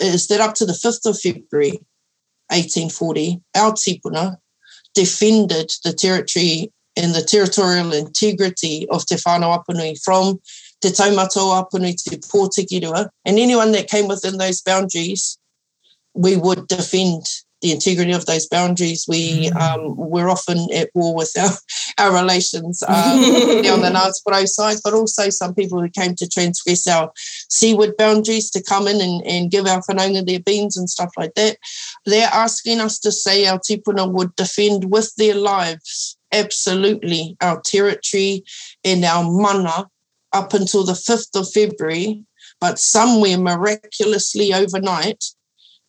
is 0.00 0.28
that 0.28 0.40
up 0.40 0.54
to 0.54 0.66
the 0.66 0.72
5th 0.72 1.06
of 1.06 1.18
February 1.18 1.80
1840, 2.48 3.40
our 3.56 3.72
tipuna 3.72 4.36
defended 4.94 5.72
the 5.84 5.92
territory 5.92 6.72
and 6.96 7.14
the 7.14 7.22
territorial 7.22 7.92
integrity 7.92 8.88
of 8.90 9.06
Te 9.06 9.16
Whānau 9.16 9.64
Apanui 9.64 10.00
from 10.02 10.40
Te 10.80 10.90
Taumato 10.90 11.54
Apanui 11.54 12.02
to 12.04 12.16
Pōtikirua. 12.18 13.08
And 13.24 13.38
anyone 13.38 13.72
that 13.72 13.88
came 13.88 14.08
within 14.08 14.38
those 14.38 14.60
boundaries, 14.60 15.38
we 16.14 16.36
would 16.36 16.66
defend 16.68 17.26
the 17.60 17.72
integrity 17.72 18.12
of 18.12 18.26
those 18.26 18.46
boundaries. 18.46 19.06
We 19.08 19.50
um, 19.50 19.96
we're 19.96 20.28
often 20.28 20.66
at 20.74 20.90
war 20.94 21.14
with 21.14 21.32
our, 21.38 21.50
our 21.98 22.22
relations 22.22 22.82
um, 22.88 22.94
on 22.94 23.80
the 23.82 23.90
Ngāti 23.92 24.46
side, 24.46 24.78
but 24.82 24.94
also 24.94 25.30
some 25.30 25.54
people 25.54 25.80
who 25.80 25.88
came 25.88 26.14
to 26.16 26.28
transgress 26.28 26.86
our 26.86 27.12
seaward 27.48 27.96
boundaries 27.96 28.50
to 28.50 28.62
come 28.62 28.88
in 28.88 29.00
and, 29.00 29.22
and 29.26 29.50
give 29.50 29.66
our 29.66 29.82
whanaunga 29.82 30.26
their 30.26 30.40
beans 30.40 30.76
and 30.76 30.88
stuff 30.88 31.10
like 31.16 31.34
that. 31.34 31.58
They're 32.06 32.30
asking 32.32 32.80
us 32.80 32.98
to 33.00 33.12
say 33.12 33.46
our 33.46 33.58
tipuna 33.58 34.10
would 34.10 34.34
defend 34.36 34.90
with 34.90 35.14
their 35.16 35.34
lives 35.34 36.16
absolutely 36.32 37.36
our 37.40 37.60
territory 37.60 38.44
and 38.84 39.04
our 39.04 39.24
mana 39.24 39.88
up 40.32 40.54
until 40.54 40.84
the 40.84 40.92
5th 40.92 41.38
of 41.38 41.50
February, 41.52 42.24
but 42.60 42.78
somewhere 42.78 43.38
miraculously 43.38 44.54
overnight, 44.54 45.24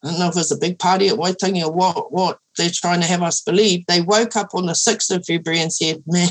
I 0.03 0.09
don't 0.09 0.19
know 0.19 0.27
if 0.29 0.35
it 0.35 0.39
was 0.39 0.51
a 0.51 0.57
big 0.57 0.79
party 0.79 1.09
at 1.09 1.17
Waitangi 1.17 1.63
or 1.63 1.71
what, 1.71 2.11
what 2.11 2.39
they're 2.57 2.71
trying 2.73 3.01
to 3.01 3.07
have 3.07 3.21
us 3.21 3.41
believe. 3.41 3.85
They 3.85 4.01
woke 4.01 4.35
up 4.35 4.49
on 4.53 4.65
the 4.65 4.73
6th 4.73 5.15
of 5.15 5.25
February 5.25 5.61
and 5.61 5.71
said, 5.71 6.03
man, 6.07 6.29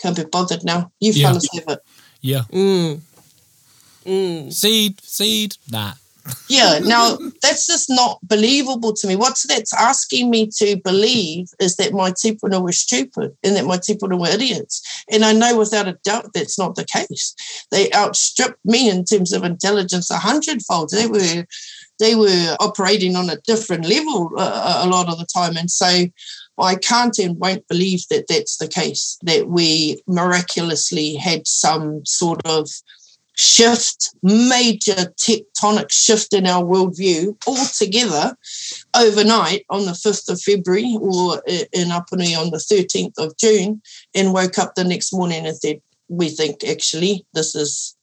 can't 0.00 0.16
be 0.16 0.24
bothered 0.24 0.64
now. 0.64 0.90
You 1.00 1.12
Yeah. 1.12 1.28
fellas 1.28 1.48
have 1.54 1.68
it. 1.68 1.78
Yeah. 2.20 2.42
Mm. 2.52 3.00
Mm. 4.04 4.52
Seed, 4.52 5.00
seed, 5.02 5.56
nah. 5.70 5.92
Yeah, 6.48 6.78
now 6.82 7.18
that's 7.40 7.66
just 7.66 7.88
not 7.88 8.18
believable 8.22 8.92
to 8.94 9.06
me. 9.06 9.16
What's 9.16 9.46
that's 9.46 9.72
asking 9.74 10.30
me 10.30 10.50
to 10.56 10.76
believe 10.76 11.48
is 11.60 11.76
that 11.76 11.92
my 11.92 12.10
tipuna 12.10 12.60
were 12.62 12.72
stupid 12.72 13.36
and 13.44 13.56
that 13.56 13.64
my 13.64 13.78
tipuna 13.78 14.18
were 14.18 14.28
idiots. 14.28 14.82
And 15.10 15.24
I 15.24 15.32
know 15.32 15.56
without 15.58 15.88
a 15.88 15.98
doubt 16.04 16.32
that's 16.34 16.58
not 16.58 16.74
the 16.74 16.84
case. 16.84 17.34
They 17.70 17.90
outstripped 17.92 18.64
me 18.64 18.90
in 18.90 19.04
terms 19.04 19.32
of 19.32 19.44
intelligence 19.44 20.10
a 20.10 20.18
hundredfold. 20.18 20.90
They 20.90 21.06
were 21.06 21.46
they 21.98 22.14
were 22.14 22.56
operating 22.60 23.16
on 23.16 23.30
a 23.30 23.40
different 23.46 23.86
level 23.86 24.30
uh, 24.36 24.82
a 24.84 24.88
lot 24.88 25.08
of 25.08 25.18
the 25.18 25.26
time, 25.26 25.56
and 25.56 25.70
so 25.70 26.06
I 26.58 26.76
can't 26.76 27.18
and 27.18 27.38
won't 27.38 27.66
believe 27.68 28.06
that 28.10 28.26
that's 28.28 28.56
the 28.56 28.68
case. 28.68 29.18
That 29.22 29.48
we 29.48 30.02
miraculously 30.06 31.14
had 31.16 31.46
some 31.46 32.04
sort 32.04 32.40
of 32.44 32.68
shift, 33.36 34.14
major 34.22 35.12
tectonic 35.18 35.90
shift 35.90 36.32
in 36.32 36.46
our 36.46 36.64
worldview 36.64 37.36
altogether 37.46 38.36
overnight 38.94 39.64
on 39.68 39.84
the 39.84 39.92
5th 39.92 40.30
of 40.30 40.40
February 40.40 40.96
or 41.00 41.42
in 41.46 41.88
Apanui 41.88 42.36
on 42.36 42.50
the 42.50 42.56
13th 42.56 43.18
of 43.18 43.36
June 43.36 43.82
and 44.14 44.32
woke 44.32 44.58
up 44.58 44.74
the 44.74 44.84
next 44.84 45.12
morning 45.12 45.46
and 45.46 45.56
said, 45.56 45.80
we 46.08 46.30
think 46.30 46.64
actually 46.64 47.26
this 47.34 47.54
is, 47.54 47.94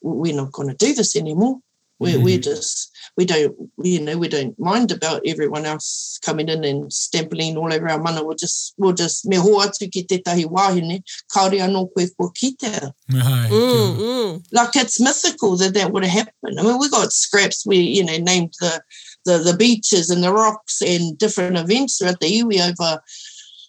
we're 0.00 0.34
not 0.34 0.52
going 0.52 0.68
to 0.68 0.76
do 0.76 0.94
this 0.94 1.16
anymore. 1.16 1.58
We're, 1.98 2.14
mm-hmm. 2.14 2.24
we're 2.24 2.38
just 2.38 2.96
we 3.16 3.24
don't 3.24 3.56
you 3.82 4.00
know 4.00 4.16
we 4.16 4.28
don't 4.28 4.58
mind 4.58 4.92
about 4.92 5.22
everyone 5.26 5.66
else 5.66 6.20
coming 6.24 6.48
in 6.48 6.64
and 6.64 6.84
stempling 6.90 7.56
all 7.56 7.72
over 7.72 7.88
our 7.88 8.00
mana. 8.00 8.24
We'll 8.24 8.36
just 8.36 8.74
we'll 8.78 8.92
just 8.92 9.26
me 9.26 9.36
ho 9.36 9.58
atu 9.58 9.90
ki 9.90 10.04
te 10.04 10.18
tahi 10.18 10.44
wahine 10.44 11.02
kaore 11.34 11.58
anō 11.66 11.88
koe 11.94 12.06
ko 12.16 12.30
kite 12.30 12.92
mm, 13.10 13.48
mm. 13.50 14.44
like 14.52 14.76
it's 14.76 15.00
mythical 15.00 15.56
that 15.56 15.74
that 15.74 15.92
would 15.92 16.04
have 16.04 16.26
happened 16.26 16.60
I 16.60 16.62
mean 16.62 16.78
we 16.78 16.88
got 16.88 17.12
scraps 17.12 17.66
we 17.66 17.78
you 17.78 18.04
know 18.04 18.18
named 18.18 18.54
the 18.60 18.80
the 19.24 19.38
the 19.38 19.56
beaches 19.56 20.10
and 20.10 20.22
the 20.22 20.32
rocks 20.32 20.80
and 20.80 21.18
different 21.18 21.56
events 21.56 21.98
throughout 21.98 22.20
the 22.20 22.40
iwi 22.40 22.70
over 22.70 23.00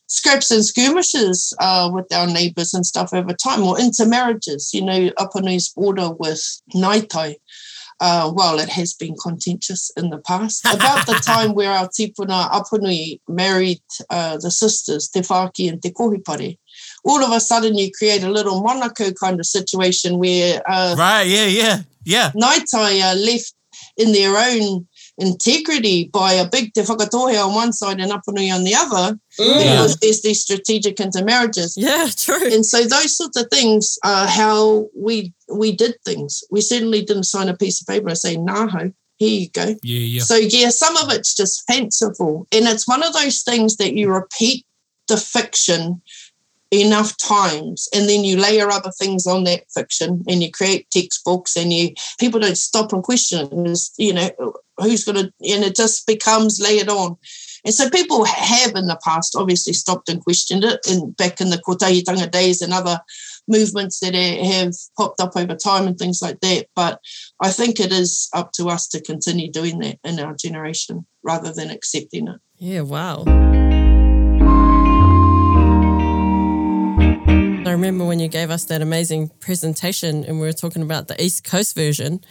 scraps 0.09 0.51
and 0.51 0.65
skirmishes 0.65 1.53
uh, 1.59 1.89
with 1.93 2.11
our 2.13 2.27
neighbours 2.27 2.73
and 2.73 2.85
stuff 2.85 3.13
over 3.13 3.31
time, 3.31 3.63
or 3.63 3.79
intermarriages, 3.79 4.73
you 4.73 4.81
know, 4.81 5.09
Apanui's 5.19 5.69
border 5.69 6.09
with 6.11 6.41
Ngaitai 6.75 7.35
uh, 7.99 8.31
well, 8.33 8.59
it 8.59 8.69
has 8.69 8.93
been 8.93 9.15
contentious 9.15 9.91
in 9.97 10.09
the 10.09 10.19
past. 10.19 10.65
About 10.65 11.05
the 11.05 11.13
time 11.25 11.53
where 11.53 11.71
our 11.71 11.87
tipuna 11.87 12.49
Apanui 12.49 13.19
married 13.27 13.81
uh, 14.09 14.37
the 14.37 14.51
sisters, 14.51 15.09
Te 15.09 15.21
Whaki 15.21 15.67
and 15.67 15.81
Te 15.81 15.91
Kohipare, 15.91 16.57
all 17.03 17.23
of 17.23 17.31
a 17.31 17.39
sudden 17.39 17.77
you 17.77 17.91
create 17.91 18.23
a 18.23 18.31
little 18.31 18.61
Monaco 18.61 19.11
kind 19.11 19.39
of 19.39 19.45
situation 19.45 20.17
where... 20.17 20.61
Uh, 20.65 20.95
right, 20.97 21.23
yeah, 21.23 21.45
yeah, 21.45 21.81
yeah. 22.05 22.31
Ngaitai 22.31 23.01
uh, 23.01 23.15
left 23.15 23.53
in 23.97 24.11
their 24.11 24.35
own 24.35 24.87
integrity 25.17 26.09
by 26.13 26.33
a 26.33 26.49
big 26.49 26.73
te 26.73 26.81
whakatohe 26.81 27.45
on 27.45 27.53
one 27.53 27.73
side 27.73 27.99
and 27.99 28.11
Apanui 28.11 28.53
on 28.53 28.63
the 28.63 28.73
other 28.75 29.19
mm. 29.39 29.57
because 29.57 29.95
there's 29.97 30.21
these 30.21 30.41
strategic 30.41 30.99
intermarriages. 30.99 31.75
Yeah, 31.77 32.07
true. 32.15 32.53
And 32.53 32.65
so 32.65 32.83
those 32.83 33.17
sorts 33.17 33.37
of 33.37 33.47
things 33.49 33.97
are 34.03 34.27
how 34.27 34.87
we 34.95 35.33
we 35.51 35.71
did 35.71 35.95
things. 36.05 36.43
We 36.51 36.61
certainly 36.61 37.03
didn't 37.03 37.23
sign 37.23 37.49
a 37.49 37.57
piece 37.57 37.81
of 37.81 37.87
paper 37.87 38.09
and 38.09 38.17
say, 38.17 38.35
naho, 38.35 38.93
here 39.17 39.39
you 39.41 39.49
go. 39.49 39.75
Yeah, 39.83 39.99
yeah. 39.99 40.21
So 40.21 40.35
yeah, 40.35 40.69
some 40.69 40.97
of 40.97 41.11
it's 41.11 41.33
just 41.33 41.63
fanciful. 41.67 42.47
And 42.51 42.67
it's 42.67 42.87
one 42.87 43.03
of 43.03 43.13
those 43.13 43.41
things 43.41 43.77
that 43.77 43.93
you 43.93 44.11
repeat 44.11 44.65
the 45.07 45.17
fiction 45.17 46.01
enough 46.71 47.17
times 47.17 47.89
and 47.95 48.07
then 48.07 48.23
you 48.23 48.37
layer 48.37 48.69
other 48.69 48.91
things 48.91 49.25
on 49.25 49.43
that 49.43 49.63
fiction 49.71 50.23
and 50.27 50.43
you 50.43 50.51
create 50.51 50.87
textbooks 50.91 51.57
and 51.57 51.73
you 51.73 51.89
people 52.19 52.39
don't 52.39 52.59
stop 52.59 52.93
and 52.93 53.01
question 53.01 53.65
it. 53.65 53.79
you 53.97 54.13
know 54.13 54.29
who's 54.81 55.03
going 55.03 55.15
to, 55.15 55.23
and 55.23 55.63
it 55.63 55.75
just 55.75 56.07
becomes 56.07 56.59
layered 56.59 56.89
on. 56.89 57.17
And 57.65 57.73
so 57.73 57.89
people 57.89 58.23
have 58.25 58.75
in 58.75 58.87
the 58.87 58.99
past 59.03 59.35
obviously 59.35 59.73
stopped 59.73 60.09
and 60.09 60.23
questioned 60.23 60.63
it, 60.63 60.79
and 60.87 61.15
back 61.17 61.41
in 61.41 61.49
the 61.49 61.57
Kotahitanga 61.57 62.31
days 62.31 62.61
and 62.61 62.73
other 62.73 62.99
movements 63.47 63.99
that 63.99 64.13
have 64.13 64.73
popped 64.97 65.19
up 65.19 65.35
over 65.35 65.55
time 65.55 65.87
and 65.87 65.97
things 65.97 66.21
like 66.21 66.39
that. 66.41 66.67
But 66.75 66.99
I 67.41 67.49
think 67.49 67.79
it 67.79 67.91
is 67.91 68.29
up 68.33 68.51
to 68.53 68.67
us 68.67 68.87
to 68.89 69.01
continue 69.01 69.51
doing 69.51 69.79
that 69.79 69.99
in 70.03 70.19
our 70.19 70.35
generation 70.35 71.05
rather 71.23 71.51
than 71.51 71.69
accepting 71.69 72.27
it. 72.27 72.39
Yeah, 72.57 72.81
wow. 72.81 73.23
I 77.65 77.71
remember 77.71 78.05
when 78.05 78.19
you 78.19 78.27
gave 78.27 78.49
us 78.49 78.65
that 78.65 78.81
amazing 78.81 79.29
presentation 79.39 80.23
and 80.25 80.39
we 80.39 80.47
were 80.47 80.53
talking 80.53 80.81
about 80.81 81.07
the 81.07 81.23
East 81.23 81.43
Coast 81.43 81.75
version 81.75 82.21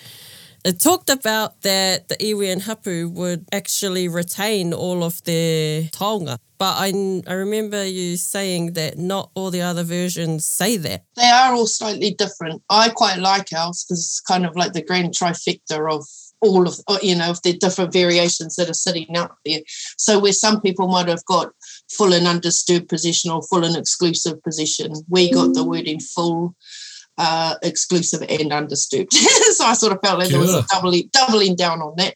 it 0.65 0.81
talked 0.81 1.11
about 1.11 1.63
that 1.63 2.09
the 2.09 2.17
iwi 2.17 2.53
and 2.53 2.63
hapu 2.63 3.09
would 3.09 3.47
actually 3.53 4.09
retain 4.09 4.73
all 4.73 5.05
of 5.05 5.23
their 5.25 5.83
taonga. 5.85 6.39
But 6.59 6.75
I, 6.77 7.23
I 7.29 7.35
remember 7.35 7.85
you 7.87 8.17
saying 8.17 8.73
that 8.73 8.99
not 8.99 9.31
all 9.35 9.53
the 9.53 9.63
other 9.63 9.85
versions 9.85 10.45
say 10.45 10.77
that. 10.79 11.05
They 11.15 11.29
are 11.29 11.53
all 11.53 11.69
slightly 11.69 12.13
different. 12.13 12.63
I 12.69 12.89
quite 12.89 13.19
like 13.19 13.53
ours 13.53 13.85
because 13.85 14.01
it's 14.01 14.21
kind 14.21 14.45
of 14.45 14.57
like 14.57 14.73
the 14.73 14.83
grand 14.83 15.15
trifecta 15.15 15.89
of 15.89 16.05
all 16.41 16.67
of 16.69 16.81
uh, 16.89 16.99
you 17.03 17.17
know 17.17 17.31
of 17.31 17.43
the 17.43 17.57
different 17.57 17.93
variations 17.93 18.57
that 18.57 18.71
are 18.71 18.75
sitting 18.75 19.17
out 19.17 19.37
there. 19.45 19.61
So 19.97 20.19
where 20.19 20.33
some 20.33 20.61
people 20.61 20.89
might 20.89 21.09
have 21.09 21.25
got 21.25 21.53
full 21.91 22.13
and 22.13 22.27
undisturbed 22.27 22.89
position 22.89 23.31
or 23.31 23.43
full 23.43 23.65
and 23.65 23.77
exclusive 23.77 24.43
position, 24.43 24.93
we 25.09 25.31
got 25.33 25.55
the 25.55 25.65
wording 25.65 26.01
full 26.01 26.55
uh, 27.19 27.57
exclusive 27.63 28.23
and 28.29 28.53
undisturbed. 28.53 29.13
so 29.13 29.65
I 29.65 29.75
sort 29.75 29.93
of 29.93 30.01
felt 30.03 30.21
like 30.21 30.29
there 30.29 30.39
was 30.39 30.55
a 30.55 30.65
doubling, 30.73 31.11
doubling 31.13 31.57
down 31.57 31.83
on 31.83 31.95
that. 31.97 32.15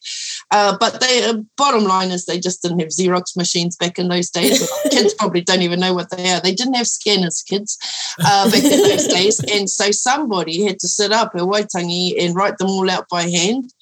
Uh, 0.51 0.77
but 0.79 1.01
the 1.01 1.31
uh, 1.31 1.43
bottom 1.57 1.85
line 1.85 2.11
is 2.11 2.25
they 2.25 2.39
just 2.39 2.63
didn't 2.63 2.79
have 2.79 2.89
Xerox 2.89 3.37
machines 3.37 3.77
back 3.77 3.99
in 3.99 4.09
those 4.09 4.31
days. 4.31 4.71
kids 4.91 5.15
probably 5.15 5.41
don't 5.41 5.63
even 5.63 5.81
know 5.81 5.95
what 5.95 6.11
they 6.11 6.31
are. 6.31 6.41
They 6.41 6.55
didn't 6.55 6.75
have 6.75 6.87
scanners, 6.87 7.43
kids, 7.43 7.77
uh, 8.25 8.51
back 8.51 8.65
in 8.65 8.83
those 8.83 9.09
days. 9.09 9.41
And 9.53 9.69
so 9.69 9.91
somebody 9.91 10.63
had 10.63 10.79
to 10.81 10.89
sit 10.89 11.13
up 11.13 11.33
at 11.35 11.43
Waitangi 11.43 12.23
and 12.23 12.35
write 12.35 12.59
them 12.59 12.69
all 12.69 12.89
out 12.91 13.09
by 13.09 13.23
hand. 13.23 13.73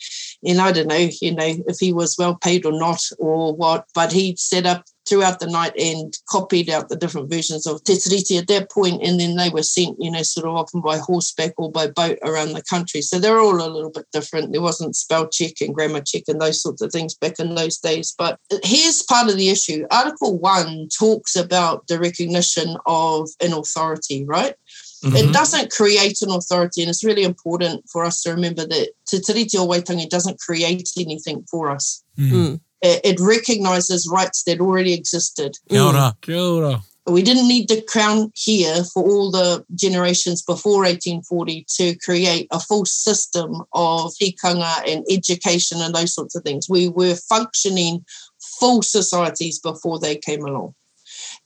And 0.45 0.61
I 0.61 0.73
don't 0.73 0.89
know, 0.89 1.09
you 1.21 1.35
know, 1.35 1.55
if 1.67 1.79
he 1.79 1.93
was 1.93 2.17
well 2.19 2.35
paid 2.35 2.65
or 2.65 2.73
not 2.73 3.03
or 3.19 3.55
what, 3.55 3.87
but 3.95 4.13
he 4.13 4.37
set 4.37 4.67
up 4.67 4.85
throughout 5.11 5.41
the 5.41 5.47
night 5.47 5.73
and 5.77 6.17
copied 6.29 6.71
out 6.71 6.89
the 6.89 6.97
different 6.97 7.29
versions 7.29 7.67
of 7.67 7.83
Te 7.83 7.95
Tiriti 7.95 8.39
at 8.39 8.47
that 8.47 8.71
point, 8.71 9.03
and 9.03 9.19
then 9.19 9.35
they 9.37 9.49
were 9.49 9.63
sent, 9.63 9.97
you 9.99 10.11
know, 10.11 10.23
sort 10.23 10.47
of 10.47 10.55
often 10.55 10.81
by 10.81 10.99
horseback 10.99 11.53
or 11.59 11.71
by 11.71 11.89
boat 11.89 12.19
around 12.23 12.53
the 12.53 12.63
country. 12.63 13.03
So 13.03 13.19
they're 13.19 13.41
all 13.41 13.57
a 13.57 13.69
little 13.69 13.91
bit 13.91 14.07
different. 14.13 14.53
There 14.53 14.63
wasn't 14.63 14.95
spell 14.95 15.29
check 15.29 15.55
and 15.61 15.75
grammar 15.75 16.01
check 16.01 16.23
and 16.29 16.41
those 16.41 16.63
sorts 16.63 16.81
of 16.81 16.93
things 16.93 17.15
back 17.15 17.41
in 17.41 17.55
those 17.55 17.79
days. 17.79 18.15
But 18.17 18.39
here's 18.63 19.03
part 19.03 19.29
of 19.29 19.37
the 19.37 19.49
issue. 19.49 19.85
Article 19.91 20.39
one 20.39 20.89
talks 20.97 21.35
about 21.35 21.87
the 21.89 21.99
recognition 21.99 22.77
of 22.87 23.29
an 23.43 23.53
authority, 23.53 24.25
right? 24.25 24.55
Mm-hmm. 25.05 25.17
It 25.17 25.33
doesn't 25.33 25.71
create 25.71 26.21
an 26.23 26.31
authority, 26.31 26.83
and 26.83 26.91
it's 26.91 27.05
really 27.05 27.25
important 27.25 27.89
for 27.91 28.05
us 28.05 28.23
to 28.23 28.31
remember 28.31 28.67
that 28.67 28.91
Te 29.09 29.19
Tiriti 29.19 29.57
o 29.59 29.67
Waitangi 29.67 30.09
doesn't 30.09 30.41
create 30.41 30.91
anything 30.99 31.45
for 31.51 31.71
us. 31.71 32.03
Mm 32.19 32.61
it, 32.83 33.21
recognizes 33.21 34.09
rights 34.11 34.43
that 34.45 34.61
already 34.61 34.95
existed. 34.95 35.57
Kia 35.69 35.83
ora. 35.83 36.17
Kia 36.21 36.39
ora. 36.39 36.83
We 37.07 37.23
didn't 37.23 37.49
need 37.49 37.69
the 37.69 37.83
crown 37.83 38.31
here 38.35 38.85
for 38.85 39.03
all 39.03 39.31
the 39.31 39.65
generations 39.75 40.43
before 40.43 40.83
1840 40.83 41.67
to 41.77 41.97
create 41.97 42.47
a 42.53 42.61
full 42.61 42.85
system 42.85 43.63
of 43.73 44.13
tikanga 44.21 44.83
and 44.87 45.05
education 45.11 45.81
and 45.81 45.95
those 45.95 46.15
sorts 46.15 46.37
of 46.37 46.45
things. 46.45 46.69
We 46.69 46.89
were 46.89 47.15
functioning 47.15 48.05
full 48.39 48.83
societies 48.83 49.59
before 49.59 49.99
they 49.99 50.17
came 50.17 50.45
along. 50.45 50.75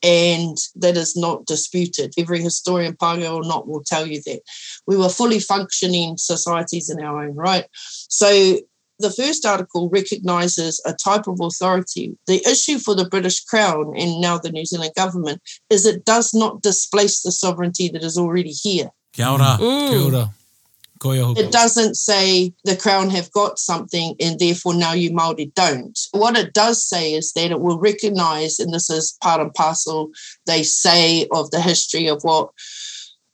And 0.04 0.58
that 0.76 0.98
is 0.98 1.16
not 1.16 1.46
disputed. 1.46 2.12
Every 2.18 2.40
historian, 2.42 2.94
Pākehā 2.94 3.34
or 3.34 3.42
not, 3.42 3.66
will 3.66 3.82
tell 3.82 4.06
you 4.06 4.20
that. 4.26 4.42
We 4.86 4.98
were 4.98 5.08
fully 5.08 5.40
functioning 5.40 6.18
societies 6.18 6.90
in 6.90 7.02
our 7.02 7.24
own 7.24 7.34
right. 7.34 7.64
So 7.72 8.58
the 8.98 9.10
first 9.10 9.44
article 9.46 9.88
recognises 9.90 10.80
a 10.84 10.92
type 10.92 11.26
of 11.26 11.40
authority. 11.40 12.16
The 12.26 12.42
issue 12.46 12.78
for 12.78 12.94
the 12.94 13.08
British 13.08 13.42
Crown 13.44 13.94
and 13.96 14.20
now 14.20 14.38
the 14.38 14.50
New 14.50 14.64
Zealand 14.64 14.92
government 14.94 15.40
is 15.70 15.86
it 15.86 16.04
does 16.04 16.34
not 16.34 16.62
displace 16.62 17.22
the 17.22 17.32
sovereignty 17.32 17.88
that 17.88 18.04
is 18.04 18.18
already 18.18 18.50
here. 18.50 18.90
Kia 19.14 19.28
ora. 19.28 19.56
Mm. 19.58 19.90
Kia 19.90 20.00
ora. 20.00 20.34
It 21.38 21.52
doesn't 21.52 21.96
say 21.96 22.52
the 22.64 22.76
Crown 22.76 23.10
have 23.10 23.30
got 23.32 23.58
something 23.58 24.14
and 24.20 24.38
therefore 24.38 24.74
now 24.74 24.92
you 24.92 25.10
Māori 25.10 25.52
don't. 25.54 25.98
What 26.12 26.36
it 26.36 26.52
does 26.54 26.86
say 26.86 27.14
is 27.14 27.32
that 27.32 27.50
it 27.50 27.60
will 27.60 27.78
recognise, 27.78 28.58
and 28.58 28.72
this 28.72 28.90
is 28.90 29.16
part 29.22 29.40
and 29.40 29.52
parcel, 29.52 30.10
they 30.46 30.62
say, 30.62 31.26
of 31.30 31.50
the 31.50 31.60
history 31.60 32.06
of 32.06 32.22
what 32.22 32.50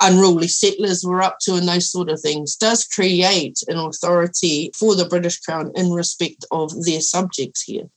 unruly 0.01 0.49
settlers 0.49 1.05
were 1.05 1.23
up 1.23 1.39
to 1.43 1.55
and 1.55 1.69
those 1.69 1.91
sort 1.91 2.09
of 2.09 2.21
things 2.21 2.57
does 2.57 2.85
create 2.85 3.59
an 3.69 3.77
authority 3.77 4.71
for 4.75 4.95
the 4.95 5.05
British 5.05 5.39
Crown 5.41 5.71
in 5.75 5.93
respect 5.93 6.45
of 6.51 6.73
their 6.85 7.01
subjects 7.01 7.63
here. 7.63 7.89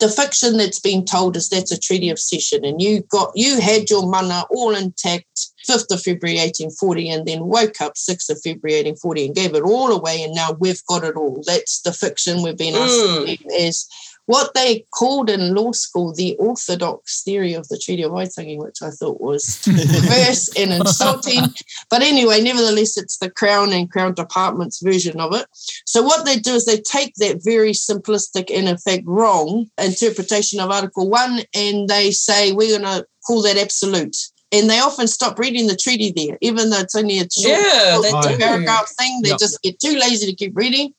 The 0.00 0.08
fiction 0.08 0.56
that's 0.56 0.80
been 0.80 1.04
told 1.04 1.36
is 1.36 1.48
that's 1.48 1.72
a 1.72 1.78
treaty 1.78 2.10
of 2.10 2.18
cession, 2.18 2.64
and 2.64 2.80
you 2.82 3.02
got 3.10 3.30
you 3.34 3.60
had 3.60 3.88
your 3.90 4.06
mana 4.08 4.44
all 4.50 4.74
intact 4.74 5.48
5th 5.68 5.90
of 5.92 6.02
February 6.02 6.36
1840 6.38 7.08
and 7.10 7.26
then 7.26 7.44
woke 7.46 7.80
up 7.80 7.94
6th 7.94 8.28
of 8.28 8.40
February 8.42 8.78
1840 8.84 9.26
and 9.26 9.34
gave 9.34 9.54
it 9.54 9.62
all 9.62 9.92
away 9.92 10.22
and 10.22 10.34
now 10.34 10.52
we've 10.60 10.84
got 10.86 11.04
it 11.04 11.16
all. 11.16 11.42
That's 11.46 11.80
the 11.80 11.92
fiction 11.92 12.42
we've 12.42 12.56
been 12.58 12.74
asked 12.74 12.92
Mm. 12.92 13.46
as 13.60 13.86
what 14.26 14.54
they 14.54 14.84
called 14.98 15.28
in 15.28 15.54
law 15.54 15.72
school 15.72 16.14
the 16.14 16.34
orthodox 16.38 17.22
theory 17.22 17.54
of 17.54 17.68
the 17.68 17.78
Treaty 17.78 18.02
of 18.02 18.12
Waitangi, 18.12 18.56
which 18.58 18.82
I 18.82 18.90
thought 18.90 19.20
was 19.20 19.60
perverse 19.64 20.48
and 20.56 20.72
insulting. 20.72 21.42
But 21.90 22.02
anyway, 22.02 22.40
nevertheless, 22.40 22.96
it's 22.96 23.18
the 23.18 23.30
Crown 23.30 23.72
and 23.72 23.90
Crown 23.90 24.14
Department's 24.14 24.80
version 24.80 25.20
of 25.20 25.34
it. 25.34 25.46
So 25.84 26.02
what 26.02 26.24
they 26.24 26.38
do 26.38 26.54
is 26.54 26.64
they 26.64 26.78
take 26.80 27.14
that 27.16 27.42
very 27.44 27.72
simplistic 27.72 28.50
and 28.54 28.68
in 28.68 28.78
fact 28.78 29.02
wrong 29.06 29.66
interpretation 29.78 30.60
of 30.60 30.70
Article 30.70 31.08
1 31.08 31.40
and 31.54 31.88
they 31.88 32.10
say 32.10 32.52
we're 32.52 32.78
going 32.78 32.82
to 33.00 33.06
call 33.26 33.42
that 33.42 33.58
absolute. 33.58 34.16
And 34.52 34.70
they 34.70 34.78
often 34.78 35.08
stop 35.08 35.38
reading 35.40 35.66
the 35.66 35.74
treaty 35.76 36.12
there, 36.14 36.38
even 36.40 36.70
though 36.70 36.78
it's 36.78 36.94
only 36.94 37.18
a 37.18 37.22
short 37.28 37.58
Yeah, 37.58 37.98
they 38.00 38.10
short 38.10 38.28
do. 38.28 38.36
paragraph 38.38 38.88
thing. 38.96 39.20
They 39.22 39.30
Yep. 39.30 39.38
just 39.40 39.60
get 39.62 39.80
too 39.80 39.96
lazy 39.98 40.26
to 40.26 40.34
keep 40.34 40.56
reading. 40.56 40.94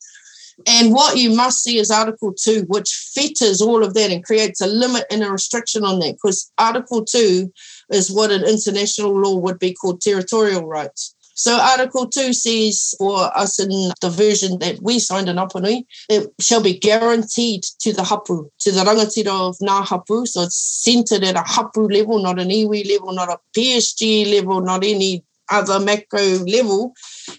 And 0.66 0.92
what 0.92 1.18
you 1.18 1.34
must 1.34 1.62
see 1.62 1.78
is 1.78 1.90
Article 1.90 2.32
2, 2.32 2.64
which 2.68 3.10
fetters 3.14 3.60
all 3.60 3.84
of 3.84 3.94
that 3.94 4.10
and 4.10 4.24
creates 4.24 4.60
a 4.60 4.66
limit 4.66 5.04
and 5.10 5.22
a 5.22 5.30
restriction 5.30 5.84
on 5.84 5.98
that, 5.98 6.14
because 6.14 6.50
Article 6.56 7.04
2 7.04 7.52
is 7.90 8.10
what 8.10 8.30
an 8.30 8.44
international 8.44 9.20
law 9.20 9.36
would 9.36 9.58
be 9.58 9.74
called 9.74 10.00
territorial 10.00 10.66
rights. 10.66 11.14
So 11.38 11.58
Article 11.60 12.06
2 12.06 12.32
says 12.32 12.94
for 12.96 13.30
us 13.36 13.58
in 13.60 13.68
the 14.00 14.08
version 14.08 14.58
that 14.60 14.80
we 14.80 14.98
signed 14.98 15.28
in 15.28 15.36
Apanui, 15.36 15.84
it 16.08 16.32
shall 16.40 16.62
be 16.62 16.78
guaranteed 16.78 17.62
to 17.80 17.92
the 17.92 18.02
hapu, 18.02 18.50
to 18.60 18.72
the 18.72 18.80
rangatira 18.80 19.50
of 19.50 19.58
Ngā 19.58 19.84
hapu. 19.84 20.24
So 20.24 20.44
it's 20.44 20.56
centered 20.56 21.24
at 21.24 21.36
a 21.36 21.42
hapu 21.42 21.88
level, 21.88 22.22
not 22.22 22.40
an 22.40 22.48
iwi 22.48 22.90
level, 22.90 23.12
not 23.12 23.28
a 23.28 23.38
PSG 23.54 24.32
level, 24.34 24.62
not 24.62 24.82
any 24.82 25.22
other 25.50 25.78
macro 25.80 26.20
level, 26.20 26.92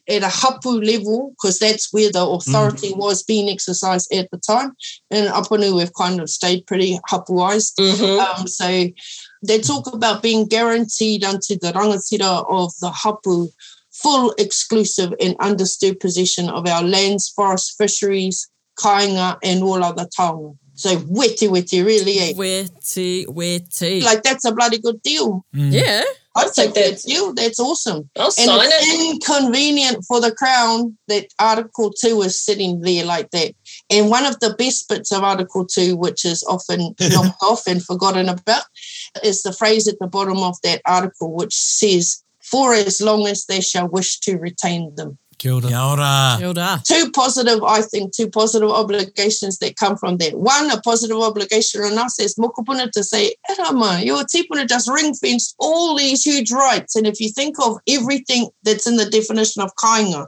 at 0.07 0.23
a 0.23 0.29
hapu 0.29 0.69
level, 0.69 1.31
because 1.31 1.59
that's 1.59 1.91
where 1.93 2.11
the 2.11 2.25
authority 2.25 2.93
was 2.93 3.23
being 3.23 3.49
exercised 3.49 4.11
at 4.13 4.29
the 4.31 4.37
time. 4.37 4.73
In 5.11 5.25
Apanui, 5.25 5.75
we've 5.75 5.93
kind 5.93 6.19
of 6.19 6.29
stayed 6.29 6.65
pretty 6.65 6.99
hapuized. 7.09 7.73
Mhm. 7.79 8.19
Um, 8.19 8.47
so 8.47 8.87
they 9.43 9.59
talk 9.59 9.93
about 9.93 10.21
being 10.21 10.47
guaranteed 10.47 11.23
unto 11.23 11.57
the 11.59 11.71
rangatira 11.73 12.45
of 12.49 12.73
the 12.81 12.91
hapu 12.91 13.49
full, 13.91 14.33
exclusive, 14.37 15.13
and 15.19 15.35
undisturbed 15.39 15.99
possession 15.99 16.49
of 16.49 16.67
our 16.67 16.83
lands, 16.83 17.29
forests, 17.29 17.73
fisheries, 17.77 18.47
kāinga, 18.79 19.37
and 19.43 19.63
all 19.63 19.83
other 19.83 20.07
taonga. 20.17 20.55
So 20.75 20.95
weti 20.97 21.49
weti, 21.49 21.83
really, 21.83 22.19
eh? 22.19 22.33
Weti, 22.33 23.25
weti. 23.25 24.03
Like 24.03 24.21
that's 24.21 24.45
a 24.45 24.51
bloody 24.51 24.77
good 24.77 25.01
deal. 25.01 25.43
Mm. 25.55 25.71
yeah, 25.71 26.03
I'd 26.38 26.45
I'll 26.45 26.52
take 26.52 26.73
take 26.73 26.76
that 26.76 27.02
that. 27.04 27.34
That's 27.36 27.60
awesome. 27.60 28.10
I'll 28.15 28.26
And 28.26 28.34
sign 28.34 28.69
it's 28.71 28.88
it. 28.88 29.15
inconvenient 29.15 30.06
for 30.06 30.21
the 30.21 30.32
Crown 30.32 30.97
that 31.08 31.28
Article 31.39 31.91
2 31.91 32.21
is 32.21 32.39
sitting 32.39 32.82
there 32.82 33.06
like 33.06 33.32
that. 33.32 33.54
And 33.89 34.10
one 34.10 34.26
of 34.26 34.39
the 34.39 34.54
best 34.58 34.88
bits 34.88 35.12
of 35.12 35.23
Article 35.23 35.65
2, 35.65 35.97
which 35.97 36.26
is 36.26 36.43
often 36.43 36.95
knocked 37.02 37.41
off 37.41 37.65
and 37.67 37.84
forgotten 37.84 38.30
about, 38.30 38.63
is 39.23 39.41
the 39.41 39.52
phrase 39.54 39.88
at 39.88 39.97
the 40.00 40.08
bottom 40.08 40.38
of 40.38 40.56
that 40.63 40.82
article, 40.86 41.34
which 41.34 41.56
says, 41.56 42.23
for 42.41 42.73
as 42.73 43.02
long 43.02 43.28
as 43.28 43.45
they 43.45 43.60
shall 43.60 43.88
wish 43.88 44.19
to 44.19 44.38
retain 44.38 44.93
them. 44.95 45.17
Kia 45.38 45.54
ora. 45.54 45.67
Kia 45.67 45.80
ora. 45.80 46.36
Kia 46.39 46.47
ora. 46.47 46.82
Two 46.84 47.12
positive, 47.12 47.63
I 47.63 47.82
think, 47.82 48.15
two 48.15 48.30
positive 48.30 48.69
obligations 48.69 49.60
that 49.60 49.76
come 49.76 49.97
from 49.97 50.17
that. 50.17 50.38
One, 50.38 50.71
a 50.71 50.82
positive 50.82 51.17
obligation 51.17 51.82
on 51.82 51.97
us 51.97 52.19
as 52.19 52.36
mokopuna 52.36 52.91
to 52.91 53.04
say, 53.04 53.36
Erama, 53.50 54.04
your 54.04 54.23
tipuna 54.23 54.67
just 54.67 54.89
ring 54.89 55.13
fenced 55.13 55.56
all 55.60 55.95
these 55.95 56.23
huge 56.23 56.52
rights. 56.52 56.95
And 56.95 57.06
if 57.06 57.19
you 57.19 57.30
think 57.30 57.56
of 57.60 57.78
everything 57.88 58.50
that's 58.63 58.88
in 58.88 58.97
the 58.97 59.10
definition 59.10 59.62
of 59.62 59.71
kāinga, 59.76 60.28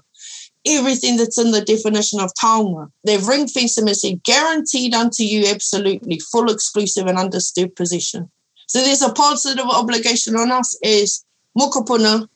everything 0.65 1.17
that's 1.17 1.39
in 1.39 1.51
the 1.51 1.61
definition 1.61 2.19
of 2.19 2.31
taonga, 2.33 2.89
they've 3.03 3.27
ring 3.27 3.47
fenced 3.47 3.77
them 3.77 3.87
and 3.87 3.97
said, 3.97 4.23
guaranteed 4.23 4.93
unto 4.93 5.23
you 5.23 5.47
absolutely 5.47 6.19
full, 6.31 6.49
exclusive, 6.49 7.07
and 7.07 7.17
undisturbed 7.17 7.75
possession. 7.75 8.29
So 8.67 8.81
there's 8.81 9.01
a 9.01 9.13
positive 9.13 9.65
obligation 9.65 10.35
on 10.35 10.51
us 10.51 10.77
as 10.83 11.25
mokopuna 11.57 12.27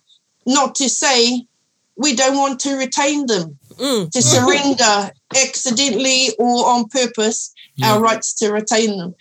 not 0.45 0.75
to 0.75 0.89
say 0.89 1.45
we 1.95 2.15
don't 2.15 2.37
want 2.37 2.59
to 2.61 2.75
retain 2.75 3.25
them 3.27 3.57
Mm. 3.79 4.11
to 4.11 4.21
surrender 4.21 5.11
accidentally 5.35 6.29
or 6.37 6.67
on 6.69 6.87
purpose 6.89 7.51
Yeah. 7.75 7.93
our 7.93 7.99
rights 8.01 8.33
to 8.35 8.51
retain 8.51 8.97
them. 8.99 9.15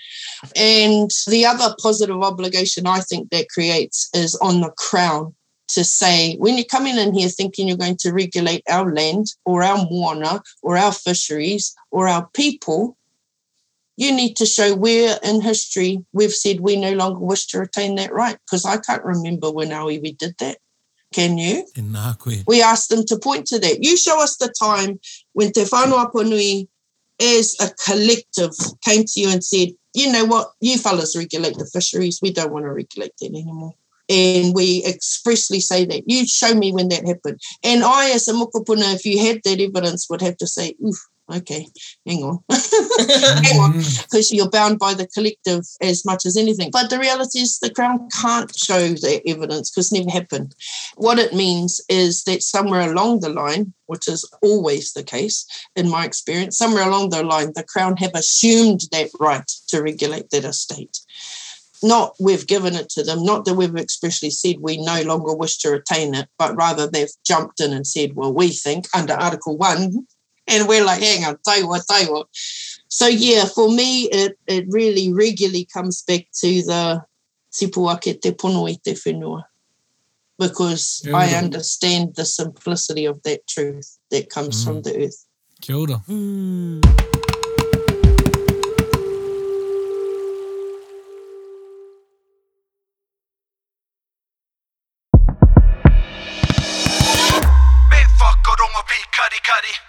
And 0.54 1.10
the 1.26 1.46
other 1.46 1.74
positive 1.82 2.20
obligation 2.22 2.86
I 2.86 3.00
think 3.00 3.30
that 3.30 3.48
creates 3.48 4.10
is 4.14 4.34
on 4.36 4.60
the 4.60 4.70
Crown 4.70 5.34
to 5.68 5.84
say, 5.84 6.36
when 6.36 6.56
you're 6.58 6.66
coming 6.66 6.98
in 6.98 7.14
here 7.14 7.30
thinking 7.30 7.66
you're 7.66 7.78
going 7.78 7.96
to 7.98 8.12
regulate 8.12 8.62
our 8.68 8.92
land 8.94 9.28
or 9.46 9.62
our 9.62 9.86
moana 9.90 10.42
or 10.62 10.76
our 10.76 10.92
fisheries 10.92 11.74
or 11.90 12.08
our 12.08 12.28
people, 12.34 12.98
you 13.96 14.12
need 14.12 14.36
to 14.36 14.44
show 14.46 14.74
where 14.74 15.18
in 15.22 15.40
history 15.40 16.04
we've 16.12 16.32
said 16.34 16.60
we 16.60 16.76
no 16.76 16.92
longer 16.92 17.20
wish 17.20 17.46
to 17.48 17.58
retain 17.58 17.94
that 17.94 18.12
right. 18.12 18.36
Because 18.44 18.64
I 18.66 18.76
can't 18.78 19.04
remember 19.04 19.50
when 19.50 19.72
our 19.72 19.86
iwi 19.86 20.16
did 20.18 20.34
that. 20.40 20.58
Can 21.12 21.38
you? 21.38 21.66
We 22.46 22.62
asked 22.62 22.88
them 22.88 23.04
to 23.06 23.18
point 23.18 23.46
to 23.48 23.58
that. 23.58 23.82
You 23.82 23.96
show 23.96 24.20
us 24.22 24.36
the 24.36 24.52
time 24.58 24.98
when 25.32 25.52
Te 25.52 25.62
Whānau 25.62 26.10
Apanui 26.10 26.68
as 27.20 27.56
a 27.60 27.70
collective 27.84 28.52
came 28.84 29.04
to 29.04 29.20
you 29.20 29.30
and 29.30 29.44
said, 29.44 29.68
you 29.94 30.10
know 30.10 30.24
what, 30.24 30.52
you 30.60 30.78
fellas 30.78 31.16
regulate 31.16 31.56
the 31.58 31.66
fisheries. 31.66 32.20
We 32.22 32.32
don't 32.32 32.52
want 32.52 32.64
to 32.64 32.72
regulate 32.72 33.12
that 33.20 33.26
anymore. 33.26 33.74
And 34.08 34.54
we 34.54 34.84
expressly 34.84 35.60
say 35.60 35.84
that. 35.84 36.02
You 36.06 36.26
show 36.26 36.54
me 36.54 36.72
when 36.72 36.88
that 36.88 37.06
happened. 37.06 37.40
And 37.62 37.84
I, 37.84 38.10
as 38.10 38.26
a 38.26 38.32
mokopuna, 38.32 38.94
if 38.94 39.06
you 39.06 39.18
had 39.24 39.40
that 39.44 39.60
evidence, 39.60 40.08
would 40.10 40.20
have 40.22 40.36
to 40.38 40.46
say, 40.46 40.74
oof, 40.84 40.96
okay, 41.30 41.66
hang 42.06 42.22
on. 42.22 42.38
hang 42.50 43.60
on 43.60 43.72
mm. 43.74 44.02
because 44.02 44.32
you're 44.32 44.50
bound 44.50 44.78
by 44.78 44.94
the 44.94 45.06
collective 45.06 45.64
as 45.80 46.04
much 46.04 46.26
as 46.26 46.36
anything. 46.36 46.70
But 46.72 46.90
the 46.90 46.98
reality 46.98 47.40
is 47.40 47.58
the 47.58 47.70
Crown 47.70 48.08
can't 48.20 48.56
show 48.56 48.88
that 48.88 49.22
evidence 49.26 49.70
because 49.70 49.92
it 49.92 49.98
never 49.98 50.10
happened. 50.10 50.54
What 50.96 51.18
it 51.18 51.34
means 51.34 51.80
is 51.88 52.24
that 52.24 52.42
somewhere 52.42 52.90
along 52.90 53.20
the 53.20 53.28
line, 53.28 53.72
which 53.86 54.08
is 54.08 54.28
always 54.42 54.92
the 54.92 55.04
case 55.04 55.46
in 55.76 55.90
my 55.90 56.04
experience, 56.04 56.58
somewhere 56.58 56.88
along 56.88 57.10
the 57.10 57.22
line, 57.22 57.52
the 57.54 57.64
Crown 57.64 57.96
have 57.98 58.14
assumed 58.14 58.82
that 58.92 59.10
right 59.20 59.48
to 59.68 59.82
regulate 59.82 60.30
that 60.30 60.44
estate. 60.44 61.00
Not 61.82 62.14
we've 62.20 62.46
given 62.46 62.74
it 62.74 62.88
to 62.90 63.02
them, 63.02 63.24
not 63.24 63.44
that 63.44 63.54
we've 63.54 63.76
expressly 63.76 64.30
said 64.30 64.56
we 64.60 64.76
no 64.76 65.02
longer 65.02 65.34
wish 65.34 65.58
to 65.58 65.70
retain 65.70 66.14
it, 66.14 66.28
but 66.38 66.56
rather 66.56 66.86
they've 66.86 67.10
jumped 67.26 67.60
in 67.60 67.72
and 67.72 67.86
said, 67.86 68.14
well, 68.14 68.32
we 68.32 68.50
think 68.50 68.86
under 68.94 69.14
Article 69.14 69.56
1, 69.56 69.76
mm-hmm. 69.76 69.98
And 70.48 70.68
we're 70.68 70.84
like, 70.84 71.02
hang 71.02 71.24
on, 71.24 71.36
taiwa, 71.36 71.84
taiwa. 71.86 72.24
So 72.88 73.06
yeah, 73.06 73.44
for 73.46 73.70
me, 73.70 74.04
it, 74.10 74.38
it 74.46 74.66
really 74.68 75.12
regularly 75.12 75.66
comes 75.72 76.02
back 76.02 76.26
to 76.40 76.62
the 76.62 77.02
tipuake 77.52 78.20
te 78.20 78.32
pono 78.32 78.68
i 78.68 78.76
te 78.82 78.92
whenua. 78.92 79.44
Because 80.38 81.06
I 81.14 81.34
understand 81.34 82.16
the 82.16 82.24
simplicity 82.24 83.04
of 83.04 83.22
that 83.22 83.46
truth 83.46 83.98
that 84.10 84.28
comes 84.28 84.64
from 84.64 84.82
the 84.82 85.04
earth. 85.04 85.26
Kia 85.60 85.76
ora. 85.76 86.02
Mm. 86.08 87.11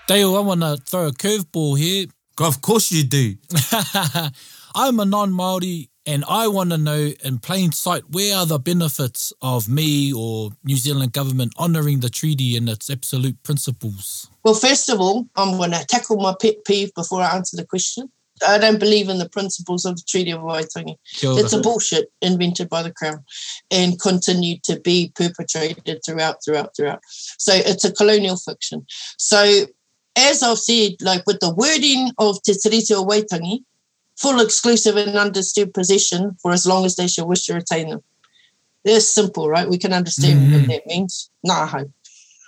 Dale, 0.06 0.36
I 0.36 0.40
want 0.42 0.62
to 0.62 0.76
throw 0.86 1.08
a 1.08 1.12
curveball 1.12 1.78
here. 1.78 2.08
Of 2.40 2.62
course 2.62 2.92
you 2.92 3.04
do. 3.04 3.36
I'm 4.76 5.00
a 5.00 5.06
non-Māori 5.06 5.88
and 6.06 6.26
I 6.28 6.48
want 6.50 6.72
to 6.72 6.78
know 6.78 7.12
in 7.24 7.40
plain 7.40 7.72
sight 7.72 8.04
where 8.10 8.36
are 8.36 8.46
the 8.46 8.60
benefits 8.60 9.32
of 9.42 9.70
me 9.70 10.12
or 10.12 10.50
New 10.66 10.76
Zealand 10.76 11.14
government 11.14 11.54
honouring 11.58 12.02
the 12.02 12.10
treaty 12.10 12.58
and 12.58 12.68
its 12.68 12.90
absolute 12.90 13.42
principles. 13.44 14.30
Well, 14.44 14.56
first 14.56 14.90
of 14.90 15.00
all, 15.00 15.26
I'm 15.38 15.56
going 15.56 15.72
to 15.72 15.86
tackle 15.86 16.18
my 16.18 16.36
pet 16.40 16.66
peeve 16.66 16.94
before 16.96 17.22
I 17.22 17.36
answer 17.36 17.56
the 17.56 17.66
question. 17.66 18.12
I 18.46 18.58
don't 18.58 18.80
believe 18.80 19.08
in 19.08 19.20
the 19.20 19.30
principles 19.30 19.86
of 19.86 19.96
the 19.96 20.04
Treaty 20.06 20.32
of 20.32 20.42
Waitangi. 20.42 20.98
It's 21.22 21.54
a 21.54 21.62
bullshit 21.62 22.12
invented 22.22 22.68
by 22.68 22.84
the 22.84 22.92
Crown 22.92 23.24
and 23.72 24.02
continued 24.02 24.64
to 24.64 24.82
be 24.82 25.14
perpetrated 25.16 26.02
throughout, 26.04 26.44
throughout, 26.44 26.76
throughout. 26.76 27.00
So 27.08 27.54
it's 27.54 27.86
a 27.86 27.94
colonial 27.94 28.36
fiction. 28.36 28.86
So 29.18 29.68
as 30.18 30.44
I've 30.44 30.58
said, 30.58 30.94
like 31.02 31.26
with 31.26 31.40
the 31.40 31.54
wording 31.54 32.12
of 32.18 32.42
Te 32.44 32.54
Tiriti 32.54 32.92
o 32.92 33.06
Waitangi, 33.06 33.64
full 34.16 34.40
exclusive 34.40 34.96
and 34.96 35.18
undisturbed 35.18 35.74
possession 35.74 36.36
for 36.42 36.52
as 36.52 36.66
long 36.66 36.86
as 36.86 36.96
they 36.96 37.08
shall 37.08 37.28
wish 37.28 37.46
to 37.46 37.56
retain 37.56 37.90
them. 37.90 38.04
They're 38.84 39.00
simple, 39.00 39.50
right? 39.50 39.70
We 39.70 39.78
can 39.78 39.94
understand 39.94 40.52
what 40.52 40.62
mm-hmm. 40.62 40.70
that 40.70 40.88
means. 40.88 41.30
Nah. 41.44 41.84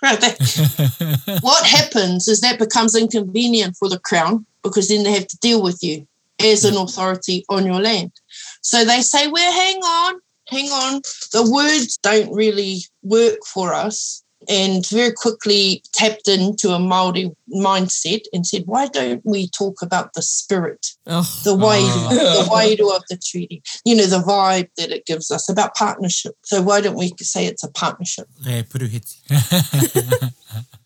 Right, 0.02 0.20
that- 0.20 1.38
what 1.40 1.64
happens 1.66 2.28
is 2.28 2.42
that 2.42 2.58
becomes 2.58 2.94
inconvenient 2.94 3.76
for 3.78 3.88
the 3.88 3.98
Crown 3.98 4.44
because 4.62 4.88
then 4.88 5.04
they 5.04 5.12
have 5.12 5.26
to 5.26 5.38
deal 5.38 5.62
with 5.62 5.82
you 5.82 6.06
as 6.38 6.66
an 6.66 6.76
authority 6.76 7.46
on 7.48 7.64
your 7.64 7.80
land. 7.80 8.12
So 8.60 8.84
they 8.84 9.00
say, 9.00 9.26
well, 9.28 9.52
hang 9.52 9.78
on, 9.78 10.20
hang 10.48 10.66
on. 10.66 11.00
The 11.32 11.50
words 11.50 11.96
don't 12.02 12.30
really 12.30 12.80
work 13.02 13.38
for 13.46 13.72
us. 13.72 14.22
And 14.48 14.86
very 14.88 15.12
quickly 15.12 15.82
tapped 15.92 16.28
into 16.28 16.70
a 16.70 16.78
Maori 16.78 17.30
mindset 17.54 18.22
and 18.32 18.46
said, 18.46 18.64
"Why 18.66 18.86
don't 18.88 19.22
we 19.24 19.48
talk 19.48 19.82
about 19.82 20.14
the 20.14 20.22
spirit, 20.22 20.86
Oh, 21.06 21.28
the 21.44 21.54
way, 21.54 21.80
Ah. 21.82 22.08
the 22.10 22.50
wairu 22.50 22.94
of 22.94 23.02
the 23.08 23.16
treaty? 23.16 23.62
You 23.84 23.96
know, 23.96 24.06
the 24.06 24.22
vibe 24.22 24.68
that 24.76 24.90
it 24.90 25.06
gives 25.06 25.30
us 25.30 25.48
about 25.48 25.74
partnership. 25.74 26.34
So 26.44 26.62
why 26.62 26.80
don't 26.80 26.96
we 26.96 27.12
say 27.20 27.46
it's 27.46 27.64
a 27.64 27.68
partnership?" 27.70 28.28
Puruheti. 28.44 29.16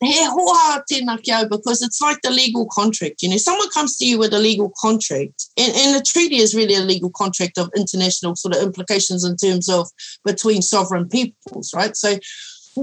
He 0.02 0.24
hoa 0.24 0.82
tēnā 0.90 1.22
ki 1.22 1.32
au 1.34 1.46
because 1.46 1.82
it's 1.82 2.00
like 2.00 2.22
the 2.22 2.30
legal 2.30 2.66
contract. 2.66 3.22
You 3.22 3.28
know, 3.28 3.36
someone 3.36 3.68
comes 3.70 3.96
to 3.98 4.06
you 4.06 4.18
with 4.18 4.32
a 4.32 4.38
legal 4.38 4.72
contract, 4.80 5.48
and, 5.58 5.74
and 5.76 5.96
a 5.96 6.02
treaty 6.02 6.36
is 6.36 6.54
really 6.54 6.74
a 6.74 6.80
legal 6.80 7.10
contract 7.10 7.58
of 7.58 7.70
international 7.76 8.34
sort 8.34 8.56
of 8.56 8.62
implications 8.62 9.24
in 9.24 9.36
terms 9.36 9.68
of 9.68 9.90
between 10.24 10.62
sovereign 10.62 11.06
peoples, 11.06 11.74
right? 11.74 11.94
So 11.96 12.18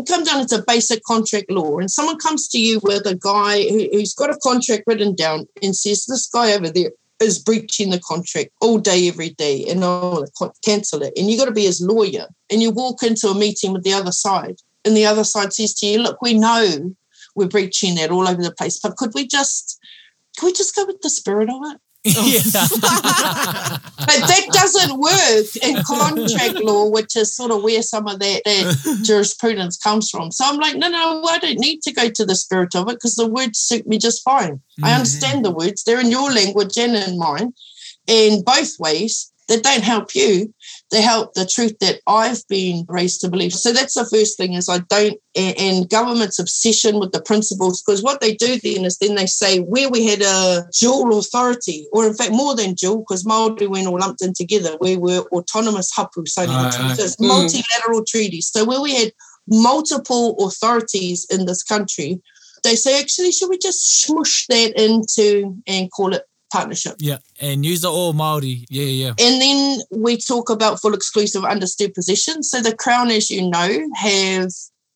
come 0.08 0.24
down 0.24 0.42
into 0.42 0.64
basic 0.68 1.04
contract 1.04 1.50
law, 1.50 1.78
and 1.78 1.90
someone 1.90 2.18
comes 2.18 2.48
to 2.50 2.60
you 2.60 2.80
with 2.84 3.06
a 3.06 3.16
guy 3.16 3.64
who, 3.70 3.88
who's 3.92 4.14
got 4.14 4.30
a 4.30 4.40
contract 4.44 4.84
written 4.88 5.16
down 5.16 5.48
and 5.62 5.76
says, 5.76 6.06
This 6.06 6.28
guy 6.28 6.54
over 6.54 6.70
there 6.70 6.92
is 7.20 7.40
breaching 7.40 7.90
the 7.90 8.00
contract 8.00 8.52
all 8.62 8.78
day, 8.78 9.08
every 9.08 9.30
day, 9.30 9.66
and 9.68 9.84
I 9.84 9.88
want 9.88 10.30
to 10.38 10.52
cancel 10.64 11.02
it. 11.02 11.14
And 11.18 11.30
you've 11.30 11.40
got 11.40 11.46
to 11.46 11.52
be 11.52 11.66
his 11.66 11.82
lawyer, 11.82 12.28
and 12.52 12.62
you 12.62 12.72
walk 12.72 13.04
into 13.04 13.28
a 13.30 13.36
meeting 13.36 13.74
with 13.74 13.84
the 13.84 13.94
other 13.94 14.12
side, 14.12 14.58
and 14.86 14.96
the 14.96 15.06
other 15.06 15.24
side 15.24 15.54
says 15.54 15.74
to 15.76 15.86
you, 15.86 16.00
Look, 16.00 16.22
we 16.22 16.34
know 16.34 16.94
we're 17.36 17.48
breaching 17.48 17.96
that 17.96 18.12
all 18.12 18.28
over 18.28 18.42
the 18.42 18.52
place. 18.52 18.80
But 18.80 18.98
could 18.98 19.14
we 19.14 19.28
just 19.28 19.80
could 20.38 20.48
we 20.48 20.54
just 20.54 20.76
go 20.76 20.86
with 20.86 21.02
the 21.02 21.10
spirit 21.10 21.50
of 21.50 21.62
it? 21.64 21.78
But 24.08 24.26
that 24.28 24.48
doesn't 24.52 25.00
work 25.00 25.56
in 25.62 25.84
contract 25.84 26.64
law, 26.64 26.88
which 26.90 27.18
is 27.18 27.36
sort 27.36 27.52
of 27.52 27.62
where 27.64 27.82
some 27.82 28.08
of 28.08 28.20
that, 28.20 28.42
that 28.46 29.02
jurisprudence 29.04 29.76
comes 29.76 30.10
from. 30.10 30.32
So 30.32 30.46
I'm 30.46 30.58
like, 30.58 30.78
no, 30.78 30.88
no, 30.88 31.24
I 31.24 31.40
don't 31.40 31.60
need 31.60 31.82
to 31.82 31.92
go 31.92 32.10
to 32.10 32.26
the 32.26 32.36
spirit 32.36 32.74
of 32.76 32.88
it 32.90 32.94
because 32.94 33.16
the 33.16 33.28
words 33.28 33.60
suit 33.60 33.86
me 33.86 33.98
just 33.98 34.24
fine. 34.24 34.62
I 34.82 34.88
mm-hmm. 34.88 34.96
understand 34.96 35.44
the 35.44 35.52
words; 35.52 35.84
they're 35.84 36.00
in 36.00 36.12
your 36.12 36.32
language 36.32 36.78
and 36.78 36.96
in 36.96 37.18
mine, 37.18 37.54
and 38.08 38.46
both 38.46 38.80
ways. 38.80 39.32
They 39.50 39.60
don't 39.60 39.84
help 39.84 40.14
you; 40.16 40.54
they 40.90 41.02
help 41.02 41.34
the 41.34 41.46
truth 41.46 41.78
that 41.80 42.00
I've 42.08 42.48
been 42.48 42.86
raised 42.88 43.22
to 43.22 43.30
believe. 43.30 43.54
So 43.54 43.74
that's 43.74 43.96
the 43.96 44.06
first 44.06 44.38
thing: 44.38 44.54
is 44.54 44.70
I 44.70 44.80
don't, 44.90 45.20
and, 45.36 45.58
and 45.58 45.90
government's 45.90 46.40
obsession 46.40 47.00
with 47.00 47.12
the 47.12 47.22
principles. 47.22 47.82
Because 47.82 48.04
what 48.04 48.22
they 48.22 48.36
do 48.36 48.60
then 48.60 48.86
is 48.86 48.98
then 48.98 49.16
they 49.16 49.26
say 49.26 49.60
where 49.60 49.90
we 49.90 50.06
had 50.06 50.22
a 50.22 50.64
dual 50.80 51.18
authority, 51.20 51.88
or 51.92 52.08
in 52.08 52.14
fact 52.14 52.32
more 52.32 52.56
than 52.56 52.74
dual, 52.74 53.00
because 53.00 53.26
Maori 53.26 53.68
went 53.68 53.88
all 53.88 54.00
lumped 54.00 54.22
in 54.22 54.34
together. 54.34 54.78
We 54.80 54.98
were 54.98 55.28
autonomous 55.32 55.92
hapu, 55.94 56.26
so 56.26 56.44
Aye, 56.44 56.46
aye. 56.48 56.96
it's 56.98 57.16
mm. 57.18 57.28
multilateral 57.28 58.06
treaties. 58.06 58.48
So 58.48 58.64
where 58.64 58.82
we 58.82 58.96
had 58.96 59.12
multiple 59.48 60.36
authorities 60.46 61.26
in 61.30 61.46
this 61.46 61.64
country, 61.64 62.22
they 62.64 62.76
say 62.76 63.00
actually 63.00 63.32
should 63.32 63.50
we 63.50 63.58
just 63.58 64.04
smush 64.04 64.46
that 64.48 64.74
into 64.80 65.56
and 65.68 65.92
call 65.92 66.14
it 66.14 66.24
partnership. 66.52 66.96
yeah, 67.00 67.18
and 67.42 67.66
use 67.66 67.84
it 67.84 67.88
all 67.88 68.14
Maori. 68.14 68.66
Yeah, 68.70 68.86
yeah. 68.86 69.14
And 69.20 69.42
then 69.42 69.80
we 69.92 70.18
talk 70.18 70.50
about 70.50 70.80
full 70.80 70.94
exclusive 70.94 71.44
understood 71.44 71.94
position. 71.94 72.44
So 72.44 72.62
the 72.62 72.76
Crown, 72.76 73.10
as 73.10 73.30
you 73.30 73.50
know, 73.50 73.90
have 73.96 74.52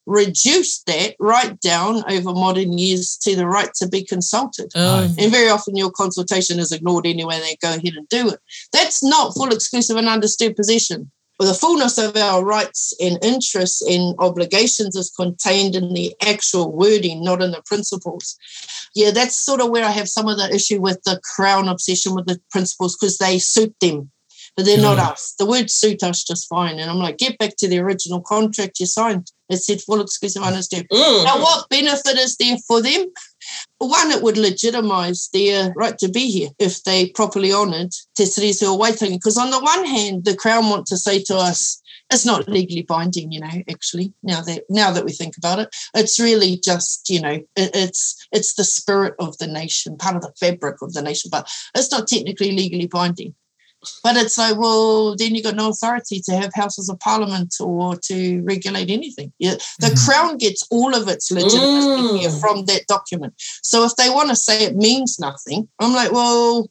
reduced 0.06 0.86
that 0.88 1.16
right 1.20 1.60
down 1.60 2.04
over 2.10 2.34
modern 2.34 2.78
years 2.78 3.18
to 3.18 3.36
the 3.36 3.46
right 3.46 3.74
to 3.76 3.88
be 3.88 4.04
consulted. 4.04 4.72
oh. 4.76 5.14
And 5.18 5.32
very 5.32 5.50
often 5.50 5.76
your 5.76 5.92
consultation 5.92 6.60
is 6.60 6.72
ignored 6.72 7.06
anyway, 7.06 7.40
they 7.40 7.58
go 7.62 7.70
ahead 7.70 7.94
and 7.96 8.08
do 8.10 8.30
it. 8.30 8.40
That's 8.74 9.04
not 9.04 9.34
full 9.34 9.54
exclusive 9.54 9.98
and 9.98 10.08
understood 10.08 10.56
position. 10.56 11.12
The 11.46 11.54
fullness 11.56 11.98
of 11.98 12.16
our 12.16 12.46
rights 12.46 12.94
and 13.02 13.18
interests 13.24 13.82
and 13.82 14.16
obligations 14.20 14.96
is 14.96 15.10
contained 15.10 15.76
in 15.76 15.94
the 15.94 16.14
actual 16.22 16.72
wording, 16.72 17.24
not 17.24 17.42
in 17.42 17.52
the 17.52 17.64
principles. 17.66 18.38
Yeah, 18.94 19.12
that's 19.12 19.36
sort 19.36 19.60
of 19.60 19.70
where 19.70 19.84
I 19.84 19.92
have 19.92 20.08
some 20.08 20.28
of 20.28 20.38
the 20.38 20.54
issue 20.54 20.80
with 20.80 21.02
the 21.04 21.20
crown 21.36 21.68
obsession 21.68 22.14
with 22.14 22.28
the 22.28 22.40
principles 22.52 22.96
because 22.96 23.18
they 23.18 23.40
suit 23.40 23.74
them, 23.82 24.12
but 24.56 24.66
they're 24.66 24.82
not 24.82 24.98
mm. 24.98 25.12
us. 25.12 25.34
The 25.40 25.46
words 25.46 25.74
suit 25.74 26.04
us 26.04 26.24
just 26.24 26.48
fine. 26.48 26.78
And 26.80 26.92
I'm 26.92 26.98
like, 26.98 27.18
get 27.18 27.38
back 27.40 27.56
to 27.58 27.68
the 27.68 27.80
original 27.80 28.22
contract 28.22 28.80
you 28.80 28.86
signed. 28.86 29.32
It 29.50 29.58
said 29.58 29.82
full 29.82 30.02
exclusive 30.02 30.44
understood. 30.44 30.88
Mm. 30.92 31.24
Now, 31.24 31.42
what 31.42 31.70
benefit 31.70 32.18
is 32.18 32.38
there 32.38 32.58
for 32.68 32.82
them? 32.82 33.06
One, 33.80 34.12
it 34.12 34.22
would 34.22 34.36
legitimise 34.36 35.30
their 35.32 35.74
right 35.76 35.98
to 35.98 36.10
be 36.10 36.30
here 36.30 36.50
if 36.60 36.84
they 36.84 37.10
properly 37.10 37.52
honoured 37.52 37.92
Te 38.16 38.24
Tiriti 38.24 38.64
o 38.64 38.78
Waitangi. 38.78 39.14
Because 39.14 39.38
on 39.38 39.52
the 39.52 39.60
one 39.60 39.86
hand, 39.86 40.26
the 40.26 40.36
Crown 40.36 40.70
want 40.70 40.86
to 40.88 40.98
say 40.98 41.22
to 41.24 41.36
us, 41.36 41.82
it's 42.12 42.26
not 42.26 42.48
legally 42.48 42.82
binding, 42.82 43.32
you 43.32 43.40
know, 43.40 43.64
actually, 43.70 44.14
now 44.22 44.42
that 44.42 44.64
now 44.70 44.92
that 44.92 45.06
we 45.06 45.12
think 45.14 45.38
about 45.38 45.60
it. 45.60 45.74
It's 45.96 46.20
really 46.20 46.58
just, 46.58 47.10
you 47.10 47.22
know, 47.22 47.40
it, 47.56 47.72
it's 47.74 48.28
it's 48.32 48.54
the 48.54 48.66
spirit 48.66 49.16
of 49.18 49.38
the 49.38 49.48
nation, 49.48 49.98
part 49.98 50.16
of 50.16 50.22
the 50.22 50.34
fabric 50.40 50.82
of 50.82 50.94
the 50.94 51.02
nation, 51.02 51.30
but 51.32 51.50
it's 51.74 51.92
not 51.92 52.08
technically 52.08 52.52
legally 52.52 52.88
binding. 52.88 53.34
But 54.04 54.16
it's 54.18 54.38
like, 54.38 54.58
well, 54.58 55.16
then 55.16 55.34
you've 55.36 55.44
got 55.44 55.56
no 55.56 55.70
authority 55.70 56.22
to 56.26 56.36
have 56.36 56.54
houses 56.54 56.90
of 56.90 57.00
parliament 57.00 57.56
or 57.60 57.96
to 57.96 58.42
regulate 58.44 58.90
anything. 58.90 59.32
Yeah, 59.40 59.56
the 59.80 59.88
Mhm. 59.88 60.06
crown 60.06 60.38
gets 60.38 60.66
all 60.70 60.94
of 60.96 61.08
its 61.08 61.32
legitimacy 61.32 62.28
Mm. 62.28 62.40
from 62.40 62.66
that 62.66 62.88
document. 62.88 63.34
So 63.64 63.84
if 63.84 63.96
they 63.96 64.10
want 64.10 64.30
to 64.30 64.36
say 64.36 64.64
it 64.66 64.76
means 64.76 65.20
nothing, 65.20 65.68
I'm 65.80 65.94
like, 65.94 66.12
well, 66.12 66.70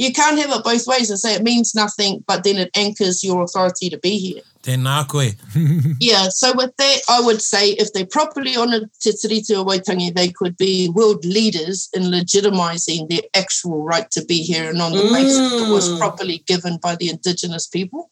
you 0.00 0.14
can't 0.14 0.38
have 0.38 0.50
it 0.50 0.64
both 0.64 0.86
ways 0.86 1.10
and 1.10 1.18
say 1.18 1.34
it 1.34 1.42
means 1.42 1.74
nothing, 1.74 2.24
but 2.26 2.42
then 2.42 2.56
it 2.56 2.70
anchors 2.74 3.22
your 3.22 3.42
authority 3.42 3.90
to 3.90 3.98
be 3.98 4.16
here. 4.16 4.40
Tēnā 4.62 5.06
koe. 5.06 5.28
Yeah, 6.00 6.28
so 6.30 6.54
with 6.56 6.74
that, 6.78 6.98
I 7.10 7.20
would 7.20 7.42
say 7.42 7.72
if 7.72 7.92
they 7.92 8.06
properly 8.06 8.56
honoured 8.56 8.88
Te 9.02 9.12
Tiriti 9.12 9.54
o 9.54 9.62
Waitangi, 9.64 10.14
they 10.14 10.30
could 10.30 10.56
be 10.56 10.88
world 10.88 11.22
leaders 11.26 11.90
in 11.92 12.04
legitimising 12.04 13.10
their 13.10 13.26
actual 13.34 13.82
right 13.82 14.10
to 14.12 14.24
be 14.24 14.42
here 14.42 14.70
and 14.70 14.80
on 14.80 14.92
the 14.92 15.02
basis 15.12 15.50
that 15.50 15.70
was 15.70 15.90
Mm. 15.90 15.98
properly 15.98 16.38
given 16.46 16.78
by 16.78 16.96
the 16.96 17.10
Indigenous 17.10 17.66
people. 17.66 18.10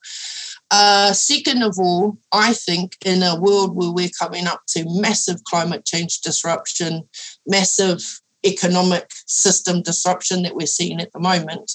Uh, 0.70 1.14
second 1.14 1.62
of 1.62 1.78
all, 1.78 2.18
I 2.32 2.52
think 2.52 2.96
in 3.02 3.22
a 3.22 3.34
world 3.40 3.74
where 3.74 3.90
we're 3.90 4.18
coming 4.20 4.46
up 4.46 4.60
to 4.74 4.84
massive 4.86 5.42
climate 5.44 5.86
change 5.86 6.20
disruption, 6.20 7.08
massive 7.46 8.20
economic 8.44 9.10
system 9.26 9.82
disruption 9.82 10.42
that 10.42 10.54
we're 10.54 10.66
seeing 10.66 11.00
at 11.00 11.12
the 11.12 11.20
moment, 11.20 11.72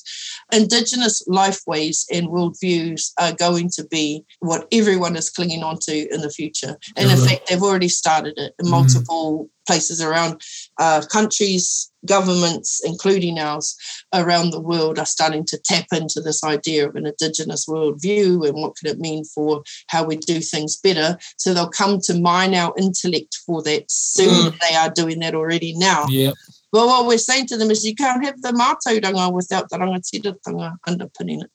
Indigenous 0.52 1.24
lifeways 1.28 2.06
and 2.12 2.28
worldviews 2.28 3.12
are 3.20 3.34
going 3.34 3.70
to 3.70 3.86
be 3.86 4.24
what 4.40 4.68
everyone 4.72 5.16
is 5.16 5.30
clinging 5.30 5.64
on 5.64 5.78
to 5.80 6.14
in 6.14 6.22
the 6.22 6.30
future. 6.30 6.78
And 6.96 7.10
in 7.12 7.18
Yeah. 7.18 7.26
fact, 7.26 7.50
they've 7.50 7.62
already 7.64 7.90
started 7.90 8.38
it 8.38 8.54
in 8.60 8.66
Mhm. 8.66 8.72
multiple 8.72 9.50
places 9.68 10.02
around 10.02 10.42
uh, 10.80 11.02
countries, 11.12 11.92
governments, 12.06 12.82
including 12.84 13.40
ours, 13.40 13.76
around 14.14 14.52
the 14.52 14.60
world 14.60 15.00
are 15.00 15.06
starting 15.06 15.46
to 15.46 15.58
tap 15.58 15.86
into 15.92 16.22
this 16.22 16.44
idea 16.44 16.88
of 16.88 16.96
an 16.96 17.06
Indigenous 17.06 17.66
worldview 17.68 18.48
and 18.48 18.56
what 18.62 18.76
can 18.76 18.90
it 18.90 19.00
mean 19.00 19.24
for 19.26 19.64
how 19.88 20.04
we 20.04 20.18
do 20.18 20.40
things 20.40 20.78
better. 20.78 21.18
So 21.38 21.54
they'll 21.54 21.70
come 21.70 22.00
to 22.04 22.20
mine 22.20 22.54
our 22.56 22.74
intellect 22.78 23.38
for 23.46 23.62
that 23.64 23.90
soon. 23.90 24.54
They 24.70 24.76
are 24.76 24.90
doing 24.90 25.20
that 25.20 25.36
already 25.36 25.74
now. 25.78 26.06
yeah. 26.10 26.32
Well, 26.72 26.88
what 26.88 27.06
we're 27.06 27.20
saying 27.20 27.46
to 27.48 27.58
them 27.58 27.70
is 27.70 27.86
you 27.86 27.94
can't 27.94 28.26
have 28.26 28.42
the 28.42 28.50
mātauranga 28.50 29.32
without 29.32 29.70
the 29.70 29.78
rangatiratanga 29.78 30.78
underpinning 30.88 31.42
it. 31.42 31.52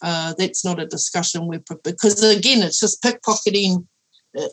Uh, 0.00 0.32
that's 0.38 0.64
not 0.64 0.80
a 0.80 0.86
discussion 0.86 1.46
we're 1.46 1.62
because 1.84 2.22
again, 2.22 2.62
it's 2.62 2.80
just 2.80 3.02
pickpocketing. 3.02 3.86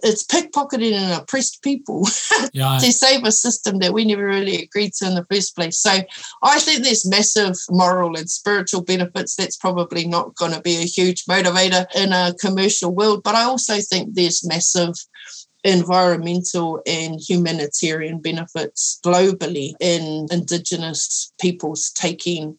It's 0.04 0.26
pickpocketing 0.26 0.94
and 0.94 1.22
oppressed 1.22 1.62
people 1.62 2.08
Yeah. 2.54 2.78
to 2.80 2.92
save 2.92 3.24
a 3.24 3.32
system 3.32 3.80
that 3.80 3.94
we 3.94 4.06
never 4.06 4.26
really 4.26 4.62
agreed 4.64 4.94
to 4.96 5.08
in 5.08 5.16
the 5.16 5.26
first 5.26 5.56
place. 5.56 5.78
So 5.78 5.92
I 6.44 6.60
think 6.60 6.84
there's 6.84 7.06
massive 7.08 7.56
moral 7.70 8.18
and 8.18 8.30
spiritual 8.30 8.82
benefits. 8.82 9.36
That's 9.36 9.58
probably 9.58 10.08
not 10.08 10.36
going 10.36 10.54
to 10.54 10.62
be 10.62 10.78
a 10.78 10.86
huge 10.86 11.26
motivator 11.26 11.86
in 11.96 12.14
a 12.14 12.34
commercial 12.40 12.94
world, 12.94 13.22
but 13.24 13.36
I 13.36 13.44
also 13.44 13.76
think 13.80 14.14
there's 14.14 14.46
massive 14.48 14.96
environmental 15.64 16.82
and 16.86 17.20
humanitarian 17.20 18.22
benefits 18.22 19.00
globally 19.04 19.74
in 19.80 20.28
Indigenous 20.32 21.34
peoples 21.42 21.92
taking 21.96 22.58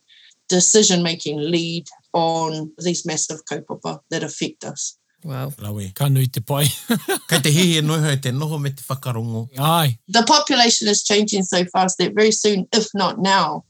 decision 0.48 1.03
making 1.03 1.38
lead 1.38 1.86
on 2.12 2.72
these 2.78 3.07
massive 3.07 3.40
kaupapa 3.50 4.00
that 4.11 4.22
affect 4.22 4.64
us. 4.64 4.98
Wow. 5.26 5.50
Rawe. 5.58 5.92
Ka 5.94 6.06
nui 6.08 6.26
te 6.28 6.40
pai. 6.40 6.64
Kei 7.28 7.40
te 7.42 7.50
hihi 7.50 7.80
noho 7.82 8.14
te 8.22 8.30
noho 8.30 8.60
me 8.62 8.70
te 8.70 8.82
whakarongo. 8.86 9.48
Ai. 9.58 9.98
The 10.06 10.22
population 10.22 10.86
is 10.86 11.02
changing 11.02 11.42
so 11.42 11.64
fast 11.64 11.98
that 11.98 12.14
very 12.14 12.30
soon, 12.30 12.68
if 12.72 12.86
not 12.94 13.18
now, 13.18 13.64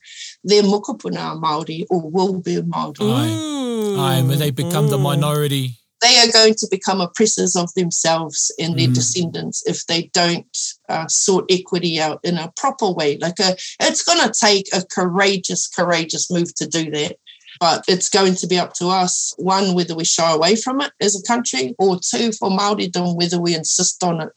their 0.45 0.63
mokopuna 0.63 1.19
are 1.31 1.37
Māori 1.37 1.85
or 1.89 2.11
will 2.11 2.43
be 2.43 2.57
Māori. 2.57 3.01
Aye. 3.01 3.97
Ai, 3.99 4.23
when 4.23 4.39
they 4.39 4.51
become 4.51 4.89
the 4.89 4.99
Mm. 4.99 5.03
minority. 5.03 5.79
They 6.03 6.19
are 6.19 6.31
going 6.31 6.55
to 6.57 6.69
become 6.71 7.01
oppressors 7.01 7.57
of 7.57 7.73
themselves 7.73 8.53
and 8.59 8.79
their 8.79 8.89
Mm. 8.89 8.95
descendants 8.95 9.63
if 9.67 9.87
they 9.87 10.11
don't 10.13 10.47
uh, 10.91 11.09
sort 11.09 11.47
equity 11.51 11.99
out 11.99 12.21
in 12.23 12.37
a 12.37 12.53
proper 12.55 12.91
way. 12.93 13.17
Like 13.17 13.41
a, 13.41 13.57
it's 13.81 14.03
going 14.03 14.21
to 14.21 14.33
take 14.39 14.69
a 14.75 14.85
courageous, 14.85 15.67
courageous 15.67 16.31
move 16.31 16.55
to 16.57 16.67
do 16.67 16.91
that. 16.91 17.17
But 17.61 17.85
it's 17.89 18.09
going 18.09 18.35
to 18.37 18.47
be 18.47 18.59
up 18.59 18.75
to 18.75 18.89
us, 18.89 19.35
one, 19.39 19.75
whether 19.75 19.95
we 19.95 20.05
shy 20.05 20.33
away 20.33 20.57
from 20.57 20.81
it 20.81 20.93
as 21.01 21.19
a 21.19 21.27
country, 21.27 21.75
or 21.79 21.99
two, 21.99 22.33
for 22.33 22.51
Māoridom, 22.51 23.17
whether 23.17 23.41
we 23.41 23.55
insist 23.55 24.03
on 24.03 24.21
it. 24.21 24.31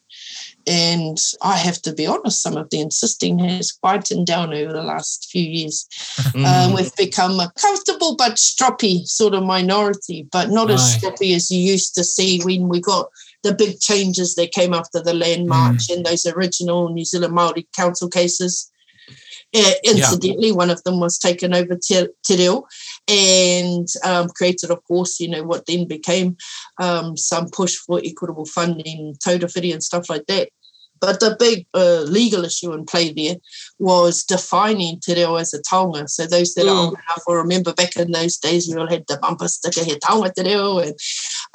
And 0.68 1.18
I 1.42 1.58
have 1.58 1.82
to 1.84 1.94
be 1.94 2.06
honest, 2.06 2.44
some 2.44 2.56
of 2.56 2.70
the 2.70 2.80
insisting 2.80 3.40
has 3.40 3.72
quietened 3.72 4.28
down 4.28 4.54
over 4.54 4.72
the 4.72 4.84
last 4.84 5.30
few 5.32 5.44
years. 5.44 5.88
Um, 6.36 6.74
we've 6.74 6.96
become 6.96 7.40
a 7.40 7.52
comfortable 7.60 8.16
but 8.16 8.34
stroppy 8.34 9.08
sort 9.08 9.34
of 9.34 9.44
minority, 9.44 10.28
but 10.32 10.50
not 10.50 10.70
as 10.70 10.82
Aye. 10.82 11.00
stroppy 11.00 11.36
as 11.36 11.50
you 11.50 11.60
used 11.60 11.96
to 11.96 12.04
see 12.04 12.42
when 12.44 12.70
we 12.70 12.82
got 12.82 13.10
the 13.42 13.54
big 13.54 13.80
changes 13.80 14.36
that 14.36 14.52
came 14.52 14.74
after 14.74 15.02
the 15.02 15.14
land 15.14 15.48
march 15.48 15.90
and 15.90 16.06
those 16.06 16.26
original 16.26 16.90
New 16.90 17.06
Zealand 17.06 17.34
Māori 17.34 17.66
council 17.76 18.10
cases. 18.10 18.72
Uh, 19.56 19.72
incidentally, 19.84 20.52
one 20.52 20.70
of 20.70 20.84
them 20.84 21.00
was 21.00 21.18
taken 21.18 21.56
over 21.56 21.76
Te, 21.76 22.08
Te 22.24 22.38
Reo 22.38 22.68
and 23.10 23.88
um, 24.04 24.30
created, 24.30 24.70
of 24.72 24.84
course, 24.84 25.20
you 25.20 25.28
know, 25.30 25.44
what 25.44 25.66
then 25.66 25.88
became 25.88 26.38
um, 26.80 27.18
some 27.18 27.50
push 27.50 27.76
for 27.76 28.00
equitable 28.04 28.46
funding, 28.46 29.16
Taura 29.24 29.48
Whiri 29.48 29.72
and 29.72 29.84
stuff 29.84 30.10
like 30.10 30.26
that. 30.28 30.50
But 31.02 31.22
the 31.22 31.38
big 31.40 31.66
uh, 31.74 32.02
legal 32.02 32.44
issue 32.44 32.74
in 32.74 32.84
play 32.86 33.14
there 33.14 33.38
was 33.80 34.24
defining 34.24 35.00
te 35.00 35.14
reo 35.16 35.36
as 35.36 35.54
a 35.54 35.62
taonga. 35.62 36.10
So 36.10 36.26
those 36.28 36.54
that 36.56 36.68
are 36.68 36.76
Mm. 36.76 36.86
old 36.88 36.94
enough 36.94 37.24
will 37.26 37.36
remember 37.36 37.74
back 37.74 37.96
in 37.96 38.12
those 38.12 38.36
days, 38.38 38.68
we 38.68 38.76
all 38.76 38.90
had 38.90 39.06
the 39.08 39.18
bumper 39.18 39.48
sticker 39.48 39.84
here, 39.86 39.96
taonga 39.96 40.34
te 40.34 40.44
reo, 40.44 40.80
and 40.80 40.94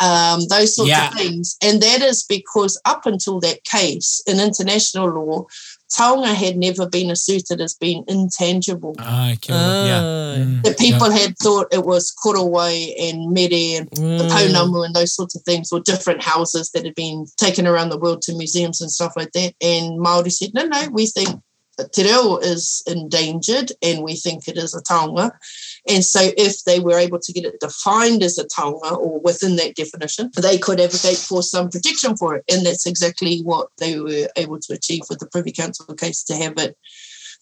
um, 0.01 0.47
those 0.49 0.75
sorts 0.77 0.91
Yeah. 0.93 1.09
of 1.09 1.15
things. 1.19 1.57
And 1.61 1.83
that 1.83 2.01
is 2.01 2.25
because 2.25 2.81
up 2.87 3.05
until 3.05 3.39
that 3.41 3.65
case, 3.65 4.23
in 4.27 4.41
international 4.41 5.11
law, 5.11 5.45
taonga 5.93 6.35
had 6.35 6.57
never 6.57 6.89
been 6.89 7.11
asserted 7.11 7.61
as 7.61 7.75
being 7.75 8.05
intangible. 8.09 8.95
Ai, 8.99 9.37
kia 9.41 9.55
ora. 9.55 9.63
Ah. 9.65 9.87
Yeah. 9.87 10.45
Mm, 10.45 10.63
The 10.65 10.75
people 10.75 11.11
had 11.11 11.37
thought 11.39 11.73
it 11.73 11.85
was 11.85 12.13
korowai 12.25 12.93
and 13.01 13.31
mere 13.31 13.81
and 13.81 13.89
the 13.91 14.25
Mm. 14.25 14.31
pounamu 14.31 14.85
and 14.85 14.95
those 14.95 15.15
sorts 15.15 15.35
of 15.37 15.43
things, 15.43 15.71
or 15.73 15.81
different 15.81 16.23
houses 16.23 16.71
that 16.71 16.85
had 16.85 16.95
been 16.95 17.27
taken 17.37 17.67
around 17.67 17.91
the 17.91 17.99
world 17.99 18.23
to 18.23 18.35
museums 18.35 18.81
and 18.81 18.91
stuff 18.91 19.13
like 19.17 19.33
that. 19.33 19.55
And 19.61 19.99
Maori 20.01 20.31
said, 20.31 20.53
no, 20.55 20.65
no, 20.65 20.89
we 20.91 21.07
think 21.07 21.41
that 21.77 21.93
Te 21.93 22.03
Reo 22.05 22.37
is 22.39 22.83
endangered 22.87 23.73
and 23.83 24.03
we 24.03 24.15
think 24.15 24.47
it 24.49 24.57
is 24.57 24.75
a 24.75 24.83
taonga. 24.83 25.31
And 25.89 26.05
so 26.05 26.31
if 26.37 26.65
they 26.65 26.81
were 26.81 26.99
able 26.99 27.19
to 27.19 27.33
get 27.33 27.45
it 27.45 27.61
defined 27.61 28.23
as 28.23 28.39
a 28.39 28.47
taonga 28.47 28.97
or 28.97 29.21
within 29.21 29.57
that 29.57 29.75
definition, 29.75 30.31
they 30.37 30.59
could 30.59 30.81
advocate 30.81 31.19
for 31.19 31.43
some 31.43 31.69
protection 31.69 32.17
for 32.17 32.37
it. 32.37 32.45
And 32.51 32.65
that's 32.65 32.87
exactly 32.87 33.41
what 33.43 33.69
they 33.79 33.99
were 33.99 34.29
able 34.37 34.59
to 34.61 34.73
achieve 34.73 35.03
with 35.11 35.19
the 35.19 35.27
Privy 35.27 35.53
Council 35.53 35.95
case 35.95 36.23
to 36.25 36.37
have 36.37 36.55
it 36.59 36.77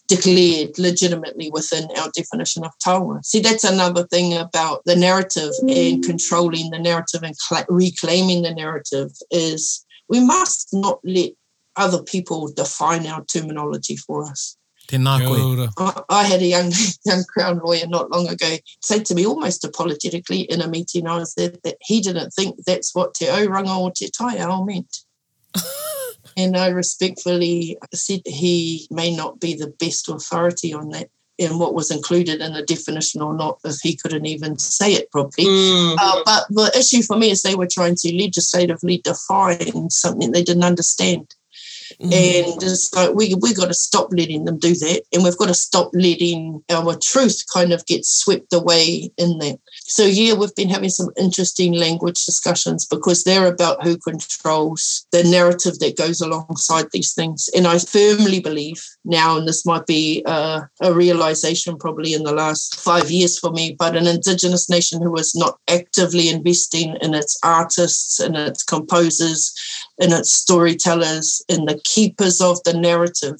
declared 0.07 0.77
legitimately 0.77 1.49
within 1.51 1.87
our 1.97 2.09
definition 2.13 2.65
of 2.65 2.71
taonga. 2.85 3.23
See, 3.23 3.39
that's 3.39 3.63
another 3.63 4.05
thing 4.07 4.35
about 4.37 4.83
the 4.85 4.95
narrative 4.95 5.51
and 5.61 6.03
mm. 6.03 6.03
controlling 6.03 6.71
the 6.71 6.79
narrative 6.79 7.23
and 7.23 7.35
cla 7.47 7.65
reclaiming 7.69 8.41
the 8.41 8.53
narrative 8.53 9.11
is 9.31 9.85
we 10.09 10.19
must 10.19 10.69
not 10.73 10.99
let 11.05 11.31
other 11.75 12.03
people 12.03 12.51
define 12.51 13.07
our 13.07 13.23
terminology 13.25 13.95
for 13.95 14.25
us. 14.25 14.57
Tēnā 14.87 15.19
koe. 15.25 15.51
ora. 15.51 15.69
I, 15.77 16.03
I 16.09 16.23
had 16.25 16.41
a 16.41 16.45
young 16.45 16.71
young 17.05 17.23
Crown 17.25 17.61
lawyer 17.63 17.87
not 17.87 18.11
long 18.11 18.27
ago 18.27 18.57
say 18.81 18.99
to 19.03 19.15
me 19.15 19.25
almost 19.25 19.63
apologetically 19.63 20.41
in 20.41 20.61
a 20.61 20.67
meeting 20.67 21.07
I 21.07 21.17
was 21.17 21.33
there 21.35 21.53
that 21.63 21.77
he 21.81 22.01
didn't 22.01 22.31
think 22.31 22.57
that's 22.65 22.93
what 22.93 23.13
te 23.13 23.25
auranga 23.25 23.77
or 23.77 23.91
te 23.91 24.09
taiao 24.09 24.65
meant. 24.65 24.99
and 26.37 26.57
I 26.57 26.69
respectfully 26.69 27.77
said 27.93 28.21
he 28.25 28.87
may 28.89 29.15
not 29.15 29.39
be 29.39 29.55
the 29.55 29.73
best 29.79 30.09
authority 30.09 30.73
on 30.73 30.89
that 30.89 31.09
and 31.39 31.59
what 31.59 31.73
was 31.73 31.89
included 31.89 32.41
in 32.41 32.53
the 32.53 32.63
definition 32.63 33.21
or 33.21 33.33
not 33.33 33.59
if 33.63 33.79
he 33.81 33.95
couldn't 33.95 34.25
even 34.25 34.57
say 34.59 34.93
it 34.93 35.11
properly. 35.11 35.47
Mm. 35.47 35.97
Uh, 35.99 36.21
but 36.25 36.45
the 36.49 36.71
issue 36.77 37.01
for 37.01 37.17
me 37.17 37.31
is 37.31 37.41
they 37.41 37.55
were 37.55 37.67
trying 37.67 37.95
to 37.95 38.15
legislatively 38.15 38.99
define 38.99 39.89
something 39.89 40.31
they 40.31 40.43
didn't 40.43 40.63
understand. 40.63 41.33
Mm. 42.01 42.13
And 42.13 42.63
it's 42.63 42.93
like 42.93 43.13
we 43.13 43.35
we 43.41 43.53
got 43.53 43.67
to 43.67 43.73
stop 43.73 44.09
letting 44.11 44.45
them 44.45 44.57
do 44.57 44.73
that, 44.75 45.03
and 45.13 45.23
we've 45.23 45.37
got 45.37 45.47
to 45.47 45.53
stop 45.53 45.89
letting 45.93 46.63
our 46.69 46.95
truth 46.95 47.43
kind 47.53 47.73
of 47.73 47.85
get 47.85 48.05
swept 48.05 48.53
away 48.53 49.11
in 49.17 49.37
that. 49.39 49.59
So 49.85 50.05
yeah, 50.05 50.33
we've 50.33 50.55
been 50.55 50.69
having 50.69 50.89
some 50.89 51.09
interesting 51.17 51.73
language 51.73 52.25
discussions 52.25 52.85
because 52.85 53.23
they're 53.23 53.47
about 53.47 53.83
who 53.83 53.97
controls 53.97 55.05
the 55.11 55.23
narrative 55.23 55.79
that 55.79 55.97
goes 55.97 56.21
alongside 56.21 56.85
these 56.91 57.13
things. 57.13 57.49
And 57.55 57.67
I 57.67 57.79
firmly 57.79 58.39
believe 58.39 58.83
now, 59.05 59.37
and 59.37 59.47
this 59.47 59.65
might 59.65 59.85
be 59.85 60.23
a, 60.25 60.67
a 60.81 60.93
realization 60.93 61.77
probably 61.77 62.13
in 62.13 62.23
the 62.23 62.33
last 62.33 62.79
five 62.79 63.11
years 63.11 63.37
for 63.37 63.51
me, 63.51 63.75
but 63.77 63.95
an 63.95 64.07
Indigenous 64.07 64.69
nation 64.69 65.01
who 65.01 65.15
is 65.17 65.35
not 65.35 65.59
actively 65.69 66.29
investing 66.29 66.95
in 67.01 67.13
its 67.13 67.37
artists 67.43 68.19
and 68.19 68.35
its 68.35 68.63
composers 68.63 69.53
and 69.99 70.11
its 70.11 70.33
storytellers 70.33 71.43
and 71.49 71.67
the 71.67 71.79
keepers 71.83 72.41
of 72.41 72.61
the 72.63 72.73
narrative 72.73 73.39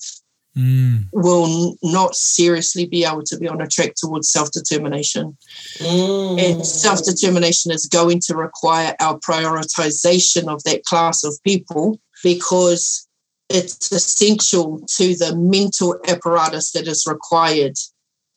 Mm, 0.55 1.07
will 1.11 1.47
n- 1.47 1.77
not 1.81 2.13
seriously 2.13 2.85
be 2.85 3.03
able 3.03 3.23
to 3.23 3.39
be 3.39 3.47
on 3.47 3.59
a 3.59 3.67
track 3.67 3.95
towards 3.95 4.29
self-determination. 4.29 5.35
Mm. 5.79 6.39
And 6.39 6.65
self-determination 6.65 7.71
is 7.71 7.87
going 7.87 8.19
to 8.27 8.35
require 8.35 8.95
our 8.99 9.17
prioritization 9.17 10.47
of 10.47 10.63
that 10.63 10.85
class 10.85 11.23
of 11.23 11.41
people 11.43 11.99
because 12.23 13.07
it's 13.49 13.91
essential 13.91 14.79
to 14.97 15.15
the 15.15 15.35
mental 15.35 15.97
apparatus 16.07 16.71
that 16.73 16.87
is 16.87 17.07
required 17.07 17.73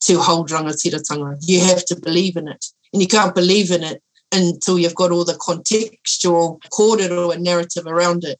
to 0.01 0.19
hold 0.19 0.49
rangatiratanga. 0.49 1.37
You 1.43 1.61
have 1.61 1.85
to 1.85 2.01
believe 2.01 2.37
in 2.39 2.49
it. 2.49 2.65
And 2.95 3.03
you 3.03 3.09
can't 3.09 3.35
believe 3.35 3.71
in 3.71 3.83
it 3.83 4.03
until 4.33 4.79
you've 4.79 4.95
got 4.95 5.13
all 5.13 5.25
the 5.25 5.35
contextual 5.35 6.61
kōrero 6.73 7.33
and 7.33 7.43
narrative 7.43 7.87
around 7.87 8.25
it. 8.25 8.39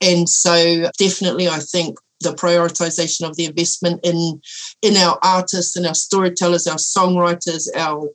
And 0.00 0.28
so 0.28 0.90
definitely 0.98 1.48
I 1.48 1.58
think 1.58 1.98
the 2.20 2.34
prioritization 2.34 3.28
of 3.28 3.36
the 3.36 3.44
investment 3.44 4.00
in 4.02 4.40
in 4.82 4.96
our 4.96 5.18
artists 5.22 5.76
and 5.76 5.86
our 5.86 5.94
storytellers, 5.94 6.66
our 6.66 6.76
songwriters, 6.76 7.68
our 7.76 8.08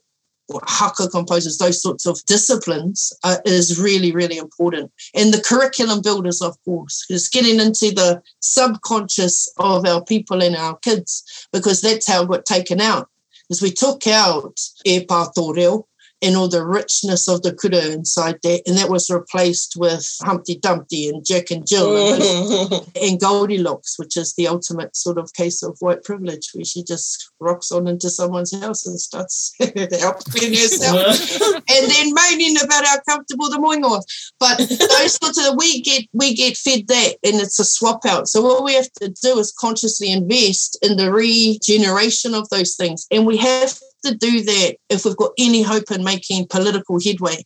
haka 0.66 1.08
composers, 1.08 1.58
those 1.58 1.82
sorts 1.82 2.06
of 2.06 2.24
disciplines 2.26 3.14
uh, 3.24 3.38
is 3.46 3.80
really, 3.80 4.12
really 4.12 4.38
important. 4.38 4.92
And 5.16 5.34
the 5.34 5.42
curriculum 5.42 6.02
builders, 6.02 6.42
of 6.42 6.62
course, 6.66 7.06
is 7.10 7.30
getting 7.30 7.60
into 7.60 7.92
the 7.92 8.22
subconscious 8.42 9.52
of 9.58 9.86
our 9.86 10.04
people 10.04 10.44
and 10.44 10.56
our 10.56 10.78
kids, 10.80 11.48
because 11.54 11.82
that's 11.82 12.08
how 12.08 12.24
it 12.24 12.30
got 12.30 12.46
taken 12.46 12.82
out. 12.82 13.10
Is 13.50 13.62
we 13.62 13.72
took 13.72 14.06
out 14.08 14.60
e 14.86 15.06
pātō 15.06 15.56
reo 15.56 15.88
and 16.24 16.38
all 16.38 16.48
the 16.48 16.66
richness 16.66 17.28
of 17.28 17.42
the 17.42 17.54
kura 17.54 17.92
inside 17.92 18.40
that, 18.44 18.62
and 18.66 18.78
that 18.78 18.90
was 18.90 19.10
replaced 19.10 19.76
with 19.78 20.08
Humpty 20.22 20.58
Dumpty 20.58 21.10
and 21.10 21.26
Jack 21.26 21.52
and 21.52 21.68
Jill 21.68 21.96
and 21.98 22.88
and 23.02 23.20
Goldilocks, 23.20 24.00
which 24.00 24.16
is 24.16 24.34
the 24.34 24.48
ultimate 24.48 24.96
sort 24.96 25.18
of 25.18 25.34
case 25.34 25.62
of 25.62 25.78
white 25.80 26.04
privilege, 26.04 26.50
where 26.54 26.64
she 26.64 26.84
just 26.84 27.32
rocks 27.40 27.72
on 27.72 27.88
into 27.88 28.10
someone's 28.10 28.58
house 28.58 28.86
and 28.86 29.00
starts 29.00 29.54
helping 29.60 30.54
herself, 30.54 31.20
and 31.42 31.92
then 31.92 32.14
moaning 32.14 32.56
about 32.64 32.86
how 32.86 33.00
comfortable 33.02 33.50
the 33.50 33.58
moingo 33.58 33.90
was. 33.90 34.34
But 34.40 34.58
those 34.58 35.18
sorts 35.22 35.46
of 35.46 35.58
we 35.58 35.82
get 35.82 36.06
we 36.14 36.34
get 36.34 36.56
fed 36.56 36.88
that, 36.88 37.16
and 37.24 37.36
it's 37.42 37.60
a 37.60 37.66
swap 37.66 38.06
out. 38.06 38.30
So 38.30 38.42
what 38.42 38.64
we 38.64 38.74
have 38.76 38.92
to 39.02 39.10
do 39.10 39.38
is 39.40 39.54
consciously 39.60 40.12
invest 40.12 40.78
in 40.82 40.96
the 40.96 41.12
regeneration 41.12 42.34
of 42.34 42.48
those 42.50 42.76
things, 42.76 43.06
and 43.12 43.26
we 43.26 43.38
have 43.38 43.78
to 44.04 44.16
do 44.16 44.44
that 44.44 44.78
if 44.90 45.06
we've 45.06 45.18
got 45.18 45.32
any 45.38 45.62
hope 45.62 45.92
in 45.92 46.04
making 46.04 46.48
political 46.48 47.00
headway, 47.00 47.46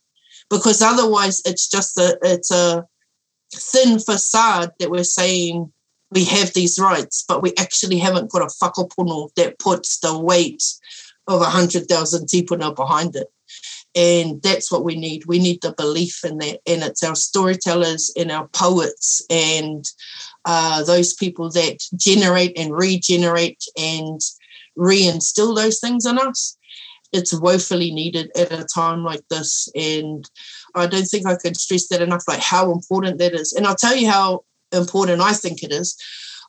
because 0.49 0.81
otherwise 0.81 1.41
it's 1.45 1.67
just 1.69 1.97
a 1.97 2.17
it's 2.21 2.51
a 2.51 2.85
thin 3.53 3.99
facade 3.99 4.71
that 4.79 4.91
we're 4.91 5.03
saying 5.03 5.71
we 6.11 6.23
have 6.25 6.53
these 6.53 6.79
rights, 6.79 7.25
but 7.27 7.41
we 7.41 7.53
actually 7.57 7.97
haven't 7.97 8.31
got 8.31 8.41
a 8.41 8.45
whakapono 8.45 9.29
that 9.35 9.59
puts 9.59 9.99
the 9.99 10.17
weight 10.17 10.63
of 11.27 11.41
a 11.41 11.45
hundred 11.45 11.87
thousand 11.87 12.27
tipuna 12.27 12.75
behind 12.75 13.15
it. 13.15 13.27
And 13.95 14.41
that's 14.43 14.71
what 14.71 14.83
we 14.83 14.95
need. 14.95 15.25
We 15.25 15.39
need 15.39 15.61
the 15.61 15.73
belief 15.73 16.23
in 16.23 16.37
that. 16.37 16.59
And 16.67 16.83
it's 16.83 17.03
our 17.03 17.15
storytellers 17.15 18.11
and 18.15 18.31
our 18.31 18.47
poets 18.49 19.25
and 19.29 19.83
uh, 20.45 20.83
those 20.83 21.13
people 21.13 21.49
that 21.51 21.79
generate 21.95 22.57
and 22.57 22.73
regenerate 22.73 23.63
and 23.75 24.21
reinstill 24.77 25.55
those 25.55 25.79
things 25.79 26.05
in 26.05 26.17
us. 26.19 26.57
It's 27.13 27.33
woefully 27.33 27.91
needed 27.91 28.31
at 28.35 28.51
a 28.51 28.65
time 28.65 29.03
like 29.03 29.23
this. 29.29 29.69
And 29.75 30.29
I 30.75 30.87
don't 30.87 31.05
think 31.05 31.25
I 31.25 31.35
could 31.35 31.57
stress 31.57 31.87
that 31.87 32.01
enough, 32.01 32.23
like 32.27 32.41
how 32.41 32.71
important 32.71 33.17
that 33.19 33.33
is. 33.33 33.53
And 33.53 33.65
I'll 33.65 33.75
tell 33.75 33.95
you 33.95 34.09
how 34.09 34.43
important 34.71 35.21
I 35.21 35.33
think 35.33 35.63
it 35.63 35.71
is. 35.71 35.97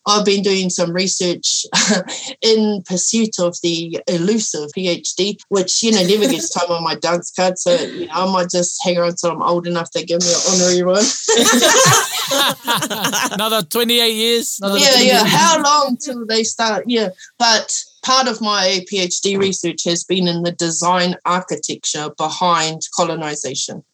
I've 0.06 0.24
been 0.24 0.42
doing 0.42 0.70
some 0.70 0.92
research 0.92 1.66
in 2.42 2.82
pursuit 2.86 3.38
of 3.38 3.56
the 3.62 4.00
elusive 4.06 4.70
PhD, 4.76 5.38
which, 5.48 5.82
you 5.82 5.92
know, 5.92 6.02
never 6.02 6.26
gets 6.26 6.48
time 6.50 6.70
on 6.70 6.82
my 6.82 6.94
dance 6.94 7.30
card. 7.30 7.58
So, 7.58 7.74
you 7.74 8.06
know, 8.06 8.12
I 8.12 8.32
might 8.32 8.48
just 8.48 8.82
hang 8.82 8.96
around 8.96 9.10
until 9.10 9.32
I'm 9.32 9.42
old 9.42 9.66
enough 9.66 9.90
to 9.90 10.04
give 10.04 10.20
me 10.22 10.28
an 10.28 10.40
honorary 10.50 10.82
one. 10.82 11.04
another 13.32 13.62
28 13.62 14.14
years. 14.14 14.58
Another 14.62 14.78
yeah, 14.78 14.92
28 14.92 15.06
yeah. 15.06 15.20
years. 15.20 15.32
How 15.32 15.62
long 15.62 15.96
till 15.98 16.24
they 16.26 16.42
start? 16.42 16.84
Yeah, 16.86 17.10
but 17.38 17.84
part 18.03 18.28
of 18.28 18.40
my 18.40 18.84
PhD 18.90 19.38
research 19.38 19.84
has 19.84 20.05
been 20.05 20.28
in 20.28 20.42
the 20.42 20.53
design 20.53 21.16
architecture 21.24 22.11
behind 22.16 22.82
colonization. 22.94 23.84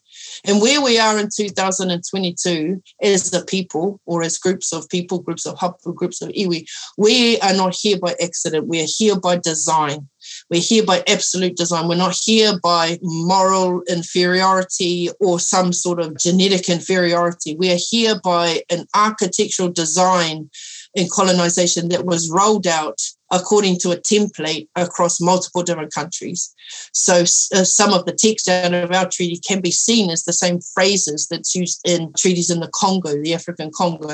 And 0.44 0.60
where 0.60 0.80
we 0.80 0.98
are 0.98 1.18
in 1.18 1.28
2022 1.34 2.82
as 3.02 3.30
the 3.30 3.44
people, 3.44 4.00
or 4.04 4.22
as 4.22 4.38
groups 4.38 4.72
of 4.72 4.88
people, 4.88 5.20
groups 5.20 5.46
of 5.46 5.58
hapu, 5.58 5.94
groups 5.94 6.20
of 6.22 6.30
iwi, 6.30 6.66
we 6.98 7.38
are 7.40 7.54
not 7.54 7.74
here 7.74 7.98
by 7.98 8.14
accident. 8.22 8.66
We 8.66 8.82
are 8.82 8.88
here 8.88 9.18
by 9.18 9.36
design. 9.36 10.08
We're 10.50 10.60
here 10.60 10.84
by 10.84 11.02
absolute 11.06 11.56
design. 11.56 11.88
We're 11.88 11.96
not 11.96 12.16
here 12.22 12.58
by 12.62 12.98
moral 13.02 13.82
inferiority 13.82 15.10
or 15.20 15.38
some 15.38 15.72
sort 15.72 16.00
of 16.00 16.18
genetic 16.18 16.68
inferiority. 16.68 17.56
We 17.56 17.72
are 17.72 17.78
here 17.90 18.20
by 18.22 18.62
an 18.70 18.86
architectural 18.94 19.70
design 19.70 20.50
in 20.94 21.08
colonization 21.10 21.88
that 21.88 22.06
was 22.06 22.30
rolled 22.30 22.66
out 22.66 23.00
according 23.34 23.78
to 23.80 23.90
a 23.90 23.96
template 23.96 24.68
across 24.76 25.20
multiple 25.20 25.62
different 25.62 25.92
countries. 25.92 26.54
So 26.92 27.14
uh, 27.22 27.64
some 27.64 27.92
of 27.92 28.06
the 28.06 28.12
text 28.12 28.48
out 28.48 28.72
of 28.72 28.92
our 28.92 29.08
treaty 29.10 29.40
can 29.46 29.60
be 29.60 29.72
seen 29.72 30.08
as 30.10 30.24
the 30.24 30.32
same 30.32 30.60
phrases 30.60 31.26
that's 31.28 31.54
used 31.54 31.80
in 31.84 32.12
treaties 32.16 32.48
in 32.48 32.60
the 32.60 32.70
Congo, 32.72 33.20
the 33.20 33.34
African 33.34 33.70
Congo. 33.74 34.08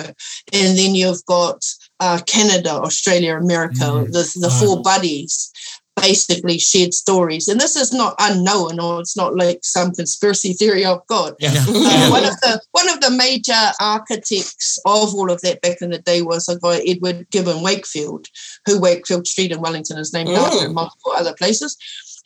And 0.53 0.79
then 0.79 0.95
you've 0.95 1.25
got 1.27 1.63
uh, 2.01 2.21
Canada, 2.27 2.71
Australia, 2.71 3.37
America, 3.37 3.85
mm. 3.85 4.07
the, 4.07 4.23
the 4.41 4.51
four 4.51 4.83
buddies 4.83 5.53
basically 5.97 6.59
shared 6.59 6.95
stories. 6.95 7.49
And 7.49 7.61
this 7.61 7.77
is 7.77 7.93
not 7.93 8.15
unknown 8.19 8.81
or 8.81 9.01
it's 9.01 9.17
not 9.17 9.37
like 9.37 9.61
some 9.63 9.93
conspiracy 9.93 10.53
theory 10.53 10.85
of 10.85 11.07
God. 11.07 11.35
Yeah. 11.39 11.53
Uh, 11.57 12.11
one 12.11 12.25
of 12.25 12.39
the 12.41 12.61
one 12.73 12.89
of 12.89 13.01
the 13.01 13.11
major 13.11 13.53
architects 13.81 14.79
of 14.85 15.15
all 15.15 15.31
of 15.31 15.41
that 15.43 15.61
back 15.61 15.83
in 15.83 15.91
the 15.91 15.99
day 15.99 16.23
was 16.23 16.49
a 16.49 16.59
guy 16.59 16.83
Edward 16.87 17.27
Gibbon 17.31 17.63
Wakefield, 17.63 18.27
who 18.67 18.81
Wakefield 18.81 19.27
Street 19.27 19.53
in 19.53 19.61
Wellington 19.61 19.99
is 19.99 20.13
named 20.13 20.31
mm. 20.31 20.37
after 20.37 20.67
and 20.67 20.75
multiple 20.75 21.13
other 21.13 21.35
places. 21.35 21.77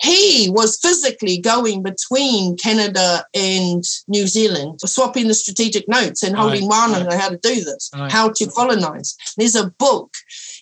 He 0.02 0.48
was 0.50 0.78
physically 0.78 1.38
going 1.38 1.82
between 1.82 2.56
Canada 2.56 3.24
and 3.34 3.84
New 4.08 4.26
Zealand, 4.26 4.80
swapping 4.84 5.28
the 5.28 5.34
strategic 5.34 5.88
notes 5.88 6.22
and 6.22 6.36
holding 6.36 6.68
right. 6.68 6.96
on 6.96 7.06
right. 7.06 7.20
how 7.20 7.28
to 7.28 7.38
do 7.38 7.64
this, 7.64 7.90
right. 7.94 8.10
how 8.10 8.30
to 8.30 8.46
colonize. 8.46 9.16
There's 9.36 9.54
a 9.54 9.70
book 9.78 10.12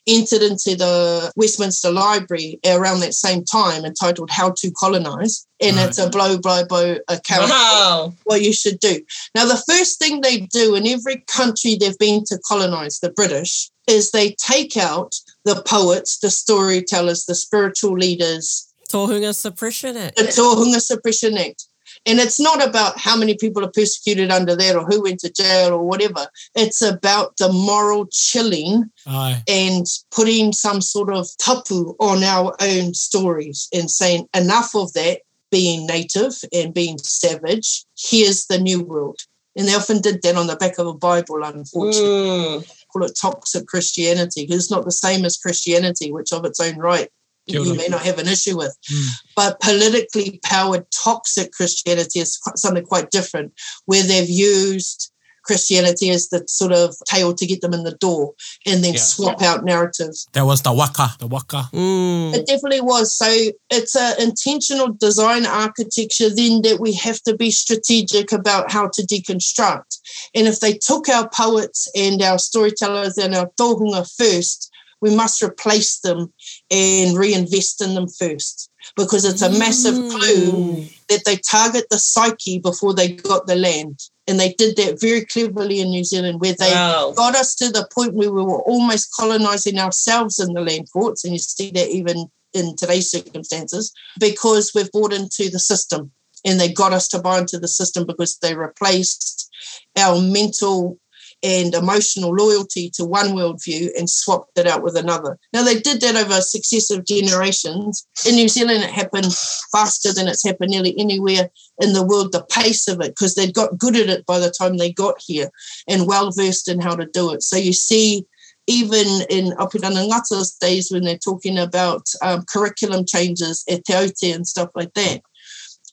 entered 0.06 0.42
into 0.42 0.76
the 0.76 1.32
Westminster 1.36 1.90
Library 1.90 2.58
around 2.66 3.00
that 3.00 3.14
same 3.14 3.44
time 3.44 3.84
entitled 3.84 4.30
How 4.30 4.50
to 4.58 4.70
Colonize. 4.72 5.46
And 5.60 5.76
right. 5.76 5.88
it's 5.88 5.98
a 5.98 6.10
blow 6.10 6.38
by 6.38 6.64
blow 6.64 6.96
account 7.08 7.50
wow. 7.50 8.04
of 8.06 8.18
what 8.24 8.42
you 8.42 8.52
should 8.52 8.80
do. 8.80 9.00
Now, 9.34 9.44
the 9.44 9.62
first 9.68 9.98
thing 9.98 10.20
they 10.20 10.40
do 10.40 10.74
in 10.74 10.86
every 10.86 11.24
country 11.28 11.76
they've 11.76 11.98
been 11.98 12.24
to 12.24 12.38
colonize, 12.48 12.98
the 12.98 13.10
British, 13.10 13.70
is 13.88 14.10
they 14.10 14.32
take 14.32 14.76
out 14.76 15.14
the 15.44 15.62
poets, 15.62 16.18
the 16.18 16.30
storytellers, 16.30 17.24
the 17.24 17.34
spiritual 17.34 17.96
leaders. 17.96 18.68
Tohunga 18.93 19.34
Suppression 19.34 19.97
Act. 19.97 20.16
The 20.16 20.24
Tohunga 20.24 20.80
Suppression 20.80 21.38
Act. 21.38 21.64
And 22.07 22.18
it's 22.18 22.40
not 22.40 22.66
about 22.66 22.99
how 22.99 23.16
many 23.16 23.36
people 23.36 23.64
are 23.64 23.70
persecuted 23.70 24.30
under 24.30 24.57
that 24.57 24.76
or 24.76 24.84
who 24.84 25.03
went 25.03 25.20
to 25.20 25.32
jail 25.32 25.72
or 25.72 25.82
whatever. 25.82 26.26
It's 26.55 26.82
about 26.82 27.36
the 27.36 27.53
moral 27.53 28.07
chilling 28.11 28.90
Aye. 29.07 29.43
and 29.49 29.86
putting 30.11 30.53
some 30.53 30.80
sort 30.80 31.12
of 31.12 31.28
tapu 31.38 31.95
on 32.01 32.24
our 32.24 32.57
own 32.61 32.95
stories 32.95 33.68
and 33.72 33.90
saying 33.90 34.28
enough 34.34 34.74
of 34.74 34.93
that 34.95 35.20
being 35.51 35.86
native 35.86 36.32
and 36.53 36.74
being 36.74 36.99
savage. 36.99 37.84
Here's 37.97 38.47
the 38.47 38.59
new 38.59 38.82
world. 38.82 39.20
And 39.55 39.68
they 39.68 39.74
often 39.74 40.01
did 40.01 40.22
that 40.22 40.36
on 40.36 40.47
the 40.47 40.57
back 40.57 40.78
of 40.78 40.86
a 40.86 40.95
Bible, 40.95 41.45
unfortunately. 41.45 42.64
Mm. 42.64 42.86
Call 42.90 43.05
it 43.05 43.18
toxic 43.20 43.66
Christianity 43.66 44.45
because 44.47 44.64
it's 44.64 44.70
not 44.70 44.86
the 44.86 44.93
same 44.93 45.24
as 45.26 45.36
Christianity, 45.36 46.11
which 46.11 46.32
of 46.32 46.45
its 46.47 46.59
own 46.59 46.78
right 46.78 47.09
you 47.47 47.74
may 47.74 47.88
not 47.88 48.03
have 48.03 48.18
an 48.18 48.28
issue 48.28 48.57
with. 48.57 48.76
Mm. 48.93 49.09
But 49.36 49.61
politically 49.61 50.40
powered 50.43 50.86
toxic 50.90 51.53
Christianity 51.53 52.20
is 52.20 52.38
something 52.57 52.84
quite 52.84 53.11
different, 53.11 53.53
where 53.86 54.03
they've 54.03 54.28
used 54.28 55.12
Christianity 55.45 56.11
as 56.11 56.28
the 56.28 56.45
sort 56.47 56.72
of 56.72 56.95
tail 57.07 57.34
to 57.34 57.47
get 57.47 57.61
them 57.61 57.74
in 57.74 57.82
the 57.82 57.97
door 57.97 58.34
and 58.66 58.82
then 58.82 58.95
yeah. 58.95 59.01
swap 59.01 59.43
out 59.43 59.64
narratives. 59.64 60.28
That 60.32 60.47
was 60.47 60.62
the 60.62 60.72
waka. 60.72 61.09
The 61.18 61.26
waka. 61.26 61.68
Mm. 61.72 62.34
It 62.34 62.47
definitely 62.47 62.80
was. 62.80 63.14
So 63.14 63.26
it's 63.70 63.97
an 63.97 64.20
intentional 64.20 64.93
design 64.93 65.47
architecture 65.47 66.30
then 66.30 66.62
that 66.62 66.78
we 66.80 66.93
have 66.95 67.20
to 67.22 67.36
be 67.36 67.51
strategic 67.51 68.32
about 68.32 68.70
how 68.70 68.88
to 68.88 69.03
deconstruct. 69.03 69.99
And 70.34 70.47
if 70.47 70.61
they 70.61 70.74
took 70.74 71.09
our 71.09 71.28
poets 71.28 71.88
and 71.97 72.22
our 72.22 72.38
storytellers 72.38 73.18
and 73.18 73.34
our 73.34 73.51
tohunga 73.59 74.09
first, 74.16 74.70
we 75.01 75.14
must 75.14 75.43
replace 75.43 75.99
them 75.99 76.32
and 76.72 77.18
reinvest 77.18 77.82
in 77.82 77.94
them 77.94 78.08
first 78.08 78.70
because 78.96 79.24
it's 79.24 79.42
a 79.42 79.50
massive 79.58 79.94
clue 79.94 80.52
mm. 80.52 81.06
that 81.08 81.24
they 81.26 81.36
target 81.36 81.84
the 81.90 81.98
psyche 81.98 82.58
before 82.58 82.94
they 82.94 83.12
got 83.12 83.46
the 83.46 83.54
land. 83.54 84.00
And 84.26 84.40
they 84.40 84.52
did 84.54 84.76
that 84.76 85.00
very 85.00 85.24
cleverly 85.24 85.80
in 85.80 85.90
New 85.90 86.04
Zealand, 86.04 86.40
where 86.40 86.54
they 86.58 86.70
wow. 86.70 87.12
got 87.14 87.34
us 87.34 87.54
to 87.56 87.70
the 87.70 87.88
point 87.92 88.14
where 88.14 88.32
we 88.32 88.42
were 88.42 88.62
almost 88.62 89.12
colonizing 89.18 89.78
ourselves 89.78 90.38
in 90.38 90.54
the 90.54 90.60
land 90.60 90.88
courts. 90.92 91.24
And 91.24 91.32
you 91.32 91.38
see 91.38 91.70
that 91.72 91.88
even 91.88 92.28
in 92.54 92.76
today's 92.76 93.10
circumstances, 93.10 93.92
because 94.18 94.72
we've 94.74 94.90
bought 94.92 95.12
into 95.12 95.50
the 95.50 95.58
system 95.58 96.10
and 96.44 96.58
they 96.58 96.72
got 96.72 96.92
us 96.92 97.08
to 97.08 97.18
buy 97.18 97.40
into 97.40 97.58
the 97.58 97.68
system 97.68 98.06
because 98.06 98.38
they 98.38 98.54
replaced 98.54 99.50
our 99.98 100.20
mental 100.20 100.98
and 101.43 101.74
emotional 101.74 102.30
loyalty 102.30 102.90
to 102.90 103.05
one 103.05 103.28
worldview 103.28 103.88
and 103.99 104.09
swapped 104.09 104.57
it 104.57 104.66
out 104.66 104.82
with 104.82 104.97
another. 104.97 105.38
Now, 105.53 105.62
they 105.62 105.78
did 105.78 106.01
that 106.01 106.16
over 106.16 106.40
successive 106.40 107.05
generations. 107.05 108.07
In 108.26 108.36
New 108.36 108.49
Zealand, 108.49 108.84
it 108.84 108.90
happened 108.90 109.34
faster 109.72 110.12
than 110.12 110.28
it's 110.28 110.47
happened 110.47 110.70
nearly 110.70 110.99
anywhere 110.99 111.51
in 111.80 111.93
the 111.93 112.07
world, 112.07 112.32
the 112.32 112.45
pace 112.45 112.86
of 112.88 113.01
it, 113.01 113.09
because 113.09 113.34
they'd 113.34 113.55
got 113.55 113.78
good 113.78 113.97
at 113.97 114.09
it 114.09 114.26
by 114.26 114.38
the 114.38 114.51
time 114.51 114.76
they 114.76 114.93
got 114.93 115.16
here 115.18 115.51
and 115.88 116.07
well 116.07 116.30
versed 116.30 116.68
in 116.68 116.80
how 116.80 116.95
to 116.95 117.07
do 117.07 117.32
it. 117.32 117.43
So 117.43 117.57
you 117.57 117.72
see, 117.72 118.26
even 118.66 119.07
in 119.28 119.53
Apirana 119.57 120.09
Ngata's 120.09 120.57
days 120.61 120.90
when 120.90 121.03
they're 121.03 121.18
talking 121.18 121.59
about 121.59 122.07
um, 122.22 122.45
curriculum 122.45 123.05
changes 123.05 123.64
at 123.68 123.82
and 124.22 124.47
stuff 124.47 124.70
like 124.74 124.95
that, 124.95 125.22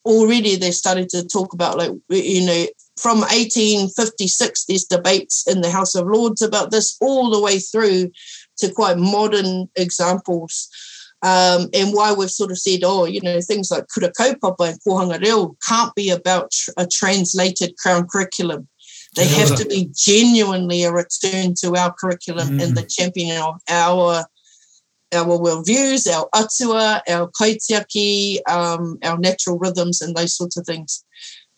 already 0.06 0.56
they 0.56 0.72
started 0.72 1.10
to 1.10 1.28
talk 1.28 1.54
about 1.54 1.78
like 1.78 1.92
you 2.10 2.46
know 2.46 2.66
from 3.00 3.20
1856, 3.20 4.66
there's 4.66 4.84
debates 4.84 5.48
in 5.48 5.62
the 5.62 5.72
House 5.72 5.96
of 5.96 6.08
Lords 6.08 6.42
about 6.42 6.72
this, 6.72 6.98
all 7.00 7.30
the 7.30 7.40
way 7.40 7.60
through 7.60 8.12
to 8.58 8.72
quite 8.72 8.98
modern 8.98 9.70
examples. 9.76 10.70
Um, 11.22 11.68
and 11.74 11.94
why 11.94 12.14
we've 12.14 12.32
sort 12.32 12.52
of 12.52 12.60
said, 12.60 12.82
oh, 12.84 13.06
you 13.06 13.22
know, 13.22 13.40
things 13.42 13.72
like 13.72 13.86
kura 13.94 14.12
kaupapa 14.12 14.70
and 14.70 14.80
kohanga 14.82 15.22
reo 15.22 15.56
can't 15.68 15.94
be 15.96 16.10
about 16.10 16.54
a 16.78 16.86
translated 16.86 17.78
crown 17.78 18.08
curriculum. 18.08 18.68
They 19.16 19.28
have 19.28 19.56
to 19.56 19.66
be 19.66 19.90
genuinely 19.94 20.84
a 20.84 20.92
return 20.92 21.56
to 21.62 21.76
our 21.76 21.94
curriculum 21.94 22.50
mm. 22.50 22.64
and 22.64 22.78
the 22.78 22.84
championing 22.84 23.42
of 23.42 23.60
our 23.68 24.26
our 25.14 25.38
worldviews, 25.38 26.08
our 26.12 26.28
atua, 26.34 27.02
our 27.08 27.30
kaitiaki, 27.32 28.38
um, 28.50 28.98
our 29.04 29.18
natural 29.18 29.58
rhythms, 29.58 30.02
and 30.02 30.16
those 30.16 30.36
sorts 30.36 30.58
of 30.58 30.66
things, 30.66 31.04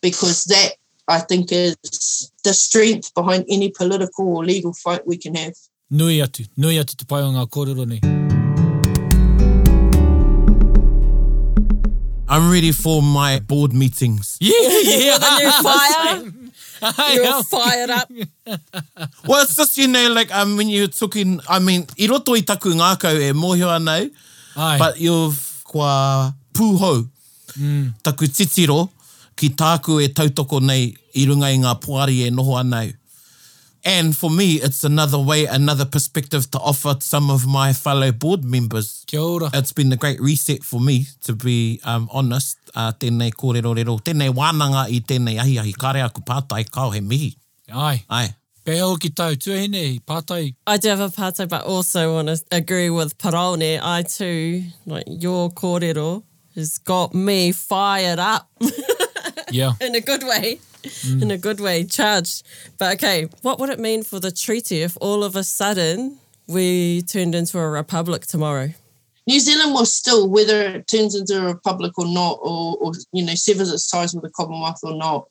because 0.02 0.46
that 0.46 0.76
I 1.08 1.20
think 1.20 1.52
is 1.52 2.32
the 2.44 2.54
strength 2.54 3.14
behind 3.14 3.46
any 3.50 3.70
political 3.70 4.28
or 4.28 4.46
legal 4.46 4.74
fight 4.74 5.06
we 5.06 5.18
can 5.18 5.36
have. 5.36 5.54
Nui 5.90 6.22
atu, 6.22 6.48
nui 6.58 6.76
atu 6.76 6.96
te 6.96 7.06
pai 7.06 7.22
o 7.22 7.32
ngā 7.32 7.48
kōrero 7.50 7.86
nei. 7.86 8.00
I'm 12.32 12.50
ready 12.50 12.72
for 12.72 13.02
my 13.02 13.40
board 13.40 13.74
meetings. 13.74 14.38
Yeah, 14.40 14.54
yeah. 14.62 15.62
When 16.22 16.41
you're 16.82 16.92
fired, 16.92 17.16
you're 17.16 17.44
fired 17.44 17.90
up. 17.90 18.10
well, 19.28 19.44
it's 19.44 19.56
just, 19.56 19.78
you 19.78 19.88
know, 19.88 20.12
like 20.12 20.34
um, 20.34 20.58
when 20.58 20.70
you're 20.70 20.88
talking, 20.88 21.40
I 21.48 21.60
mean, 21.60 21.88
i 22.00 22.08
roto 22.08 22.36
i 22.36 22.42
taku 22.42 22.74
ngākau 22.74 23.20
e 23.20 23.32
mōhio 23.34 23.70
anau, 23.72 24.10
Ai. 24.56 24.78
but 24.78 25.00
you've 25.00 25.40
kua 25.64 26.34
pūhou, 26.54 27.08
mm. 27.58 27.94
taku 28.04 28.28
titiro, 28.28 28.90
ki 29.36 29.50
tāku 29.58 30.02
e 30.04 30.10
tautoko 30.10 30.62
nei 30.62 30.92
i 31.16 31.26
runga 31.26 31.52
i 31.52 31.60
ngā 31.62 31.76
puari 31.82 32.26
e 32.28 32.32
noho 32.32 32.58
anau. 32.60 32.92
And 33.84 34.16
for 34.16 34.30
me, 34.30 34.56
it's 34.56 34.84
another 34.84 35.18
way, 35.18 35.46
another 35.46 35.86
perspective 35.86 36.50
to 36.52 36.60
offer 36.60 36.96
some 37.00 37.32
of 37.32 37.48
my 37.48 37.74
fellow 37.74 38.12
board 38.12 38.44
members. 38.44 39.04
Kia 39.08 39.20
ora. 39.20 39.50
It's 39.54 39.72
been 39.72 39.92
a 39.92 39.98
great 39.98 40.22
reset 40.22 40.64
for 40.64 40.80
me, 40.80 41.08
to 41.24 41.34
be 41.34 41.80
um, 41.84 42.08
honest. 42.12 42.58
Uh, 42.76 42.92
tēnei 42.94 43.34
kōrero 43.34 43.76
rero, 43.76 43.98
tēnei 43.98 44.30
wānanga 44.30 44.86
i 44.88 45.02
tēnei 45.02 45.40
ahi 45.42 45.58
ahi, 45.60 45.74
kare 45.74 46.04
aku 46.06 46.22
pātai, 46.22 46.70
kao 46.72 46.92
he 46.92 47.02
mihi. 47.02 47.36
Ai. 47.74 48.04
Ai. 48.10 48.28
Pēo 48.64 48.94
ki 49.02 49.10
tau, 49.10 49.34
tuahine, 49.34 50.00
pātai. 50.06 50.54
I 50.68 50.78
do 50.78 50.90
have 50.90 51.00
a 51.00 51.10
pātai, 51.10 51.50
but 51.50 51.64
also 51.64 52.14
want 52.14 52.28
to 52.28 52.40
agree 52.52 52.92
with 52.92 53.18
Paraone. 53.18 53.80
I 53.82 54.04
too, 54.04 54.64
like 54.86 55.06
your 55.08 55.50
kōrero, 55.50 56.24
has 56.56 56.78
got 56.78 57.16
me 57.16 57.52
fired 57.52 58.20
up. 58.20 58.50
Yeah. 59.52 59.74
in 59.82 59.96
a 59.96 60.02
good 60.02 60.24
way. 60.24 60.60
Mm. 60.84 61.22
In 61.22 61.32
a 61.32 61.38
good 61.38 61.60
way, 61.60 61.84
charged. 61.84 62.44
But 62.78 62.96
okay, 62.96 63.28
what 63.42 63.60
would 63.60 63.70
it 63.70 63.80
mean 63.80 64.04
for 64.04 64.20
the 64.20 64.32
treaty 64.32 64.82
if 64.82 64.98
all 65.00 65.24
of 65.24 65.36
a 65.36 65.44
sudden 65.44 66.18
we 66.48 67.04
turned 67.04 67.36
into 67.36 67.60
a 67.60 67.70
republic 67.70 68.26
tomorrow? 68.26 68.74
New 69.28 69.40
Zealand 69.40 69.74
will 69.74 69.86
still, 69.86 70.28
whether 70.28 70.62
it 70.62 70.88
turns 70.88 71.14
into 71.16 71.38
a 71.38 71.54
republic 71.54 71.98
or 71.98 72.08
not, 72.08 72.40
or, 72.42 72.78
or 72.82 72.94
you 73.14 73.24
know, 73.24 73.36
severs 73.36 73.72
its 73.72 73.90
ties 73.90 74.14
with 74.14 74.24
the 74.24 74.32
Commonwealth 74.32 74.80
or 74.84 74.96
not, 74.96 75.28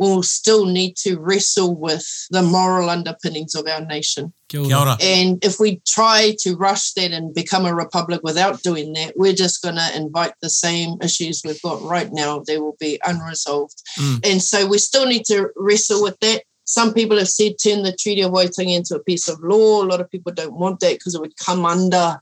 will 0.00 0.22
still 0.22 0.64
need 0.64 0.96
to 0.96 1.18
wrestle 1.20 1.76
with 1.76 2.26
the 2.30 2.42
moral 2.42 2.88
underpinnings 2.88 3.54
of 3.54 3.68
our 3.68 3.84
nation. 3.84 4.32
Kia 4.48 4.60
ora. 4.60 4.68
Kia 4.68 4.76
ora. 4.78 4.96
And 5.00 5.44
if 5.44 5.60
we 5.60 5.82
try 5.86 6.34
to 6.40 6.56
rush 6.56 6.92
that 6.94 7.12
and 7.12 7.34
become 7.34 7.66
a 7.66 7.74
republic 7.74 8.20
without 8.24 8.62
doing 8.62 8.94
that, 8.94 9.12
we're 9.16 9.34
just 9.34 9.62
going 9.62 9.76
to 9.76 9.90
invite 9.94 10.32
the 10.40 10.48
same 10.48 10.96
issues 11.02 11.42
we've 11.44 11.60
got 11.62 11.82
right 11.82 12.08
now. 12.12 12.42
They 12.46 12.58
will 12.58 12.76
be 12.80 12.98
unresolved. 13.04 13.82
Mm. 13.98 14.30
And 14.32 14.42
so 14.42 14.66
we 14.66 14.78
still 14.78 15.06
need 15.06 15.26
to 15.26 15.50
wrestle 15.54 16.02
with 16.02 16.18
that. 16.20 16.44
Some 16.64 16.94
people 16.94 17.18
have 17.18 17.28
said 17.28 17.56
turn 17.62 17.82
the 17.82 17.94
Treaty 17.94 18.22
of 18.22 18.32
Waitangi 18.32 18.76
into 18.76 18.94
a 18.94 19.04
piece 19.04 19.28
of 19.28 19.38
law. 19.42 19.82
A 19.82 19.84
lot 19.84 20.00
of 20.00 20.10
people 20.10 20.32
don't 20.32 20.54
want 20.54 20.80
that 20.80 20.94
because 20.94 21.14
it 21.14 21.20
would 21.20 21.36
come 21.36 21.66
under 21.66 22.20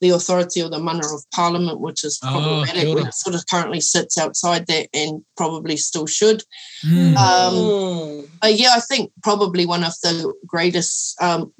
the 0.00 0.10
authority 0.10 0.62
or 0.62 0.68
the 0.70 0.78
mana 0.78 1.06
of 1.14 1.24
parliament, 1.34 1.80
which 1.80 2.04
is 2.04 2.18
Oh, 2.22 2.30
problematic. 2.30 2.82
kia 2.88 3.06
it 3.06 3.14
sort 3.14 3.34
of 3.34 3.46
currently 3.46 3.80
sits 3.80 4.16
outside 4.18 4.66
that 4.66 4.88
and 4.94 5.24
probably 5.36 5.76
still 5.76 6.06
should. 6.06 6.42
Mm. 6.84 7.16
Um, 7.16 7.54
Mm. 7.54 8.28
uh, 8.44 8.46
yeah, 8.48 8.72
I 8.76 8.80
think 8.80 9.12
probably 9.22 9.66
one 9.66 9.84
of 9.84 9.94
the 10.02 10.32
greatest. 10.46 11.20
Um, 11.20 11.52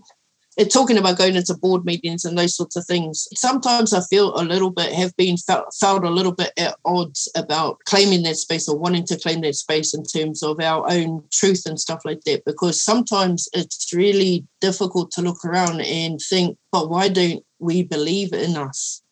uh, 0.58 0.64
talking 0.64 0.98
about 0.98 1.18
going 1.18 1.36
into 1.36 1.54
board 1.54 1.84
meetings 1.84 2.24
and 2.24 2.36
those 2.36 2.56
sorts 2.56 2.76
of 2.76 2.84
things. 2.86 3.28
Sometimes 3.34 3.92
I 3.92 4.00
feel 4.02 4.34
a 4.34 4.42
little 4.42 4.70
bit 4.70 4.92
have 4.92 5.16
been 5.16 5.36
felt, 5.36 5.74
felt 5.78 6.04
a 6.04 6.10
little 6.10 6.32
bit 6.32 6.52
at 6.58 6.76
odds 6.84 7.30
about 7.36 7.78
claiming 7.86 8.22
that 8.24 8.36
space 8.36 8.68
or 8.68 8.78
wanting 8.78 9.04
to 9.06 9.18
claim 9.18 9.40
that 9.42 9.54
space 9.54 9.94
in 9.94 10.02
terms 10.04 10.42
of 10.42 10.60
our 10.60 10.90
own 10.90 11.22
truth 11.32 11.64
and 11.66 11.78
stuff 11.78 12.00
like 12.04 12.22
that. 12.24 12.44
Because 12.44 12.82
sometimes 12.82 13.48
it's 13.52 13.92
really 13.92 14.46
difficult 14.60 15.10
to 15.12 15.22
look 15.22 15.44
around 15.44 15.80
and 15.80 16.20
think, 16.20 16.58
but 16.72 16.90
why 16.90 17.08
don't 17.08 17.44
we 17.58 17.82
believe 17.82 18.32
in 18.32 18.56
us? 18.56 19.02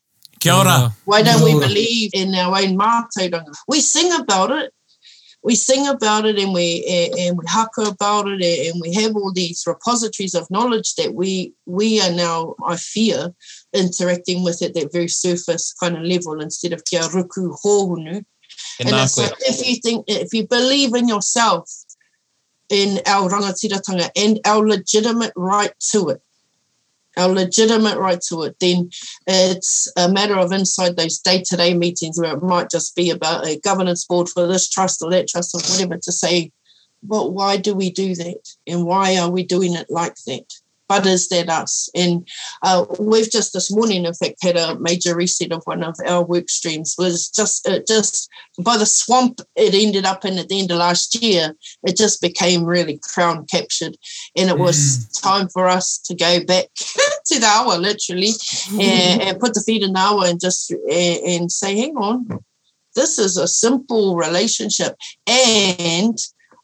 Kia 0.40 0.52
ora. 0.52 0.94
Why 1.04 1.22
don't 1.22 1.42
we 1.42 1.50
Kia 1.50 1.56
ora. 1.56 1.68
believe 1.68 2.10
in 2.12 2.34
our 2.34 2.56
own 2.56 2.78
mātauranga? 2.78 3.54
We 3.68 3.80
sing 3.80 4.12
about 4.12 4.50
it. 4.50 4.72
We 5.46 5.54
sing 5.54 5.86
about 5.86 6.26
it 6.26 6.38
and 6.42 6.52
we 6.52 6.68
and- 7.22 7.38
we 7.38 7.44
haka 7.56 7.82
about 7.94 8.26
it 8.28 8.42
and 8.66 8.76
we 8.84 8.92
have 9.00 9.14
all 9.14 9.32
these 9.32 9.62
repositories 9.74 10.34
of 10.34 10.50
knowledge 10.50 10.90
that 10.98 11.14
we 11.20 11.54
we 11.78 11.88
are 12.00 12.10
now, 12.26 12.56
I 12.66 12.74
fear, 12.76 13.20
interacting 13.72 14.42
with 14.42 14.60
at 14.66 14.74
that 14.74 14.92
very 14.92 15.08
surface 15.08 15.72
kind 15.80 15.96
of 15.96 16.02
level 16.02 16.40
instead 16.46 16.72
of 16.72 16.84
kia 16.84 17.06
ruku 17.16 17.44
hohunu. 17.62 18.24
And 18.80 18.88
it's 18.90 19.16
like 19.16 19.34
if 19.52 19.58
you 19.66 19.76
think 19.76 20.04
if 20.08 20.34
you 20.34 20.42
believe 20.58 20.92
in 21.00 21.06
yourself, 21.14 21.70
in 22.68 23.00
our 23.06 23.30
rangatiratanga 23.30 24.10
and 24.16 24.40
our 24.44 24.66
legitimate 24.66 25.32
right 25.36 25.74
to 25.92 26.08
it, 26.08 26.22
our 27.16 27.28
legitimate 27.28 27.98
right 27.98 28.20
to 28.28 28.42
it, 28.42 28.56
then 28.60 28.90
it's 29.26 29.90
a 29.96 30.08
matter 30.08 30.36
of 30.36 30.52
inside 30.52 30.96
those 30.96 31.18
day-to-day 31.18 31.74
meetings 31.74 32.18
where 32.20 32.34
it 32.34 32.42
might 32.42 32.70
just 32.70 32.94
be 32.94 33.10
about 33.10 33.46
a 33.46 33.58
governance 33.60 34.04
board 34.04 34.28
for 34.28 34.46
this 34.46 34.68
trust 34.68 35.02
or 35.02 35.10
that 35.10 35.28
trust 35.28 35.54
or 35.54 35.60
whatever 35.70 35.98
to 36.02 36.12
say, 36.12 36.52
but 37.02 37.32
why 37.32 37.56
do 37.56 37.74
we 37.74 37.90
do 37.90 38.14
that? 38.14 38.48
And 38.66 38.84
why 38.84 39.16
are 39.16 39.30
we 39.30 39.44
doing 39.44 39.74
it 39.74 39.86
like 39.90 40.16
that? 40.26 40.52
But 40.88 41.06
is 41.06 41.28
that 41.28 41.48
us? 41.48 41.88
And 41.94 42.28
uh, 42.62 42.86
we've 42.98 43.30
just 43.30 43.52
this 43.52 43.72
morning, 43.72 44.04
in 44.04 44.14
fact, 44.14 44.36
had 44.42 44.56
a 44.56 44.78
major 44.78 45.16
reset 45.16 45.52
of 45.52 45.62
one 45.64 45.82
of 45.82 45.96
our 46.06 46.24
work 46.24 46.48
streams. 46.48 46.94
Was 46.96 47.28
just 47.28 47.68
it 47.68 47.86
just 47.86 48.30
by 48.62 48.76
the 48.76 48.86
swamp 48.86 49.40
it 49.56 49.74
ended 49.74 50.04
up 50.04 50.24
in 50.24 50.38
at 50.38 50.48
the 50.48 50.60
end 50.60 50.70
of 50.70 50.78
last 50.78 51.20
year. 51.20 51.56
It 51.82 51.96
just 51.96 52.20
became 52.20 52.64
really 52.64 53.00
crown 53.02 53.46
captured, 53.46 53.96
and 54.36 54.48
it 54.48 54.58
was 54.58 55.08
time 55.20 55.48
for 55.48 55.68
us 55.68 55.98
to 55.98 56.14
go 56.14 56.44
back 56.44 56.66
to 57.26 57.40
the 57.40 57.46
hour, 57.46 57.78
literally, 57.78 58.30
and, 58.80 59.22
and 59.22 59.40
put 59.40 59.54
the 59.54 59.60
feet 59.60 59.82
in 59.82 59.92
the 59.92 59.98
hour 59.98 60.24
and 60.26 60.40
just 60.40 60.70
and, 60.70 61.20
and 61.26 61.52
say, 61.52 61.76
hang 61.76 61.96
on, 61.96 62.28
this 62.94 63.18
is 63.18 63.36
a 63.36 63.48
simple 63.48 64.16
relationship, 64.16 64.94
and 65.26 66.16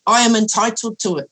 I 0.06 0.22
am 0.22 0.34
entitled 0.34 0.98
to 1.00 1.16
it. 1.16 1.30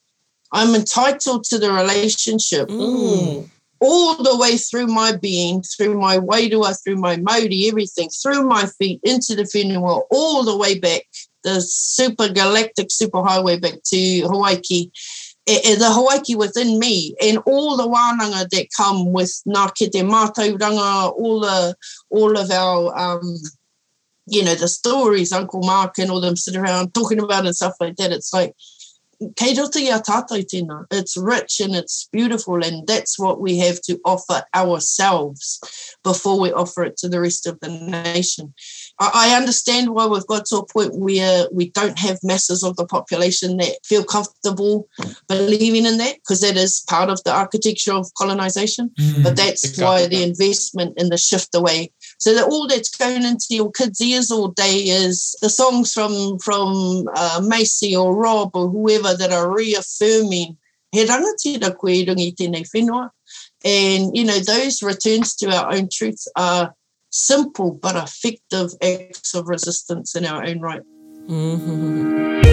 I'm 0.52 0.74
entitled 0.74 1.44
to 1.44 1.58
the 1.58 1.72
relationship 1.72 2.68
Mm. 2.68 3.48
all 3.80 4.14
the 4.16 4.36
way 4.36 4.56
through 4.58 4.88
my 4.88 5.16
being, 5.16 5.62
through 5.62 5.98
my 5.98 6.18
wairua, 6.18 6.76
through 6.82 6.96
my 6.96 7.16
mauri, 7.16 7.66
everything, 7.68 8.10
through 8.10 8.44
my 8.46 8.66
feet, 8.78 9.00
into 9.04 9.34
the 9.34 9.44
whenua, 9.44 10.02
all 10.10 10.42
the 10.44 10.56
way 10.56 10.78
back, 10.78 11.02
the 11.44 11.60
super 11.62 12.28
galactic 12.28 12.88
superhighway 12.88 13.60
back 13.60 13.82
to 13.84 13.96
Hawaiki. 14.22 14.90
Eh, 15.46 15.60
eh, 15.64 15.74
the 15.76 15.86
Hawaiki 15.86 16.36
within 16.36 16.78
me 16.78 17.14
and 17.22 17.38
all 17.46 17.76
the 17.76 17.88
wānanga 17.88 18.46
that 18.50 18.66
come 18.76 19.12
with 19.12 19.40
nā 19.48 19.70
ke 19.70 19.90
te 19.90 20.02
mātauranga, 20.02 21.12
all 21.12 21.40
the 21.40 21.74
all 22.10 22.36
of 22.36 22.50
our 22.50 22.96
um, 22.98 23.36
you 24.26 24.44
know, 24.44 24.54
the 24.54 24.68
stories 24.68 25.32
Uncle 25.32 25.62
Mark 25.62 25.98
and 25.98 26.10
all 26.10 26.20
them 26.20 26.36
sit 26.36 26.54
around 26.56 26.92
talking 26.92 27.18
about 27.18 27.46
and 27.46 27.56
stuff 27.56 27.74
like 27.80 27.96
that. 27.96 28.12
It's 28.12 28.32
like 28.34 28.54
kei 29.36 29.54
roto 29.54 29.78
i 29.78 29.88
a 29.90 30.00
tēnā. 30.00 30.86
It's 30.90 31.16
rich 31.16 31.60
and 31.60 31.74
it's 31.74 32.08
beautiful, 32.12 32.64
and 32.64 32.86
that's 32.86 33.18
what 33.18 33.40
we 33.40 33.58
have 33.58 33.80
to 33.82 33.98
offer 34.04 34.42
ourselves 34.54 35.60
before 36.02 36.40
we 36.40 36.52
offer 36.52 36.84
it 36.84 36.96
to 36.98 37.08
the 37.08 37.20
rest 37.20 37.46
of 37.46 37.58
the 37.60 37.68
nation. 37.68 38.54
I 38.98 39.30
I 39.30 39.36
understand 39.36 39.90
why 39.90 40.06
we've 40.06 40.26
got 40.26 40.46
to 40.46 40.58
a 40.58 40.66
point 40.66 40.94
where 40.94 41.46
we 41.52 41.70
don't 41.70 41.98
have 41.98 42.18
masses 42.22 42.62
of 42.62 42.76
the 42.76 42.86
population 42.86 43.58
that 43.58 43.84
feel 43.84 44.04
comfortable 44.04 44.88
believing 45.28 45.86
in 45.86 45.98
that, 45.98 46.16
because 46.16 46.40
that 46.40 46.56
is 46.56 46.82
part 46.88 47.10
of 47.10 47.22
the 47.24 47.32
architecture 47.32 47.92
of 47.92 48.12
colonization. 48.14 48.90
Mm. 48.98 49.22
But 49.22 49.36
that's 49.36 49.78
why 49.78 50.06
the 50.06 50.22
investment 50.22 50.98
in 50.98 51.10
the 51.10 51.18
shift 51.18 51.54
away. 51.54 51.92
So 52.20 52.34
that 52.34 52.44
all 52.44 52.68
that's 52.68 52.94
going 52.94 53.24
into 53.24 53.46
your 53.50 53.72
kids' 53.72 54.00
ears 54.00 54.30
all 54.30 54.48
day 54.48 54.76
is 54.76 55.34
the 55.40 55.48
songs 55.48 55.92
from 55.92 56.38
from 56.38 57.08
uh, 57.16 57.40
Maisey 57.42 57.98
or 57.98 58.14
Rob 58.14 58.50
or 58.54 58.68
whoever 58.68 59.16
that 59.16 59.32
are 59.32 59.50
reaffirming 59.50 60.56
he 60.92 61.04
rangatira 61.06 61.76
koe 61.78 62.04
rungi 62.08 62.34
tēnei 62.34 62.66
whenua. 62.74 63.10
And, 63.64 64.16
you 64.16 64.24
know, 64.24 64.38
those 64.38 64.82
returns 64.82 65.36
to 65.36 65.50
our 65.54 65.72
own 65.72 65.88
truths 65.92 66.26
are 66.36 66.74
simple 67.10 67.72
but 67.72 67.96
effective 67.96 68.70
acts 68.82 69.34
of 69.34 69.48
resistance 69.48 70.14
in 70.16 70.24
our 70.26 70.44
own 70.44 70.60
right. 70.60 70.82
Mhm. 71.28 72.49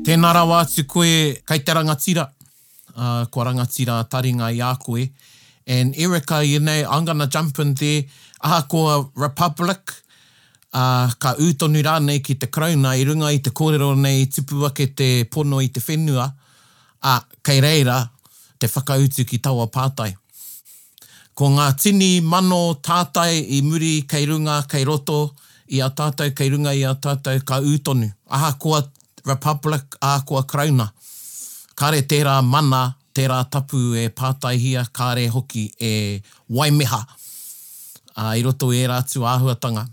Tēnā 0.00 0.30
rā 0.32 0.42
atu 0.56 0.86
koe, 0.88 1.34
kei 1.44 1.60
te 1.60 1.74
rangatira. 1.76 2.24
Uh, 2.90 3.26
ko 3.30 3.44
rangatira 3.44 3.98
taringa 4.08 4.48
i 4.50 4.60
a 4.64 4.74
koe. 4.80 5.10
And 5.66 5.94
Erica, 5.96 6.42
you 6.42 6.58
know, 6.58 6.72
I'm 6.90 7.04
going 7.04 7.18
to 7.18 7.26
jump 7.26 7.58
in 7.58 7.74
there. 7.74 8.04
Aha 8.42 8.66
Republic, 9.14 9.92
uh, 10.72 11.10
ka 11.18 11.34
ūtonu 11.36 11.82
rā 11.84 12.00
nei 12.02 12.20
ki 12.20 12.34
te 12.34 12.46
krauna 12.46 12.96
i 12.96 13.04
runga 13.04 13.30
i 13.30 13.40
te 13.40 13.50
kōrero 13.50 13.94
nei 13.96 14.26
tupu 14.26 14.64
ake 14.64 14.94
te 14.94 15.24
pono 15.24 15.60
i 15.60 15.68
te 15.68 15.80
whenua. 15.80 16.32
A, 17.02 17.20
kei 17.42 17.60
reira, 17.60 18.08
te 18.58 18.66
whakautu 18.66 19.24
ki 19.24 19.38
taua 19.38 19.66
pātai. 19.66 20.14
Ko 21.34 21.48
ngā 21.48 21.76
tini 21.76 22.20
mano 22.20 22.74
tātai 22.80 23.44
i 23.56 23.60
muri 23.62 24.06
kei 24.08 24.26
runga, 24.26 24.62
kei 24.68 24.84
roto, 24.84 25.34
i 25.68 25.80
a 25.80 25.90
tātou, 25.90 26.32
kei 26.34 26.50
runga 26.50 26.72
i 26.74 26.84
a 26.88 26.94
tātou, 26.94 27.44
ka 27.44 27.60
ūtonu. 27.60 28.08
Aha 28.32 28.54
koa 28.58 28.80
Republic, 29.24 29.96
a 30.00 30.20
kua 30.26 30.42
Krauna. 30.42 30.88
Kare 31.76 32.02
tērā 32.04 32.40
mana, 32.44 32.90
tērā 33.16 33.40
tapu 33.50 33.94
e 33.96 34.08
pātaihia, 34.12 34.84
kare 34.92 35.26
hoki 35.32 35.70
e 35.80 36.20
waimeha. 36.48 37.00
Uh, 38.16 38.34
I 38.36 38.42
roto 38.44 38.72
e 38.72 38.82
rātu 38.88 39.24
āhuatanga. 39.24 39.86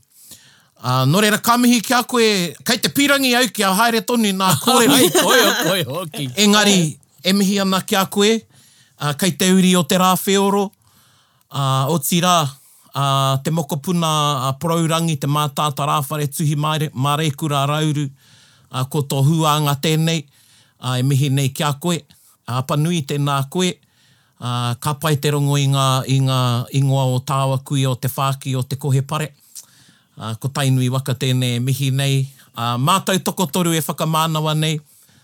Uh, 0.77 1.05
no 1.09 1.21
reira, 1.21 1.39
ka 1.41 1.57
mihi 1.57 1.79
kia 1.81 2.03
koe, 2.03 2.53
kei 2.65 2.81
te 2.81 2.91
pirangi 2.93 3.33
au 3.37 3.47
ki 3.53 3.63
a 3.63 3.71
haere 3.77 4.01
tonu 4.05 4.33
nā 4.35 4.51
kōrero. 4.61 4.97
Ai, 4.97 5.09
koe 5.15 5.39
o 5.47 5.51
koe 5.63 5.83
hoki. 5.87 6.27
Engari, 6.43 6.97
e 7.23 7.33
mihi 7.33 7.59
ana 7.63 7.81
kia 7.81 8.05
koe, 8.11 8.35
uh, 8.37 9.13
kei 9.17 9.33
te 9.39 9.51
uri 9.53 9.75
o 9.79 9.83
te 9.87 9.97
rā 10.01 10.11
whioro, 10.25 10.67
uh, 11.53 11.87
o 11.93 11.97
tira, 12.03 12.41
uh, 12.93 13.37
te 13.43 13.53
mokopuna 13.53 14.13
uh, 14.49 14.55
poraurangi, 14.59 15.17
te 15.21 15.29
mātāta 15.29 15.87
rāwhare 15.87 16.27
tuhi 16.29 16.57
mare, 16.59 16.91
marekura 16.93 17.65
rauru, 17.69 18.09
uh, 18.09 18.33
ko 18.89 19.03
tō 19.07 19.23
huanga 19.25 19.75
tēnei, 19.81 20.23
uh, 20.83 20.95
e 20.99 21.03
mihi 21.03 21.29
nei 21.29 21.49
kia 21.55 21.73
koe, 21.81 21.99
uh, 22.47 22.61
panui 22.67 23.03
tēnā 23.07 23.37
koe, 23.49 23.73
uh, 24.41 24.73
ka 24.79 24.95
pai 25.01 25.15
te 25.21 25.31
rongo 25.31 25.57
i 25.57 25.67
ngā, 25.71 25.87
i 26.13 26.19
ngā 26.25 26.39
ingoa 26.79 27.05
o 27.15 27.19
tāwa 27.19 27.61
kui 27.63 27.85
o 27.87 27.95
te 27.95 28.11
whāki 28.11 28.55
o 28.57 28.63
te 28.63 28.79
kohe 28.79 29.01
pare, 29.01 29.31
uh, 30.17 30.33
ko 30.41 30.51
tainui 30.53 30.89
waka 30.93 31.15
tēnei 31.15 31.57
e 31.57 31.63
mihi 31.63 31.91
nei, 31.91 32.21
uh, 32.55 32.75
mātou 32.81 33.19
toko 33.23 33.47
toru 33.51 33.75
e 33.77 33.81
whakamānawa 33.81 34.55
nei, 34.57 34.79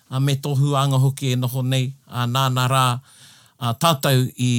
uh, 0.10 0.20
me 0.20 0.36
tō 0.36 0.56
huanga 0.60 1.02
hoki 1.02 1.34
e 1.34 1.40
noho 1.40 1.66
nei, 1.66 1.92
uh, 2.12 2.26
nāna 2.30 2.70
rā, 2.72 2.88
uh, 2.98 3.74
tātou 3.80 4.28
i 4.38 4.54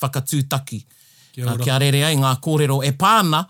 whakatūtaki. 0.00 0.84
Kia 1.30 1.46
Uh, 1.46 1.54
ora. 1.54 1.62
kia 1.62 1.78
rere 1.78 2.02
ai 2.04 2.16
ngā 2.18 2.32
kōrero. 2.42 2.80
E 2.84 2.90
pāna, 2.90 3.44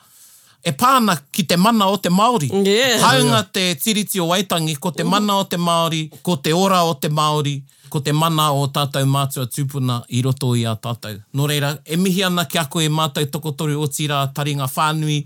e 0.64 0.72
pāna 0.76 1.16
ki 1.32 1.44
te 1.48 1.56
mana 1.56 1.88
o 1.90 1.96
te 1.96 2.10
Māori. 2.12 2.50
Yeah. 2.66 3.00
Haunga 3.02 3.42
te 3.52 3.74
tiriti 3.80 4.20
o 4.20 4.28
Waitangi, 4.30 4.76
ko 4.80 4.92
te 4.92 5.04
mana 5.04 5.38
o 5.40 5.44
te 5.44 5.56
Māori, 5.56 6.08
ko 6.22 6.36
te 6.36 6.52
ora 6.56 6.82
o 6.84 6.94
te 6.94 7.08
Māori, 7.08 7.60
ko 7.90 8.00
te 8.04 8.12
mana 8.12 8.50
o 8.54 8.66
tātou 8.72 9.06
mātua 9.08 9.46
tūpuna 9.50 10.00
i 10.14 10.22
roto 10.22 10.52
i 10.56 10.66
a 10.68 10.76
tātou. 10.76 11.18
Nō 11.34 11.48
reira, 11.50 11.74
e 11.84 11.98
mihi 12.00 12.24
ana 12.26 12.46
ki 12.48 12.60
a 12.60 12.66
koe 12.70 12.88
mātou 12.88 13.26
tokotoru 13.32 13.80
o 13.80 13.88
tira 13.90 14.22
taringa 14.34 14.68
whānui 14.70 15.24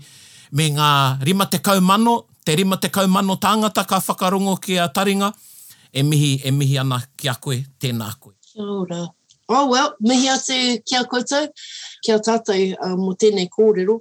me 0.55 0.69
ngā 0.77 0.91
rima 1.25 1.49
te 1.51 1.59
kaumano, 1.63 2.23
te 2.45 2.55
rima 2.55 2.79
te 2.81 2.89
kaumano 2.93 3.37
tāngata 3.41 3.85
ka 3.87 4.01
whakarongo 4.01 4.57
ki 4.63 4.79
a 4.81 4.87
taringa, 4.89 5.33
e 5.93 6.03
mihi, 6.03 6.39
e 6.43 6.51
mihi 6.51 6.79
ana 6.81 7.01
ki 7.17 7.29
a 7.29 7.35
koe, 7.41 7.61
tēnā 7.79 8.09
koe. 8.19 8.33
Kia 8.53 8.65
ora. 8.65 9.05
Oh 9.47 9.69
well, 9.69 9.93
mihi 10.01 10.29
atu 10.33 10.81
kia 10.89 11.03
koutou, 11.05 11.51
kia 12.01 12.17
tātou 12.17 12.71
uh, 12.73 12.95
mo 12.97 13.13
tēnei 13.13 13.45
kōrero. 13.51 13.99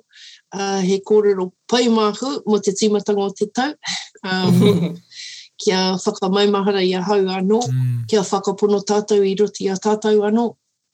Uh, 0.55 0.81
he 0.81 1.01
kōrero 1.01 1.51
paumāhu 1.69 2.31
mo 2.47 2.59
te 2.63 2.71
tīmatanga 2.73 3.27
o 3.29 3.31
te 3.31 3.47
tau. 3.47 3.75
Um, 4.25 4.97
kia 5.61 5.77
whakamaumahara 6.01 6.81
i 6.81 6.95
a 6.97 7.03
hau 7.03 7.19
anō, 7.29 7.59
Mm. 7.69 8.07
kia 8.09 8.21
whakapono 8.25 8.79
tātou 8.83 9.21
i 9.21 9.35
roti 9.39 9.69
a 9.69 9.75
tātou 9.77 10.23
anō. 10.25 10.47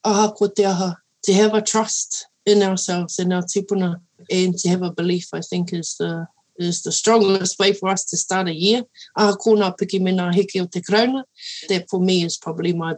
Aha 0.05 0.33
ko 0.33 0.49
te 0.49 0.65
aha. 0.65 0.97
To 1.25 1.33
have 1.35 1.55
a 1.55 1.63
trust 1.63 2.27
in 2.45 2.63
ourselves, 2.65 3.21
in 3.21 3.33
our 3.33 3.43
tupuna, 3.43 4.01
and 4.31 4.59
to 4.59 4.69
have 4.69 4.83
a 4.83 4.91
belief, 4.91 5.29
I 5.33 5.43
think, 5.43 5.73
is 5.73 5.95
the 6.01 6.27
is 6.59 6.83
the 6.83 6.93
strongest 6.93 7.59
way 7.61 7.73
for 7.73 7.89
us 7.89 8.05
to 8.07 8.17
start 8.17 8.49
a 8.49 8.55
year. 8.55 8.83
Aha 9.17 9.37
ko 9.37 9.55
nā 9.55 9.71
piki 9.79 10.01
me 10.01 10.13
nā 10.13 10.33
heke 10.35 10.61
o 10.61 10.67
te 10.67 10.81
krauna. 10.81 11.23
That 11.69 11.89
for 11.89 12.01
me 12.01 12.25
is 12.25 12.37
probably 12.37 12.73
my 12.73 12.97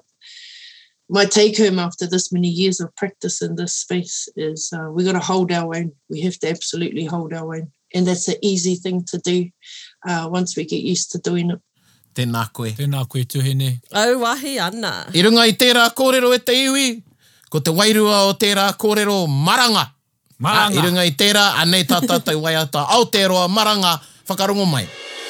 my 1.12 1.26
take 1.26 1.58
home 1.58 1.78
after 1.78 2.06
this 2.06 2.32
many 2.32 2.48
years 2.48 2.80
of 2.80 2.94
practice 2.96 3.42
in 3.42 3.54
this 3.56 3.74
space 3.74 4.30
is 4.34 4.72
uh, 4.72 4.90
we 4.90 5.04
got 5.04 5.12
to 5.12 5.20
hold 5.20 5.52
our 5.52 5.76
own. 5.76 5.92
We 6.08 6.22
have 6.22 6.38
to 6.38 6.48
absolutely 6.48 7.04
hold 7.04 7.34
our 7.34 7.54
own. 7.54 7.70
And 7.94 8.06
that's 8.06 8.28
an 8.28 8.36
easy 8.40 8.76
thing 8.76 9.04
to 9.12 9.18
do 9.18 9.50
uh, 10.08 10.28
once 10.32 10.56
we 10.56 10.64
get 10.64 10.80
used 10.80 11.12
to 11.12 11.18
doing 11.18 11.50
it. 11.50 11.60
Tēnā 12.16 12.46
koe. 12.52 12.72
Tēnā 12.72 13.04
koe 13.08 13.24
tuhene. 13.28 13.80
Au 13.92 14.18
wahi 14.24 14.58
ana. 14.58 15.06
I 15.12 15.24
runga 15.24 15.44
i 15.48 15.52
tērā 15.52 15.84
kōrero 15.96 16.32
e 16.32 16.40
te 16.40 16.56
iwi, 16.56 16.88
ko 17.52 17.60
te 17.60 17.72
wairua 17.72 18.26
o 18.30 18.32
tērā 18.32 18.70
kōrero 18.80 19.26
maranga. 19.28 19.86
Maranga. 20.40 20.76
Ah, 20.76 20.80
I 20.80 20.86
runga 20.86 21.06
i 21.08 21.12
tērā, 21.16 21.44
anei 21.60 21.84
tā 21.88 22.00
tātou 22.04 22.40
waiata, 22.44 22.84
Aotearoa 22.96 23.48
maranga, 23.52 23.98
whakarongo 24.28 24.68
mai. 24.68 24.84
Ah, 24.84 25.21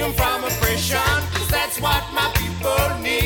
freedom 0.00 0.14
from 0.14 0.44
oppression, 0.44 0.98
'cause 1.32 1.48
that's 1.48 1.78
what 1.80 2.02
my 2.14 2.30
people 2.34 2.98
need. 3.02 3.19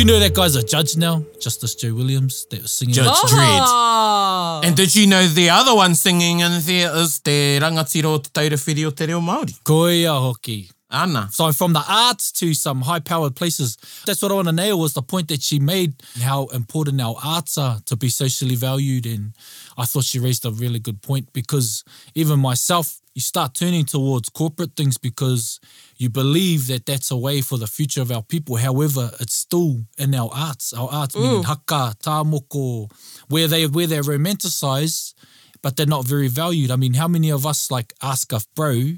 You 0.00 0.06
know 0.06 0.18
that 0.18 0.32
guy's 0.32 0.56
a 0.56 0.62
judge 0.62 0.96
now? 0.96 1.22
Justice 1.38 1.74
Joe 1.74 1.92
Williams 1.92 2.46
that 2.46 2.62
was 2.62 2.72
singing. 2.72 2.94
Judge. 2.94 3.20
Dread. 3.28 3.62
Oh. 3.62 4.62
And 4.64 4.74
did 4.74 4.96
you 4.96 5.06
know 5.06 5.26
the 5.26 5.50
other 5.50 5.74
one 5.74 5.94
singing 5.94 6.40
in 6.40 6.52
there 6.62 6.96
is 6.96 7.20
te 7.20 7.58
rangatiro 7.60 8.22
te 8.22 8.30
taurewhiri 8.30 8.86
o 8.86 8.90
te 8.92 9.04
reo 9.04 9.20
Māori? 9.20 9.52
Koia 9.62 10.18
hoki. 10.18 10.70
Ana. 10.90 11.28
So 11.30 11.52
from 11.52 11.74
the 11.74 11.84
arts 11.86 12.32
to 12.32 12.54
some 12.54 12.80
high-powered 12.80 13.36
places. 13.36 13.76
That's 14.06 14.22
what 14.22 14.32
I 14.32 14.36
want 14.36 14.48
to 14.48 14.52
nail 14.52 14.80
was 14.80 14.94
the 14.94 15.02
point 15.02 15.28
that 15.28 15.42
she 15.42 15.58
made, 15.60 15.92
how 16.20 16.46
important 16.46 17.00
our 17.00 17.16
arts 17.22 17.58
are 17.58 17.78
to 17.84 17.94
be 17.94 18.08
socially 18.08 18.56
valued. 18.56 19.04
And 19.04 19.34
I 19.76 19.84
thought 19.84 20.04
she 20.04 20.18
raised 20.18 20.46
a 20.46 20.50
really 20.50 20.78
good 20.78 21.02
point 21.02 21.30
because 21.34 21.84
even 22.14 22.40
myself, 22.40 23.02
you 23.14 23.20
start 23.20 23.54
turning 23.54 23.84
towards 23.84 24.30
corporate 24.30 24.76
things 24.76 24.96
because 24.96 25.60
you 26.00 26.08
believe 26.08 26.66
that 26.68 26.86
that's 26.86 27.10
a 27.10 27.16
way 27.16 27.42
for 27.42 27.58
the 27.58 27.66
future 27.66 28.00
of 28.00 28.10
our 28.10 28.22
people. 28.22 28.56
However, 28.56 29.10
it's 29.20 29.34
still 29.34 29.80
in 29.98 30.14
our 30.14 30.30
arts. 30.32 30.72
Our 30.72 30.88
arts 30.90 31.14
meaning 31.14 31.42
mm. 31.42 31.44
haka, 31.44 31.94
tāmoko, 32.02 32.90
where, 33.28 33.46
they, 33.46 33.66
where 33.66 33.86
they're 33.86 34.02
romanticised, 34.02 35.14
but 35.60 35.76
they're 35.76 35.84
not 35.84 36.06
very 36.06 36.28
valued. 36.28 36.70
I 36.70 36.76
mean, 36.76 36.94
how 36.94 37.06
many 37.06 37.30
of 37.30 37.44
us 37.44 37.70
like 37.70 37.92
ask 38.02 38.32
a 38.32 38.40
bro 38.56 38.94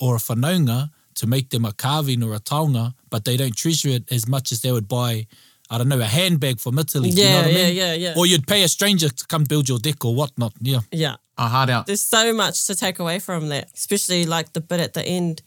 or 0.00 0.14
a 0.14 0.18
whanaunga 0.18 0.90
to 1.16 1.26
make 1.26 1.50
them 1.50 1.64
a 1.64 1.72
carving 1.72 2.22
or 2.22 2.34
a 2.34 2.38
taonga, 2.38 2.94
but 3.10 3.24
they 3.24 3.36
don't 3.36 3.56
treasure 3.56 3.88
it 3.88 4.04
as 4.12 4.28
much 4.28 4.52
as 4.52 4.60
they 4.60 4.70
would 4.70 4.86
buy, 4.86 5.26
I 5.70 5.78
don't 5.78 5.88
know, 5.88 6.00
a 6.00 6.04
handbag 6.04 6.60
from 6.60 6.78
Italy. 6.78 7.10
you 7.10 7.16
know 7.16 7.30
Yeah, 7.30 7.36
what 7.36 7.46
I 7.46 7.48
yeah, 7.48 7.66
mean? 7.66 7.76
yeah, 7.76 7.94
yeah. 7.94 8.14
Or 8.16 8.26
you'd 8.26 8.46
pay 8.46 8.62
a 8.62 8.68
stranger 8.68 9.08
to 9.08 9.26
come 9.26 9.42
build 9.42 9.68
your 9.68 9.80
deck 9.80 10.04
or 10.04 10.14
whatnot. 10.14 10.52
Yeah. 10.60 10.80
Yeah. 10.92 11.16
A 11.36 11.48
hard 11.48 11.68
out. 11.68 11.86
There's 11.86 12.00
so 12.00 12.32
much 12.32 12.64
to 12.66 12.76
take 12.76 13.00
away 13.00 13.18
from 13.18 13.48
that, 13.48 13.70
especially 13.74 14.24
like 14.24 14.52
the 14.52 14.60
bit 14.60 14.78
at 14.78 14.94
the 14.94 15.02
end. 15.04 15.42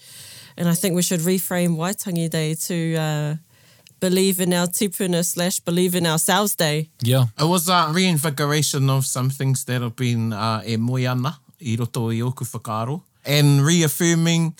And 0.57 0.67
I 0.67 0.73
think 0.73 0.95
we 0.95 1.03
should 1.03 1.19
reframe 1.21 1.75
Waitangi 1.77 2.29
Day 2.29 2.55
to 2.55 2.95
uh, 2.95 3.35
believe 3.99 4.39
in 4.39 4.53
our 4.53 4.67
tipuna 4.67 5.23
slash 5.23 5.59
believe 5.59 5.93
in 5.95 6.05
ourselves 6.07 6.55
day. 6.55 6.89
Yeah. 7.01 7.25
It 7.39 7.43
was 7.45 7.69
a 7.69 7.89
reinvigoration 7.91 8.89
of 8.89 9.05
some 9.05 9.29
things 9.29 9.65
that 9.65 9.81
have 9.81 9.95
been 9.95 10.33
uh, 10.33 10.63
e 10.65 10.77
moi 10.77 11.05
ana 11.07 11.37
i 11.61 11.75
roto 11.79 12.09
i 12.09 12.21
oku 12.21 12.45
whakaaro. 12.45 13.01
And 13.25 13.61
reaffirming, 13.61 14.55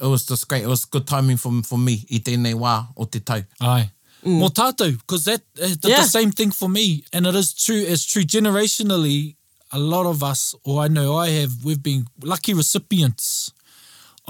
it 0.00 0.06
was 0.06 0.26
just 0.26 0.46
great. 0.48 0.62
It 0.62 0.68
was 0.68 0.84
good 0.84 1.06
timing 1.06 1.36
for, 1.36 1.50
for 1.62 1.78
me 1.78 2.04
i 2.10 2.18
tēnei 2.18 2.54
wā 2.54 2.86
o 2.96 3.04
te 3.04 3.20
tau. 3.20 3.42
Aye. 3.60 3.90
Mm. 4.24 4.38
Mō 4.42 4.50
tātou, 4.52 4.98
because 4.98 5.24
that 5.24 5.40
uh, 5.62 5.66
did 5.66 5.84
Yeah. 5.84 6.02
the 6.02 6.08
same 6.08 6.30
thing 6.30 6.50
for 6.52 6.68
me. 6.68 7.04
And 7.12 7.26
it 7.26 7.34
is 7.34 7.54
true, 7.54 7.80
it's 7.80 8.04
true 8.04 8.22
generationally, 8.22 9.34
a 9.72 9.78
lot 9.78 10.04
of 10.06 10.22
us, 10.22 10.54
or 10.64 10.82
I 10.82 10.88
know 10.88 11.16
I 11.16 11.30
have, 11.30 11.64
we've 11.64 11.82
been 11.82 12.06
lucky 12.22 12.52
recipients 12.52 13.49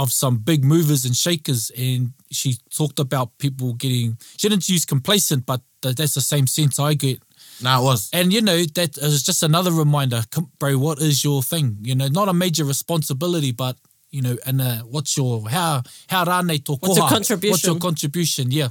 of 0.00 0.10
some 0.10 0.38
big 0.38 0.64
movers 0.64 1.04
and 1.04 1.14
shakers. 1.14 1.70
And 1.76 2.12
she 2.30 2.56
talked 2.74 2.98
about 2.98 3.36
people 3.38 3.74
getting, 3.74 4.16
she 4.38 4.48
didn't 4.48 4.68
use 4.68 4.84
complacent, 4.84 5.44
but 5.44 5.60
th- 5.82 5.96
that's 5.96 6.14
the 6.14 6.22
same 6.22 6.46
sense 6.46 6.78
I 6.78 6.94
get. 6.94 7.18
No, 7.62 7.80
it 7.80 7.84
was. 7.84 8.08
And 8.12 8.32
you 8.32 8.40
know, 8.40 8.58
that 8.78 8.96
is 8.96 9.22
just 9.22 9.42
another 9.42 9.70
reminder, 9.70 10.22
bro, 10.58 10.78
what 10.78 10.98
is 11.00 11.22
your 11.22 11.42
thing? 11.42 11.76
You 11.82 11.94
know, 11.94 12.08
not 12.08 12.28
a 12.28 12.32
major 12.32 12.64
responsibility, 12.64 13.52
but 13.52 13.76
you 14.10 14.22
know, 14.22 14.36
and 14.46 14.60
uh, 14.60 14.78
what's 14.94 15.16
your 15.16 15.48
how 15.48 15.82
how 16.08 16.24
rānei 16.24 16.58
tō 16.58 16.78
What's 16.80 16.96
your 16.96 17.06
koha? 17.06 17.12
What's 17.12 17.28
your 17.28 17.38
contribution? 17.38 17.80
contribution? 17.80 18.50
Yeah. 18.50 18.68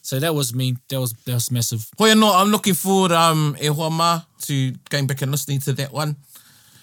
So 0.00 0.18
that 0.18 0.34
was 0.34 0.54
me. 0.54 0.76
That 0.88 1.00
was 1.00 1.12
that 1.26 1.34
was 1.34 1.50
massive. 1.50 1.86
Hoi 1.98 2.10
anō, 2.14 2.32
I'm 2.40 2.50
looking 2.50 2.74
forward, 2.74 3.12
um, 3.12 3.56
e 3.60 3.66
hoa 3.66 3.90
mā, 3.90 4.24
to 4.46 4.72
going 4.88 5.06
back 5.06 5.20
and 5.22 5.30
listening 5.30 5.60
to 5.60 5.72
that 5.74 5.92
one. 5.92 6.16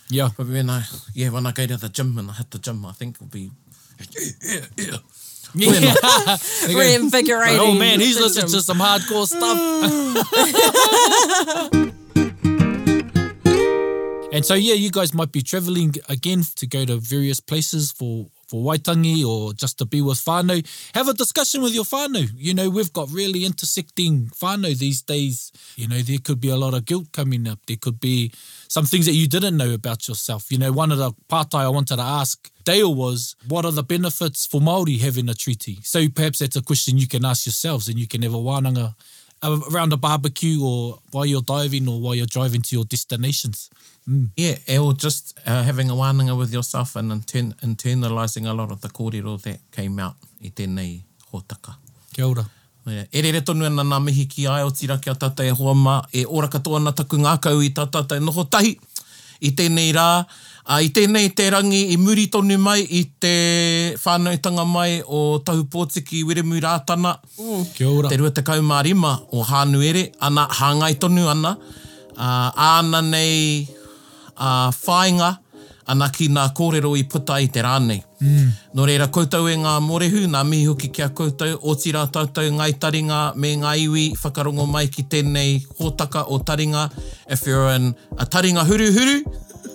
Yeah. 0.10 0.30
But 0.38 0.48
when 0.48 0.70
I, 0.70 0.84
yeah, 1.14 1.30
when 1.30 1.46
I 1.46 1.52
go 1.52 1.66
to 1.66 1.78
the 1.78 1.90
gym 1.90 2.18
and 2.18 2.30
I 2.30 2.34
hit 2.34 2.52
the 2.52 2.60
gym, 2.60 2.86
I 2.86 2.92
think 2.92 3.16
it'll 3.16 3.28
be, 3.28 3.50
yeah, 4.44 4.66
yeah. 4.78 4.98
Yeah. 5.56 5.96
Reinvigorating. 6.68 7.60
oh 7.60 7.74
man, 7.76 8.00
he's 8.00 8.20
listening 8.20 8.48
to 8.48 8.62
some 8.62 8.80
hardcore 8.80 9.28
stuff. 9.28 9.58
and 14.34 14.44
so 14.44 14.56
yeah, 14.56 14.74
you 14.74 14.90
guys 14.90 15.14
might 15.14 15.32
be 15.32 15.44
traveling 15.44 15.94
again 16.10 16.42
to 16.56 16.66
go 16.66 16.86
to 16.86 16.98
various 16.98 17.40
places 17.40 17.92
for 17.92 18.26
for 18.54 18.62
waitangi 18.62 19.26
or 19.26 19.52
just 19.54 19.80
to 19.80 19.86
be 19.86 20.00
with 20.00 20.20
whānau. 20.20 20.64
Have 20.94 21.08
a 21.08 21.14
discussion 21.14 21.64
with 21.64 21.74
your 21.74 21.86
whānau. 21.86 22.30
You 22.36 22.54
know, 22.54 22.70
we've 22.70 22.94
got 22.94 23.10
really 23.10 23.46
intersecting 23.46 24.28
whānau 24.40 24.78
these 24.78 25.02
days. 25.02 25.52
You 25.76 25.88
know, 25.88 25.98
there 25.98 26.20
could 26.24 26.40
be 26.40 26.50
a 26.50 26.56
lot 26.56 26.76
of 26.76 26.86
guilt 26.86 27.12
coming 27.12 27.48
up. 27.48 27.58
There 27.66 27.78
could 27.78 28.00
be 28.00 28.32
some 28.68 28.86
things 28.86 29.08
that 29.08 29.14
you 29.14 29.28
didn't 29.28 29.58
know 29.58 29.74
about 29.74 30.08
yourself. 30.08 30.52
You 30.52 30.60
know, 30.60 30.72
one 30.72 30.92
of 30.92 31.00
the 31.00 31.14
part 31.30 31.56
I 31.56 31.68
wanted 31.68 31.96
to 31.96 32.04
ask 32.04 32.52
Dale 32.64 32.94
was, 32.94 33.36
what 33.48 33.66
are 33.66 33.72
the 33.72 33.82
benefits 33.82 34.46
for 34.46 34.62
Māori 34.62 35.00
having 35.00 35.28
a 35.30 35.34
treaty? 35.34 35.80
So 35.82 36.08
perhaps 36.10 36.38
that's 36.38 36.56
a 36.56 36.62
question 36.62 37.00
you 37.00 37.08
can 37.08 37.26
ask 37.26 37.48
yourselves 37.48 37.88
and 37.88 37.98
you 37.98 38.08
can 38.08 38.22
have 38.22 38.36
a 38.36 38.38
wānanga 38.38 38.94
around 39.44 39.92
a 39.92 39.98
barbecue 39.98 40.64
or 40.64 41.00
while 41.12 41.26
you're 41.26 41.42
diving 41.42 41.88
or 41.88 42.00
while 42.00 42.16
you're 42.16 42.26
driving 42.28 42.62
to 42.62 42.76
your 42.76 42.86
destinations. 42.86 43.70
Yeah, 44.36 44.80
or 44.80 44.94
just 44.94 45.40
uh, 45.46 45.64
having 45.64 45.90
a 45.90 45.94
wānanga 45.94 46.38
with 46.38 46.52
yourself 46.52 46.98
and 46.98 47.12
intern- 47.12 47.56
internalising 47.64 48.50
a 48.50 48.54
lot 48.54 48.72
of 48.72 48.82
the 48.82 48.90
kōrero 48.90 49.42
that 49.44 49.60
came 49.72 49.98
out 50.00 50.16
i 50.44 50.50
tēnei 50.50 51.02
hōtaka. 51.32 51.76
Kia 52.14 52.28
ora. 52.28 52.44
Yeah. 52.86 53.06
E 53.12 53.22
rere 53.22 53.40
tonu 53.42 53.66
ana 53.66 53.84
ngā 53.84 54.00
mihi 54.04 54.26
ki 54.28 54.48
ai 54.52 54.64
o 54.68 54.72
tira 54.76 54.98
ki 55.00 55.10
a 55.10 55.16
tata 55.16 55.46
e 55.48 55.54
hoa 55.56 55.74
mā, 55.74 56.02
e 56.12 56.26
ora 56.28 56.50
katoa 56.52 56.82
na 56.84 56.92
taku 56.92 57.16
ngā 57.18 57.38
kau 57.42 57.62
i 57.64 57.70
tā 57.72 57.86
tata 57.92 58.18
e 58.20 58.20
noho 58.20 58.44
tahi. 58.44 58.76
I 59.44 59.52
tēnei 59.56 59.94
rā, 59.96 60.08
a, 60.68 60.82
i 60.84 60.90
tēnei 60.92 61.32
te 61.36 61.48
rangi 61.52 61.80
i 61.94 61.98
muri 62.00 62.28
tonu 62.32 62.58
mai 62.60 62.82
i 62.84 63.06
te 63.20 63.32
whānautanga 64.04 64.66
mai 64.68 65.02
o 65.04 65.40
Tahu 65.44 65.64
Pōtiki 65.72 66.20
i 66.20 66.26
Wiremu 66.28 66.60
Rātana. 66.64 67.16
Kia 67.76 67.88
ora. 67.88 68.12
Te 68.12 68.20
rua 68.20 68.32
te 68.36 68.44
kaumā 68.44 68.82
rima 68.84 69.16
o 69.32 69.44
Hānuere, 69.48 70.10
ana 70.20 70.50
hāngai 70.60 70.98
tonu 71.00 71.28
ana, 71.32 71.56
uh, 72.18 72.52
āna 72.52 73.00
nei 73.04 73.64
uh, 74.38 74.70
whāinga, 74.84 75.38
ana 75.88 76.08
ki 76.14 76.30
ngā 76.32 76.46
kōrero 76.56 76.94
i 76.98 77.04
puta 77.10 77.40
i 77.44 77.50
te 77.52 77.62
rānei. 77.64 78.02
Mm. 78.24 78.52
Nō 78.78 78.88
reira, 78.88 79.10
koutou 79.12 79.50
e 79.52 79.56
ngā 79.60 79.76
morehu, 79.84 80.24
ngā 80.32 80.44
mihi 80.48 80.68
hoki 80.70 80.90
kia 80.96 81.10
koutou, 81.10 81.58
o 81.60 81.76
tira 81.76 82.06
tātou 82.08 82.52
ngai 82.56 82.72
taringa 82.80 83.22
me 83.36 83.56
ngā 83.60 83.76
iwi, 83.84 84.06
whakarongo 84.22 84.68
mai 84.70 84.88
ki 84.88 85.04
tēnei 85.12 85.58
hōtaka 85.80 86.26
o 86.32 86.40
taringa. 86.40 86.90
If 87.30 87.46
you're 87.48 87.70
in 87.76 87.96
a 88.18 88.26
taringa 88.26 88.64
huru 88.64 88.92
huru, 88.96 89.18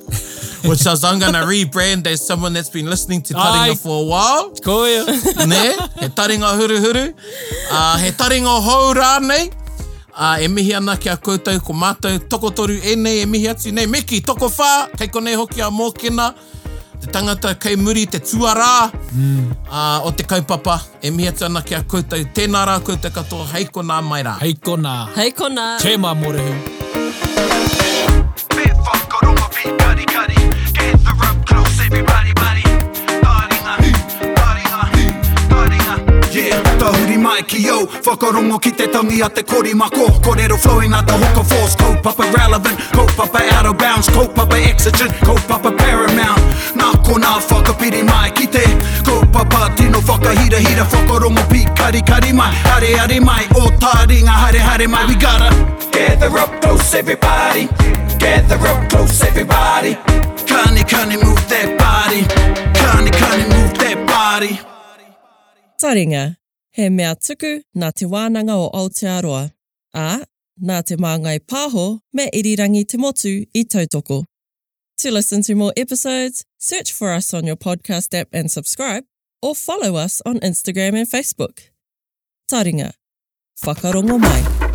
which 0.68 0.86
is, 0.86 1.04
I'm 1.04 1.18
going 1.18 1.34
to 1.34 1.44
rebrand 1.44 2.06
as 2.06 2.26
someone 2.26 2.54
that's 2.54 2.70
been 2.70 2.86
listening 2.86 3.22
to 3.28 3.34
taringa 3.34 3.70
Ai. 3.70 3.74
for 3.74 4.02
a 4.02 4.06
while. 4.06 4.50
Koia. 4.64 5.04
ne? 5.46 5.76
He 6.00 6.08
taringa 6.08 6.56
huru 6.56 6.78
huru. 6.80 7.14
Uh, 7.70 7.98
he 7.98 8.10
taringa 8.12 8.60
hou 8.62 8.94
rānei. 8.94 9.52
Uh, 10.18 10.42
e 10.42 10.48
mihi 10.48 10.74
ana 10.74 10.96
ki 10.98 11.12
a 11.12 11.14
koutou 11.14 11.60
ko 11.62 11.74
mātou 11.78 12.18
toko 12.26 12.50
toru 12.50 12.74
e 12.82 12.96
nei 12.98 13.20
e 13.22 13.26
mihi 13.30 13.46
atu 13.52 13.70
nei. 13.70 13.86
Meki, 13.86 14.18
toko 14.26 14.48
whā, 14.50 14.88
kei 14.98 15.12
konei 15.14 15.36
hoki 15.38 15.62
a 15.62 15.68
mōkena. 15.70 16.32
Te 16.98 17.06
tangata 17.14 17.52
kei 17.54 17.78
muri, 17.78 18.08
te 18.10 18.18
tuarā 18.18 18.88
mm. 19.12 19.52
uh, 19.68 20.02
o 20.02 20.10
te 20.10 20.26
kaupapa. 20.26 20.80
E 20.98 21.12
mihi 21.14 21.30
atu 21.30 21.46
ana 21.46 21.62
ki 21.62 21.78
a 21.78 21.84
koutou. 21.86 22.26
Tēnā 22.34 22.64
rā 22.66 22.80
koutou 22.82 23.14
katoa, 23.14 23.46
hei 23.54 23.70
ko 23.70 23.86
nā 23.86 24.00
mai 24.02 24.24
rā. 24.26 24.34
Hei 24.42 24.58
kona. 24.58 25.04
Hei 25.14 25.30
kona. 25.38 25.76
Te 25.78 25.94
mā 26.02 26.16
morehu. 26.18 26.77
Yeah, 36.92 37.18
mai 37.18 37.42
ki 37.42 37.62
yo 37.66 37.86
Whakarongo 38.04 38.58
ki 38.60 38.70
te 38.72 38.86
tangi 38.86 39.20
a 39.22 39.28
te 39.28 39.42
kori 39.42 39.74
mako. 39.74 40.06
Korero 40.24 40.56
flowing 40.58 40.92
a 40.92 41.02
te 41.04 41.12
hoka 41.12 41.44
force 41.44 41.74
Kaupapa 41.76 42.24
relevant, 42.32 42.78
kaupapa 42.92 43.40
out 43.52 43.66
of 43.66 43.78
bounds 43.78 44.08
Kaupapa 44.08 44.56
exigent, 44.56 45.12
kaupapa 45.20 45.70
paramount. 45.76 46.40
Nā 46.76 46.88
ko 47.04 47.18
nā 47.18 47.34
whakapiri 47.48 48.02
mai 48.04 48.30
ki 48.30 48.46
te 48.46 48.64
Kaupapa 49.04 49.74
tino 49.76 50.00
whakahira 50.00 50.58
hira 50.58 50.84
Whakarongo 50.84 51.42
pi 51.50 51.64
kari 51.76 52.00
kari 52.02 52.32
mai 52.32 52.52
Hare 52.64 52.96
hare 52.96 53.20
mai, 53.20 53.44
o 53.56 53.68
taringa 53.78 54.30
hare 54.32 54.58
hare 54.58 54.86
mai 54.88 55.04
We 55.06 55.14
gotta 55.16 55.50
gather 55.92 56.38
up 56.38 56.60
close 56.62 56.94
everybody. 56.94 57.66
Gather 58.18 58.56
up 58.66 58.88
close 58.88 59.22
everybody. 59.22 59.94
Kani 60.48 60.82
kani 60.84 61.16
move 61.22 61.48
that 61.48 61.68
body. 61.78 62.22
Kani 62.78 63.10
kani 63.10 63.44
move 63.52 63.74
that 63.78 64.06
body. 64.06 64.60
Taringa, 65.80 66.36
he 66.78 66.88
mea 66.94 67.14
tuku 67.18 67.58
nā 67.74 67.90
te 67.90 68.06
wānanga 68.06 68.54
o 68.54 68.68
Aotearoa, 68.70 69.48
ā, 69.98 70.10
nā 70.62 70.76
te 70.86 70.98
māngai 71.02 71.40
pāho 71.42 71.86
me 72.14 72.28
irirangi 72.40 72.84
te 72.86 73.00
motu 73.02 73.32
i 73.52 73.64
tautoko. 73.64 74.22
To 75.02 75.10
listen 75.10 75.42
to 75.42 75.56
more 75.56 75.72
episodes, 75.76 76.44
search 76.58 76.92
for 76.92 77.10
us 77.12 77.34
on 77.34 77.46
your 77.46 77.56
podcast 77.56 78.14
app 78.14 78.28
and 78.32 78.50
subscribe, 78.50 79.04
or 79.42 79.54
follow 79.56 79.96
us 79.96 80.22
on 80.24 80.38
Instagram 80.38 80.94
and 80.98 81.10
Facebook. 81.10 81.70
Taringa, 82.50 82.92
whakarongo 83.64 84.18
mai. 84.20 84.67